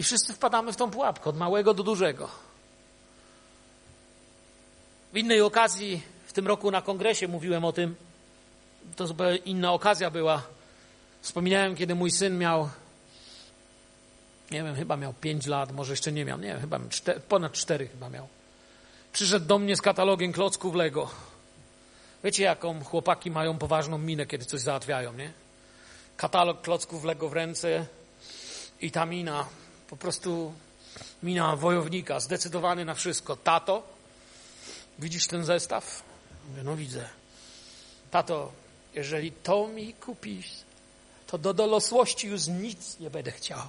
I 0.00 0.02
wszyscy 0.02 0.32
wpadamy 0.32 0.72
w 0.72 0.76
tą 0.76 0.90
pułapkę, 0.90 1.30
od 1.30 1.36
małego 1.36 1.74
do 1.74 1.82
dużego. 1.82 2.28
W 5.12 5.16
innej 5.16 5.40
okazji, 5.40 6.02
w 6.26 6.32
tym 6.32 6.46
roku 6.46 6.70
na 6.70 6.82
kongresie 6.82 7.28
mówiłem 7.28 7.64
o 7.64 7.72
tym, 7.72 7.96
to 8.96 9.06
zupełnie 9.06 9.36
inna 9.36 9.72
okazja 9.72 10.10
była. 10.10 10.42
Wspominałem, 11.20 11.76
kiedy 11.76 11.94
mój 11.94 12.10
syn 12.10 12.38
miał, 12.38 12.68
nie 14.50 14.62
wiem, 14.62 14.74
chyba 14.74 14.96
miał 14.96 15.12
pięć 15.12 15.46
lat, 15.46 15.72
może 15.72 15.92
jeszcze 15.92 16.12
nie 16.12 16.24
miał, 16.24 16.38
nie 16.38 16.48
wiem, 16.48 16.60
chyba 16.60 16.80
cztery, 16.90 17.20
ponad 17.20 17.52
cztery 17.52 17.88
chyba 17.88 18.08
miał. 18.08 18.28
Przyszedł 19.12 19.46
do 19.46 19.58
mnie 19.58 19.76
z 19.76 19.82
katalogiem 19.82 20.32
klocków 20.32 20.74
Lego. 20.74 21.10
Wiecie, 22.24 22.42
jaką 22.42 22.84
chłopaki 22.84 23.30
mają 23.30 23.58
poważną 23.58 23.98
minę, 23.98 24.26
kiedy 24.26 24.44
coś 24.44 24.60
załatwiają, 24.60 25.12
nie? 25.12 25.32
Katalog 26.16 26.62
klocków 26.62 27.04
Lego 27.04 27.28
w 27.28 27.32
ręce 27.32 27.86
i 28.80 28.90
ta 28.90 29.06
mina 29.06 29.46
po 29.90 29.96
prostu 29.96 30.54
mina 31.22 31.56
wojownika, 31.56 32.20
zdecydowany 32.20 32.84
na 32.84 32.94
wszystko. 32.94 33.36
Tato, 33.36 33.82
widzisz 34.98 35.26
ten 35.26 35.44
zestaw? 35.44 36.02
Mówię, 36.48 36.62
no 36.62 36.76
widzę. 36.76 37.08
Tato, 38.10 38.52
jeżeli 38.94 39.32
to 39.32 39.68
mi 39.68 39.94
kupisz, 39.94 40.50
to 41.26 41.38
do 41.38 41.54
dorosłości 41.54 42.28
już 42.28 42.46
nic 42.46 42.98
nie 42.98 43.10
będę 43.10 43.32
chciał. 43.32 43.66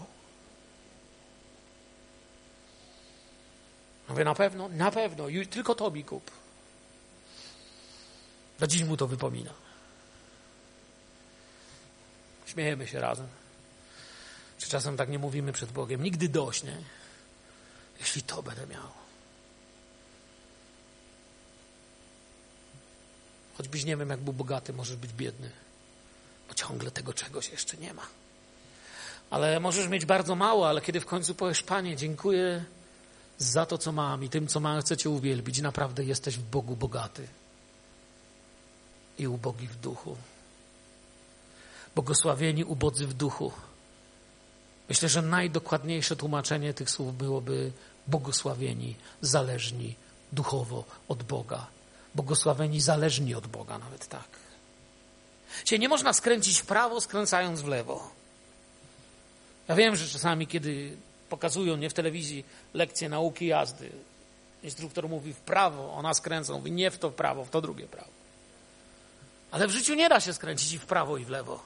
Mówię, 4.10 4.24
na 4.24 4.36
pewno? 4.36 4.70
Na 4.70 4.92
pewno. 4.92 5.26
Tylko 5.50 5.76
to 5.76 5.92
mi 5.92 6.04
kup. 6.04 6.32
Do 8.60 8.68
dziś 8.68 8.84
mu 8.84 8.98
to 8.98 9.08
wypomina. 9.08 9.54
Śmiejemy 12.46 12.88
się 12.88 13.00
razem. 13.00 13.41
Czy 14.62 14.70
czasem 14.70 14.98
tak 14.98 15.10
nie 15.10 15.20
mówimy 15.20 15.54
przed 15.54 15.72
Bogiem? 15.72 16.04
Nigdy 16.04 16.30
dość, 16.30 16.64
nie? 16.64 16.78
Jeśli 18.00 18.22
to 18.22 18.44
będę 18.44 18.68
miał. 18.68 18.88
Choćbyś 23.58 23.86
nie 23.86 23.98
wiem, 23.98 24.10
jak 24.10 24.20
był 24.20 24.34
bogaty, 24.34 24.74
możesz 24.74 24.96
być 24.96 25.14
biedny, 25.14 25.52
bo 26.48 26.54
ciągle 26.54 26.92
tego 26.92 27.14
czegoś 27.14 27.50
jeszcze 27.50 27.78
nie 27.78 27.94
ma. 27.94 28.08
Ale 29.30 29.60
możesz 29.60 29.88
mieć 29.88 30.06
bardzo 30.06 30.36
mało, 30.36 30.70
ale 30.70 30.82
kiedy 30.82 31.00
w 31.00 31.06
końcu 31.06 31.36
powiesz, 31.36 31.64
Panie, 31.64 31.96
dziękuję 31.96 32.66
za 33.38 33.66
to, 33.66 33.78
co 33.78 33.92
mam 33.92 34.24
i 34.24 34.30
tym, 34.30 34.48
co 34.48 34.60
mam, 34.60 34.82
chcę 34.82 34.98
Cię 34.98 35.10
uwielbić, 35.10 35.62
naprawdę 35.62 36.04
jesteś 36.04 36.38
w 36.38 36.44
Bogu 36.44 36.76
bogaty 36.76 37.28
i 39.18 39.28
ubogi 39.28 39.68
w 39.68 39.76
duchu. 39.76 40.18
Błogosławieni 41.96 42.64
ubodzy 42.64 43.08
w 43.08 43.14
duchu 43.14 43.52
Myślę, 44.92 45.10
że 45.10 45.22
najdokładniejsze 45.22 46.16
tłumaczenie 46.16 46.74
tych 46.74 46.90
słów 46.90 47.18
byłoby 47.18 47.72
błogosławieni, 48.08 48.96
zależni 49.22 49.96
duchowo 50.32 50.84
od 51.08 51.24
Boga. 51.24 51.68
Błogosławieni, 52.16 52.82
zależni 52.82 53.36
od 53.36 53.48
Boga, 53.48 53.78
nawet 53.78 54.08
tak. 54.08 54.28
Się 55.66 55.80
nie 55.80 55.90
można 55.90 56.14
skręcić 56.14 56.60
w 56.60 56.66
prawo, 56.66 57.02
skręcając 57.02 57.62
w 57.62 57.68
lewo. 57.68 58.12
Ja 59.68 59.76
wiem, 59.76 59.96
że 59.96 60.08
czasami, 60.08 60.48
kiedy 60.48 60.98
pokazują 61.30 61.78
nie 61.78 61.90
w 61.90 61.94
telewizji 61.94 62.46
lekcje 62.74 63.10
nauki 63.10 63.48
jazdy, 63.48 63.90
instruktor 64.64 65.10
mówi 65.10 65.34
w 65.34 65.40
prawo, 65.40 65.94
ona 65.94 66.14
skręca, 66.14 66.54
mówi 66.54 66.72
nie 66.72 66.92
w 66.92 66.98
to 66.98 67.12
prawo, 67.12 67.46
w 67.46 67.50
to 67.50 67.62
drugie 67.62 67.88
prawo. 67.88 68.12
Ale 69.52 69.68
w 69.68 69.72
życiu 69.72 69.94
nie 69.94 70.10
da 70.10 70.20
się 70.20 70.34
skręcić 70.34 70.74
i 70.74 70.80
w 70.80 70.86
prawo, 70.86 71.18
i 71.18 71.26
w 71.26 71.30
lewo. 71.30 71.64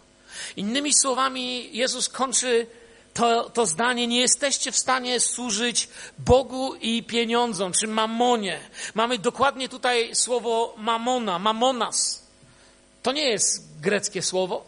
Innymi 0.55 0.93
słowami, 0.93 1.77
Jezus 1.77 2.09
kończy 2.09 2.67
to, 3.15 3.49
to 3.49 3.65
zdanie, 3.65 4.07
nie 4.07 4.19
jesteście 4.19 4.71
w 4.71 4.77
stanie 4.77 5.19
służyć 5.19 5.89
Bogu 6.17 6.75
i 6.75 7.03
pieniądzom, 7.03 7.71
czy 7.73 7.87
mamonie. 7.87 8.59
Mamy 8.93 9.17
dokładnie 9.17 9.69
tutaj 9.69 10.15
słowo 10.15 10.73
mamona, 10.77 11.39
mamonas. 11.39 12.23
To 13.03 13.11
nie 13.11 13.29
jest 13.29 13.79
greckie 13.81 14.21
słowo. 14.21 14.65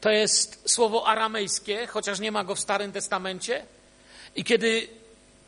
To 0.00 0.10
jest 0.10 0.62
słowo 0.70 1.06
aramejskie, 1.06 1.86
chociaż 1.86 2.20
nie 2.20 2.32
ma 2.32 2.44
go 2.44 2.54
w 2.54 2.60
Starym 2.60 2.92
Testamencie. 2.92 3.66
I 4.36 4.44
kiedy 4.44 4.88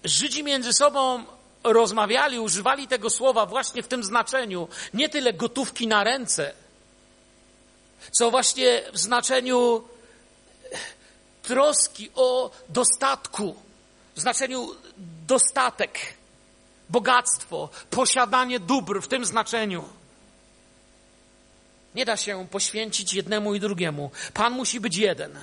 Żydzi 0.04 0.44
między 0.44 0.72
sobą 0.72 1.24
rozmawiali, 1.64 2.38
używali 2.38 2.88
tego 2.88 3.10
słowa 3.10 3.46
właśnie 3.46 3.82
w 3.82 3.88
tym 3.88 4.04
znaczeniu, 4.04 4.68
nie 4.94 5.08
tyle 5.08 5.32
gotówki 5.32 5.86
na 5.86 6.04
ręce, 6.04 6.52
co 8.12 8.30
właśnie 8.30 8.82
w 8.92 8.98
znaczeniu 8.98 9.84
troski 11.44 12.10
o 12.14 12.50
dostatku, 12.68 13.54
w 14.14 14.20
znaczeniu 14.20 14.68
dostatek, 15.26 15.98
bogactwo, 16.90 17.68
posiadanie 17.90 18.60
dóbr 18.60 19.02
w 19.02 19.08
tym 19.08 19.24
znaczeniu. 19.24 19.84
Nie 21.94 22.04
da 22.04 22.16
się 22.16 22.46
poświęcić 22.50 23.14
jednemu 23.14 23.54
i 23.54 23.60
drugiemu. 23.60 24.10
Pan 24.34 24.52
musi 24.52 24.80
być 24.80 24.96
jeden. 24.96 25.38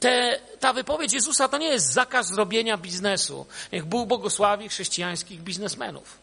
Te, 0.00 0.40
ta 0.60 0.72
wypowiedź 0.72 1.12
Jezusa 1.12 1.48
to 1.48 1.58
nie 1.58 1.68
jest 1.68 1.92
zakaz 1.92 2.28
zrobienia 2.28 2.78
biznesu. 2.78 3.46
Niech 3.72 3.84
Bóg 3.84 4.08
błogosławi 4.08 4.68
chrześcijańskich 4.68 5.40
biznesmenów. 5.40 6.18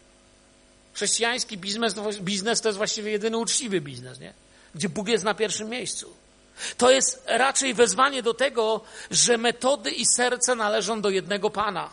Chrześcijański 0.93 1.57
biznes, 1.57 1.95
biznes 2.21 2.61
to 2.61 2.69
jest 2.69 2.77
właściwie 2.77 3.11
jedyny 3.11 3.37
uczciwy 3.37 3.81
biznes, 3.81 4.19
nie? 4.19 4.33
gdzie 4.75 4.89
Bóg 4.89 5.07
jest 5.07 5.23
na 5.23 5.33
pierwszym 5.33 5.69
miejscu. 5.69 6.13
To 6.77 6.91
jest 6.91 7.23
raczej 7.27 7.73
wezwanie 7.73 8.23
do 8.23 8.33
tego, 8.33 8.81
że 9.11 9.37
metody 9.37 9.91
i 9.91 10.05
serce 10.05 10.55
należą 10.55 11.01
do 11.01 11.09
jednego 11.09 11.49
Pana. 11.49 11.89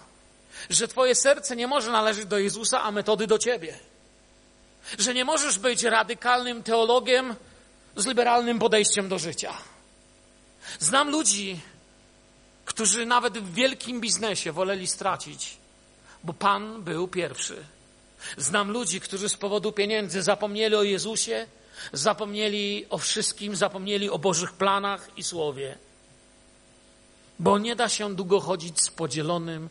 Że 0.71 0.89
Twoje 0.89 1.15
serce 1.15 1.57
nie 1.57 1.67
może 1.67 1.91
należeć 1.93 2.27
do 2.27 2.39
Jezusa, 2.39 2.83
a 2.83 2.91
metody 2.91 3.27
do 3.27 3.39
Ciebie. 3.39 3.79
Że 4.99 5.15
nie 5.15 5.25
możesz 5.25 5.59
być 5.59 5.83
radykalnym 5.83 6.63
teologiem 6.63 7.35
z 7.97 8.07
liberalnym 8.07 8.59
podejściem 8.59 9.09
do 9.09 9.19
życia. 9.19 9.55
Znam 10.79 11.11
ludzi, 11.11 11.61
którzy 12.65 13.07
nawet 13.07 13.39
w 13.39 13.55
wielkim 13.55 14.01
biznesie 14.01 14.53
woleli 14.53 14.87
stracić, 14.87 15.57
bo 16.25 16.33
Pan 16.33 16.83
był 16.83 17.09
pierwszy. 17.09 17.65
Znam 18.37 18.71
ludzi, 18.71 19.01
którzy 19.01 19.29
z 19.29 19.37
powodu 19.37 19.73
pieniędzy 19.73 20.23
zapomnieli 20.23 20.75
o 20.75 20.83
Jezusie, 20.83 21.47
zapomnieli 21.93 22.87
o 22.91 22.99
wszystkim, 22.99 23.57
zapomnieli 23.57 24.11
o 24.11 24.19
Bożych 24.19 24.53
planach 24.53 25.09
i 25.17 25.23
słowie. 25.23 25.79
Bo 27.39 27.59
nie 27.59 27.77
da 27.77 27.89
się 27.89 28.15
długo 28.15 28.41
chodzić 28.41 28.81
z 28.81 28.91
podzielonym 28.91 29.69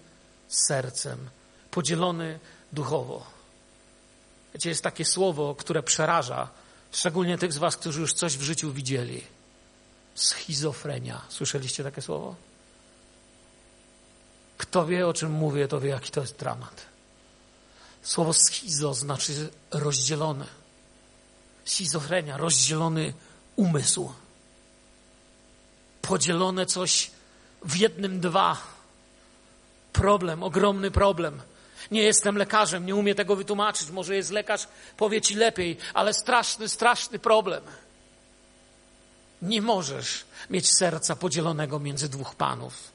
sercem, 0.47 1.29
podzielony 1.71 2.39
duchowo. 2.73 3.25
Wiecie, 4.53 4.69
jest 4.69 4.83
takie 4.83 5.05
słowo, 5.05 5.55
które 5.55 5.83
przeraża, 5.83 6.49
szczególnie 6.91 7.37
tych 7.37 7.53
z 7.53 7.57
Was, 7.57 7.77
którzy 7.77 8.01
już 8.01 8.13
coś 8.13 8.37
w 8.37 8.41
życiu 8.41 8.71
widzieli. 8.71 9.23
Schizofrenia. 10.15 11.21
Słyszeliście 11.29 11.83
takie 11.83 12.01
słowo? 12.01 12.35
Kto 14.57 14.85
wie, 14.85 15.07
o 15.07 15.13
czym 15.13 15.31
mówię, 15.31 15.67
to 15.67 15.79
wie, 15.79 15.89
jaki 15.89 16.11
to 16.11 16.21
jest 16.21 16.37
dramat. 16.37 16.85
Słowo 18.03 18.33
schizo 18.33 18.93
znaczy 18.93 19.49
rozdzielone. 19.71 20.45
Schizofrenia, 21.65 22.37
rozdzielony 22.37 23.13
umysł. 23.55 24.13
Podzielone 26.01 26.65
coś 26.65 27.11
w 27.65 27.75
jednym 27.75 28.19
dwa. 28.19 28.57
Problem, 29.93 30.43
ogromny 30.43 30.91
problem. 30.91 31.41
Nie 31.91 32.01
jestem 32.01 32.37
lekarzem, 32.37 32.85
nie 32.85 32.95
umiem 32.95 33.15
tego 33.15 33.35
wytłumaczyć. 33.35 33.89
Może 33.89 34.15
jest 34.15 34.31
lekarz, 34.31 34.67
powie 34.97 35.21
ci 35.21 35.35
lepiej, 35.35 35.77
ale 35.93 36.13
straszny, 36.13 36.69
straszny 36.69 37.19
problem. 37.19 37.63
Nie 39.41 39.61
możesz 39.61 40.25
mieć 40.49 40.69
serca 40.77 41.15
podzielonego 41.15 41.79
między 41.79 42.09
dwóch 42.09 42.35
panów. 42.35 42.91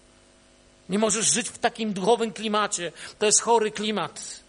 Nie 0.89 0.99
możesz 0.99 1.33
żyć 1.33 1.49
w 1.49 1.59
takim 1.59 1.93
duchowym 1.93 2.33
klimacie. 2.33 2.93
To 3.19 3.27
jest 3.27 3.41
chory 3.41 3.71
klimat. 3.71 4.41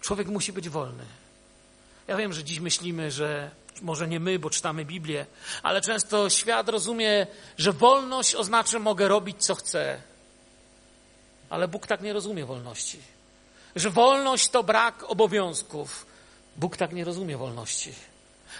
Człowiek 0.00 0.28
musi 0.28 0.52
być 0.52 0.68
wolny. 0.68 1.04
Ja 2.08 2.16
wiem, 2.16 2.32
że 2.32 2.44
dziś 2.44 2.60
myślimy, 2.60 3.10
że 3.10 3.50
może 3.82 4.08
nie 4.08 4.20
my, 4.20 4.38
bo 4.38 4.50
czytamy 4.50 4.84
Biblię, 4.84 5.26
ale 5.62 5.80
często 5.80 6.30
świat 6.30 6.68
rozumie, 6.68 7.26
że 7.58 7.72
wolność 7.72 8.34
oznacza 8.34 8.78
mogę 8.78 9.08
robić 9.08 9.44
co 9.44 9.54
chcę. 9.54 10.02
Ale 11.50 11.68
Bóg 11.68 11.86
tak 11.86 12.00
nie 12.00 12.12
rozumie 12.12 12.44
wolności. 12.44 12.98
Że 13.76 13.90
wolność 13.90 14.48
to 14.48 14.62
brak 14.62 15.10
obowiązków. 15.10 16.06
Bóg 16.56 16.76
tak 16.76 16.92
nie 16.92 17.04
rozumie 17.04 17.36
wolności. 17.36 17.92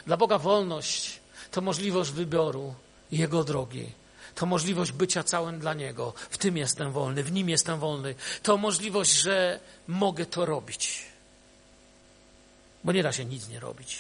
Dla 0.07 0.17
Boga 0.17 0.39
wolność 0.39 1.21
to 1.51 1.61
możliwość 1.61 2.11
wyboru 2.11 2.75
Jego 3.13 3.45
drogi. 3.45 3.93
To 4.35 4.47
możliwość 4.47 4.93
bycia 4.93 5.23
całym 5.23 5.59
dla 5.59 5.75
Niego. 5.75 6.15
W 6.31 6.39
tym 6.39 6.57
jestem 6.57 6.93
wolny, 6.93 7.23
w 7.23 7.33
Nim 7.33 7.49
jestem 7.49 7.79
wolny. 7.79 8.15
To 8.43 8.57
możliwość, 8.57 9.11
że 9.11 9.61
mogę 9.89 10.27
to 10.27 10.47
robić. 10.47 11.12
Bo 12.85 12.93
nie 12.93 13.03
da 13.03 13.13
się 13.13 13.25
nic 13.25 13.49
nie 13.49 13.61
robić. 13.61 13.99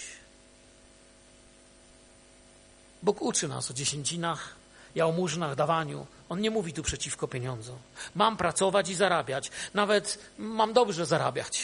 Bóg 3.03 3.23
uczy 3.23 3.49
nas 3.49 3.71
o 3.71 3.75
dziesięcinach, 3.75 4.55
jałmużnach, 4.95 5.55
dawaniu. 5.55 6.07
On 6.29 6.41
nie 6.41 6.51
mówi 6.51 6.73
tu 6.73 6.83
przeciwko 6.83 7.29
pieniądzom. 7.29 7.79
Mam 8.15 8.37
pracować 8.37 8.89
i 8.89 8.95
zarabiać. 8.95 9.51
Nawet 9.75 10.19
mam 10.39 10.73
dobrze 10.73 11.07
zarabiać, 11.07 11.63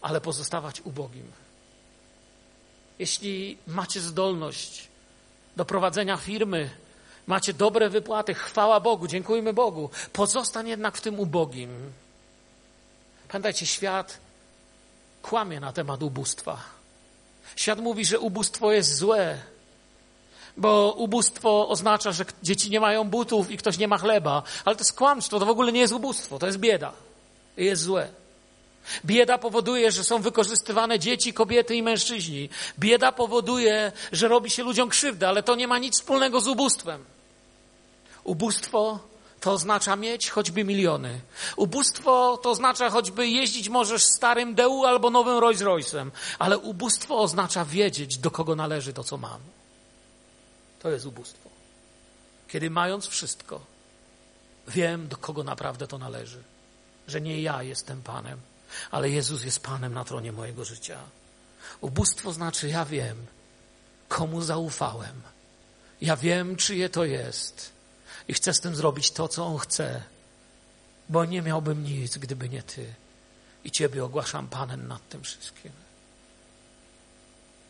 ale 0.00 0.20
pozostawać 0.20 0.80
ubogim. 0.80 1.32
Jeśli 2.98 3.58
macie 3.66 4.00
zdolność 4.00 4.88
do 5.56 5.64
prowadzenia 5.64 6.16
firmy, 6.16 6.70
macie 7.26 7.52
dobre 7.52 7.90
wypłaty, 7.90 8.34
chwała 8.34 8.80
Bogu, 8.80 9.06
dziękujmy 9.06 9.52
Bogu. 9.52 9.90
Pozostań 10.12 10.68
jednak 10.68 10.96
w 10.96 11.00
tym 11.00 11.20
ubogim. 11.20 11.92
Pamiętajcie, 13.28 13.66
świat 13.66 14.20
kłamie 15.22 15.60
na 15.60 15.72
temat 15.72 16.02
ubóstwa. 16.02 16.56
Świat 17.56 17.80
mówi, 17.80 18.04
że 18.04 18.20
ubóstwo 18.20 18.72
jest 18.72 18.96
złe, 18.96 19.38
bo 20.56 20.92
ubóstwo 20.92 21.68
oznacza, 21.68 22.12
że 22.12 22.24
dzieci 22.42 22.70
nie 22.70 22.80
mają 22.80 23.04
butów 23.04 23.50
i 23.50 23.56
ktoś 23.56 23.78
nie 23.78 23.88
ma 23.88 23.98
chleba. 23.98 24.42
Ale 24.64 24.76
to 24.76 24.80
jest 24.80 24.92
kłamstwo, 24.92 25.38
to 25.38 25.46
w 25.46 25.50
ogóle 25.50 25.72
nie 25.72 25.80
jest 25.80 25.92
ubóstwo, 25.92 26.38
to 26.38 26.46
jest 26.46 26.58
bieda. 26.58 26.92
Jest 27.56 27.82
złe. 27.82 28.08
Bieda 29.04 29.38
powoduje, 29.38 29.90
że 29.92 30.04
są 30.04 30.22
wykorzystywane 30.22 30.98
dzieci, 30.98 31.32
kobiety 31.32 31.74
i 31.74 31.82
mężczyźni. 31.82 32.48
Bieda 32.78 33.12
powoduje, 33.12 33.92
że 34.12 34.28
robi 34.28 34.50
się 34.50 34.62
ludziom 34.62 34.88
krzywdę, 34.88 35.28
ale 35.28 35.42
to 35.42 35.54
nie 35.54 35.68
ma 35.68 35.78
nic 35.78 35.94
wspólnego 35.94 36.40
z 36.40 36.48
ubóstwem. 36.48 37.04
Ubóstwo 38.24 38.98
to 39.42 39.52
oznacza 39.52 39.96
mieć 39.96 40.30
choćby 40.30 40.64
miliony. 40.64 41.20
Ubóstwo 41.56 42.36
to 42.42 42.50
oznacza 42.50 42.90
choćby 42.90 43.28
jeździć 43.28 43.68
możesz 43.68 44.04
starym 44.04 44.54
DU 44.54 44.84
albo 44.84 45.10
nowym 45.10 45.38
Rolls 45.38 45.60
Royce'em, 45.60 46.10
ale 46.38 46.58
ubóstwo 46.58 47.18
oznacza 47.18 47.64
wiedzieć, 47.64 48.18
do 48.18 48.30
kogo 48.30 48.56
należy 48.56 48.92
to, 48.92 49.04
co 49.04 49.16
mam. 49.16 49.40
To 50.82 50.90
jest 50.90 51.06
ubóstwo. 51.06 51.50
Kiedy 52.48 52.70
mając 52.70 53.06
wszystko, 53.06 53.60
wiem, 54.68 55.08
do 55.08 55.16
kogo 55.16 55.44
naprawdę 55.44 55.86
to 55.86 55.98
należy. 55.98 56.42
Że 57.08 57.20
nie 57.20 57.42
ja 57.42 57.62
jestem 57.62 58.02
Panem, 58.02 58.38
ale 58.90 59.10
Jezus 59.10 59.44
jest 59.44 59.60
Panem 59.60 59.94
na 59.94 60.04
tronie 60.04 60.32
mojego 60.32 60.64
życia. 60.64 60.98
Ubóstwo 61.80 62.32
znaczy, 62.32 62.68
ja 62.68 62.84
wiem, 62.84 63.26
komu 64.08 64.42
zaufałem. 64.42 65.22
Ja 66.00 66.16
wiem, 66.16 66.56
czyje 66.56 66.88
to 66.88 67.04
jest. 67.04 67.81
I 68.28 68.34
chcę 68.34 68.54
z 68.54 68.60
tym 68.60 68.76
zrobić 68.76 69.10
to, 69.10 69.28
co 69.28 69.46
On 69.46 69.58
chce, 69.58 70.02
bo 71.08 71.24
nie 71.24 71.42
miałbym 71.42 71.84
nic, 71.84 72.18
gdyby 72.18 72.48
nie 72.48 72.62
Ty. 72.62 72.94
I 73.64 73.70
Ciebie 73.70 74.04
ogłaszam 74.04 74.48
Panem 74.48 74.88
nad 74.88 75.08
tym 75.08 75.22
wszystkim. 75.22 75.72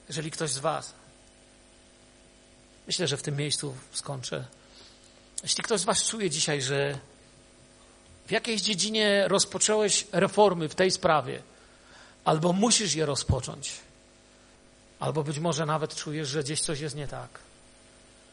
Jeżeli 0.08 0.30
ktoś 0.30 0.50
z 0.50 0.58
Was 0.58 0.94
Myślę, 2.86 3.06
że 3.06 3.16
w 3.16 3.22
tym 3.22 3.36
miejscu 3.36 3.74
skończę. 3.92 4.44
Jeśli 5.42 5.64
ktoś 5.64 5.80
z 5.80 5.84
Was 5.84 6.04
czuje 6.04 6.30
dzisiaj, 6.30 6.62
że 6.62 6.98
w 8.26 8.30
jakiejś 8.30 8.62
dziedzinie 8.62 9.28
rozpocząłeś 9.28 10.06
reformy 10.12 10.68
w 10.68 10.74
tej 10.74 10.90
sprawie, 10.90 11.42
albo 12.24 12.52
musisz 12.52 12.94
je 12.94 13.06
rozpocząć, 13.06 13.72
albo 15.00 15.24
być 15.24 15.38
może 15.38 15.66
nawet 15.66 15.94
czujesz, 15.94 16.28
że 16.28 16.42
gdzieś 16.42 16.60
coś 16.60 16.80
jest 16.80 16.96
nie 16.96 17.08
tak, 17.08 17.28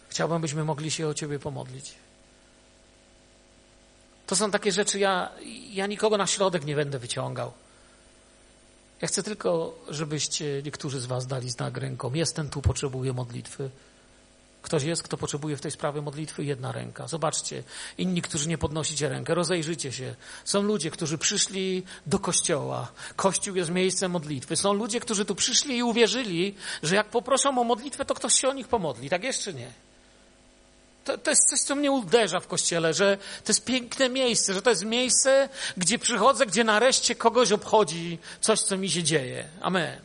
chciałbym, 0.09 0.41
byśmy 0.41 0.63
mogli 0.63 0.91
się 0.91 1.07
o 1.07 1.13
Ciebie 1.13 1.39
pomodlić. 1.39 1.93
To 4.30 4.36
są 4.36 4.51
takie 4.51 4.71
rzeczy, 4.71 4.99
ja, 4.99 5.30
ja 5.71 5.88
nikogo 5.88 6.17
na 6.17 6.27
środek 6.27 6.65
nie 6.65 6.75
będę 6.75 6.99
wyciągał. 6.99 7.51
Ja 9.01 9.07
chcę 9.07 9.23
tylko, 9.23 9.75
żebyście 9.88 10.61
niektórzy 10.65 10.99
z 10.99 11.05
Was 11.05 11.27
dali 11.27 11.49
znak 11.49 11.77
ręką. 11.77 12.13
Jestem 12.13 12.49
tu, 12.49 12.61
potrzebuję 12.61 13.13
modlitwy. 13.13 13.69
Ktoś 14.61 14.84
jest, 14.84 15.03
kto 15.03 15.17
potrzebuje 15.17 15.57
w 15.57 15.61
tej 15.61 15.71
sprawie 15.71 16.01
modlitwy? 16.01 16.43
Jedna 16.43 16.71
ręka. 16.71 17.07
Zobaczcie, 17.07 17.63
inni, 17.97 18.21
którzy 18.21 18.49
nie 18.49 18.57
podnosicie 18.57 19.09
rękę, 19.09 19.36
rozejrzyjcie 19.36 19.91
się. 19.91 20.15
Są 20.45 20.61
ludzie, 20.61 20.91
którzy 20.91 21.17
przyszli 21.17 21.84
do 22.05 22.19
kościoła. 22.19 22.91
Kościół 23.15 23.55
jest 23.55 23.71
miejscem 23.71 24.11
modlitwy. 24.11 24.55
Są 24.55 24.73
ludzie, 24.73 24.99
którzy 24.99 25.25
tu 25.25 25.36
przyszli 25.36 25.77
i 25.77 25.84
uwierzyli, 25.84 26.55
że 26.84 26.95
jak 26.95 27.09
poproszą 27.09 27.61
o 27.61 27.63
modlitwę, 27.63 28.05
to 28.05 28.13
ktoś 28.13 28.34
się 28.34 28.49
o 28.49 28.53
nich 28.53 28.67
pomodli. 28.67 29.09
Tak 29.09 29.23
jest 29.23 29.43
czy 29.43 29.53
nie? 29.53 29.88
To, 31.10 31.18
to 31.18 31.30
jest 31.30 31.49
coś, 31.49 31.60
co 31.60 31.76
mnie 31.76 31.91
uderza 31.91 32.39
w 32.39 32.47
kościele, 32.47 32.93
że 32.93 33.18
to 33.18 33.51
jest 33.51 33.66
piękne 33.66 34.10
miejsce, 34.10 34.53
że 34.53 34.62
to 34.62 34.70
jest 34.70 34.86
miejsce, 34.86 35.49
gdzie 35.78 35.99
przychodzę, 35.99 36.45
gdzie 36.45 36.64
nareszcie 36.64 37.16
kogoś 37.16 37.51
obchodzi 37.51 38.18
coś, 38.41 38.62
co 38.62 38.78
mi 38.78 38.89
się 38.89 39.03
dzieje. 39.03 39.47
Amen. 39.62 39.99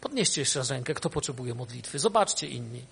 Podnieście 0.00 0.40
jeszcze 0.40 0.58
raz 0.58 0.70
rękę, 0.70 0.94
kto 0.94 1.10
potrzebuje 1.10 1.54
modlitwy. 1.54 1.98
Zobaczcie 1.98 2.46
inni. 2.46 2.82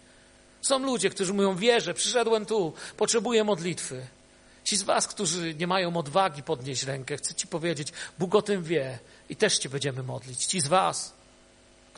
Są 0.63 0.79
ludzie, 0.79 1.11
którzy 1.11 1.35
mówią, 1.35 1.57
wierzę, 1.57 1.95
przyszedłem 1.95 2.47
tu, 2.47 2.73
potrzebuję 2.97 3.45
modlitwy. 3.45 4.07
Ci 4.65 4.77
z 4.77 4.83
was, 4.83 5.07
którzy 5.07 5.55
nie 5.55 5.67
mają 5.67 5.97
odwagi 5.97 6.43
podnieść 6.43 6.83
rękę, 6.83 7.17
chcę 7.17 7.35
ci 7.35 7.47
powiedzieć, 7.47 7.93
Bóg 8.19 8.35
o 8.35 8.43
tym 8.43 8.63
wie 8.63 8.99
i 9.29 9.37
też 9.37 9.59
cię 9.59 9.69
będziemy 9.69 10.03
modlić. 10.03 10.47
Ci 10.47 10.61
z 10.61 10.69
was, 10.69 11.13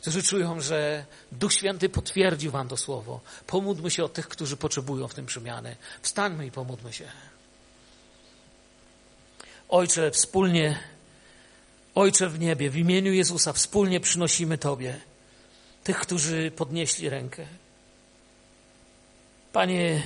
którzy 0.03 0.23
czują, 0.23 0.61
że 0.61 1.05
Duch 1.31 1.53
Święty 1.53 1.89
potwierdził 1.89 2.51
wam 2.51 2.67
to 2.67 2.77
słowo, 2.77 3.21
pomódlmy 3.47 3.91
się 3.91 4.03
o 4.03 4.09
tych, 4.09 4.27
którzy 4.27 4.57
potrzebują 4.57 5.07
w 5.07 5.13
tym 5.13 5.25
przemiany. 5.25 5.75
Wstańmy 6.01 6.45
i 6.45 6.51
pomódlmy 6.51 6.93
się. 6.93 7.07
Ojcze, 9.69 10.11
wspólnie 10.11 10.79
Ojcze 11.95 12.29
w 12.29 12.39
niebie, 12.39 12.69
w 12.69 12.77
imieniu 12.77 13.13
Jezusa 13.13 13.53
wspólnie 13.53 13.99
przynosimy 13.99 14.57
Tobie 14.57 14.99
tych, 15.83 15.99
którzy 15.99 16.51
podnieśli 16.51 17.09
rękę. 17.09 17.45
Panie, 19.53 20.03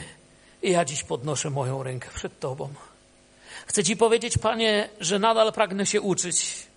ja 0.64 0.86
dziś 0.86 1.04
podnoszę 1.04 1.50
moją 1.50 1.84
rękę 1.84 2.10
przed 2.16 2.40
Tobą. 2.40 2.74
Chcę 3.68 3.84
Ci 3.84 3.98
powiedzieć, 3.98 4.38
Panie, 4.38 4.90
że 5.00 5.20
nadal 5.20 5.54
pragnę 5.54 5.86
się 5.86 6.02
uczyć. 6.02 6.68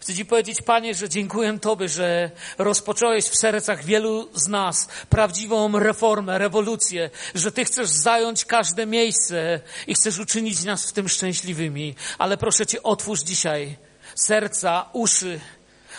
Chcę 0.00 0.14
Ci 0.14 0.24
powiedzieć, 0.24 0.62
Panie, 0.62 0.94
że 0.94 1.08
dziękuję 1.08 1.58
Tobie, 1.58 1.88
że 1.88 2.30
rozpocząłeś 2.58 3.24
w 3.24 3.36
sercach 3.36 3.84
wielu 3.84 4.28
z 4.34 4.48
nas 4.48 4.88
prawdziwą 5.10 5.78
reformę, 5.78 6.38
rewolucję, 6.38 7.10
że 7.34 7.52
Ty 7.52 7.64
chcesz 7.64 7.88
zająć 7.88 8.44
każde 8.44 8.86
miejsce 8.86 9.60
i 9.86 9.94
chcesz 9.94 10.18
uczynić 10.18 10.64
nas 10.64 10.86
w 10.86 10.92
tym 10.92 11.08
szczęśliwymi. 11.08 11.94
Ale 12.18 12.36
proszę 12.36 12.66
Cię, 12.66 12.82
otwórz 12.82 13.20
dzisiaj 13.20 13.76
serca, 14.14 14.88
uszy. 14.92 15.40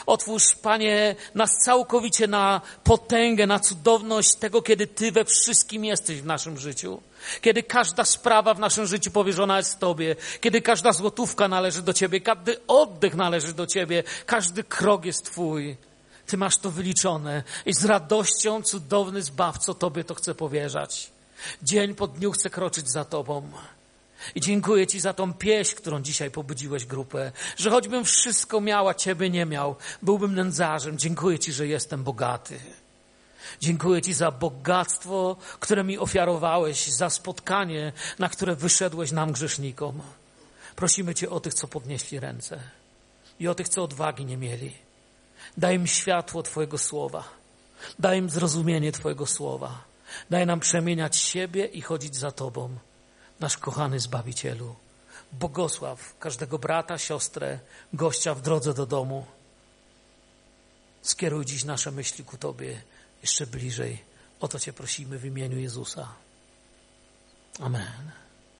Otwórz, 0.05 0.55
Panie, 0.61 1.15
nas 1.35 1.57
całkowicie 1.57 2.27
na 2.27 2.61
potęgę, 2.83 3.47
na 3.47 3.59
cudowność 3.59 4.35
tego, 4.35 4.61
kiedy 4.61 4.87
Ty 4.87 5.11
we 5.11 5.25
wszystkim 5.25 5.85
jesteś 5.85 6.21
w 6.21 6.25
naszym 6.25 6.57
życiu. 6.57 7.01
Kiedy 7.41 7.63
każda 7.63 8.05
sprawa 8.05 8.53
w 8.53 8.59
naszym 8.59 8.85
życiu 8.85 9.11
powierzona 9.11 9.57
jest 9.57 9.79
Tobie, 9.79 10.15
kiedy 10.41 10.61
każda 10.61 10.93
złotówka 10.93 11.47
należy 11.47 11.81
do 11.81 11.93
Ciebie, 11.93 12.21
każdy 12.21 12.57
oddech 12.67 13.15
należy 13.15 13.53
do 13.53 13.67
Ciebie, 13.67 14.03
każdy 14.25 14.63
krok 14.63 15.05
jest 15.05 15.25
Twój. 15.25 15.77
Ty 16.25 16.37
masz 16.37 16.57
to 16.57 16.71
wyliczone 16.71 17.43
i 17.65 17.73
z 17.73 17.85
radością 17.85 18.61
cudowny 18.61 19.21
Zbawco 19.21 19.73
Tobie 19.73 20.03
to 20.03 20.15
chcę 20.15 20.35
powierzać. 20.35 21.11
Dzień 21.63 21.95
po 21.95 22.07
dniu 22.07 22.31
chcę 22.31 22.49
kroczyć 22.49 22.89
za 22.89 23.05
Tobą. 23.05 23.51
I 24.35 24.41
dziękuję 24.41 24.87
Ci 24.87 24.99
za 24.99 25.13
tą 25.13 25.33
pieśń, 25.33 25.75
którą 25.75 26.01
dzisiaj 26.01 26.31
pobudziłeś 26.31 26.85
grupę, 26.85 27.31
że 27.57 27.69
choćbym 27.69 28.05
wszystko 28.05 28.61
miał, 28.61 28.87
a 28.87 28.93
Ciebie 28.93 29.29
nie 29.29 29.45
miał, 29.45 29.75
byłbym 30.01 30.35
nędzarzem. 30.35 30.97
Dziękuję 30.97 31.39
Ci, 31.39 31.53
że 31.53 31.67
jestem 31.67 32.03
bogaty. 32.03 32.59
Dziękuję 33.59 34.01
Ci 34.01 34.13
za 34.13 34.31
bogactwo, 34.31 35.35
które 35.59 35.83
mi 35.83 35.97
ofiarowałeś, 35.97 36.87
za 36.87 37.09
spotkanie, 37.09 37.93
na 38.19 38.29
które 38.29 38.55
wyszedłeś 38.55 39.11
nam 39.11 39.31
grzesznikom. 39.31 40.01
Prosimy 40.75 41.15
Cię 41.15 41.29
o 41.29 41.39
tych, 41.39 41.53
co 41.53 41.67
podnieśli 41.67 42.19
ręce 42.19 42.59
i 43.39 43.47
o 43.47 43.55
tych, 43.55 43.69
co 43.69 43.83
odwagi 43.83 44.25
nie 44.25 44.37
mieli. 44.37 44.73
Daj 45.57 45.75
im 45.75 45.87
światło 45.87 46.43
Twojego 46.43 46.77
słowa. 46.77 47.23
Daj 47.99 48.17
im 48.17 48.29
zrozumienie 48.29 48.91
Twojego 48.91 49.25
słowa. 49.25 49.83
Daj 50.29 50.45
nam 50.45 50.59
przemieniać 50.59 51.17
siebie 51.17 51.65
i 51.65 51.81
chodzić 51.81 52.15
za 52.15 52.31
Tobą, 52.31 52.77
nasz 53.39 53.57
kochany 53.57 53.99
Zbawicielu. 53.99 54.75
Bogosław 55.31 56.19
każdego 56.19 56.59
brata, 56.59 56.97
siostrę, 56.97 57.59
gościa 57.93 58.33
w 58.33 58.41
drodze 58.41 58.73
do 58.73 58.85
domu. 58.85 59.25
Skieruj 61.01 61.45
dziś 61.45 61.63
nasze 61.63 61.91
myśli 61.91 62.23
ku 62.23 62.37
Tobie 62.37 62.81
jeszcze 63.25 63.47
bliżej. 63.47 64.03
O 64.39 64.47
to 64.47 64.59
Cię 64.59 64.73
prosimy 64.73 65.17
w 65.17 65.25
imieniu 65.25 65.59
Jezusa. 65.59 66.07
Amen. 67.59 68.24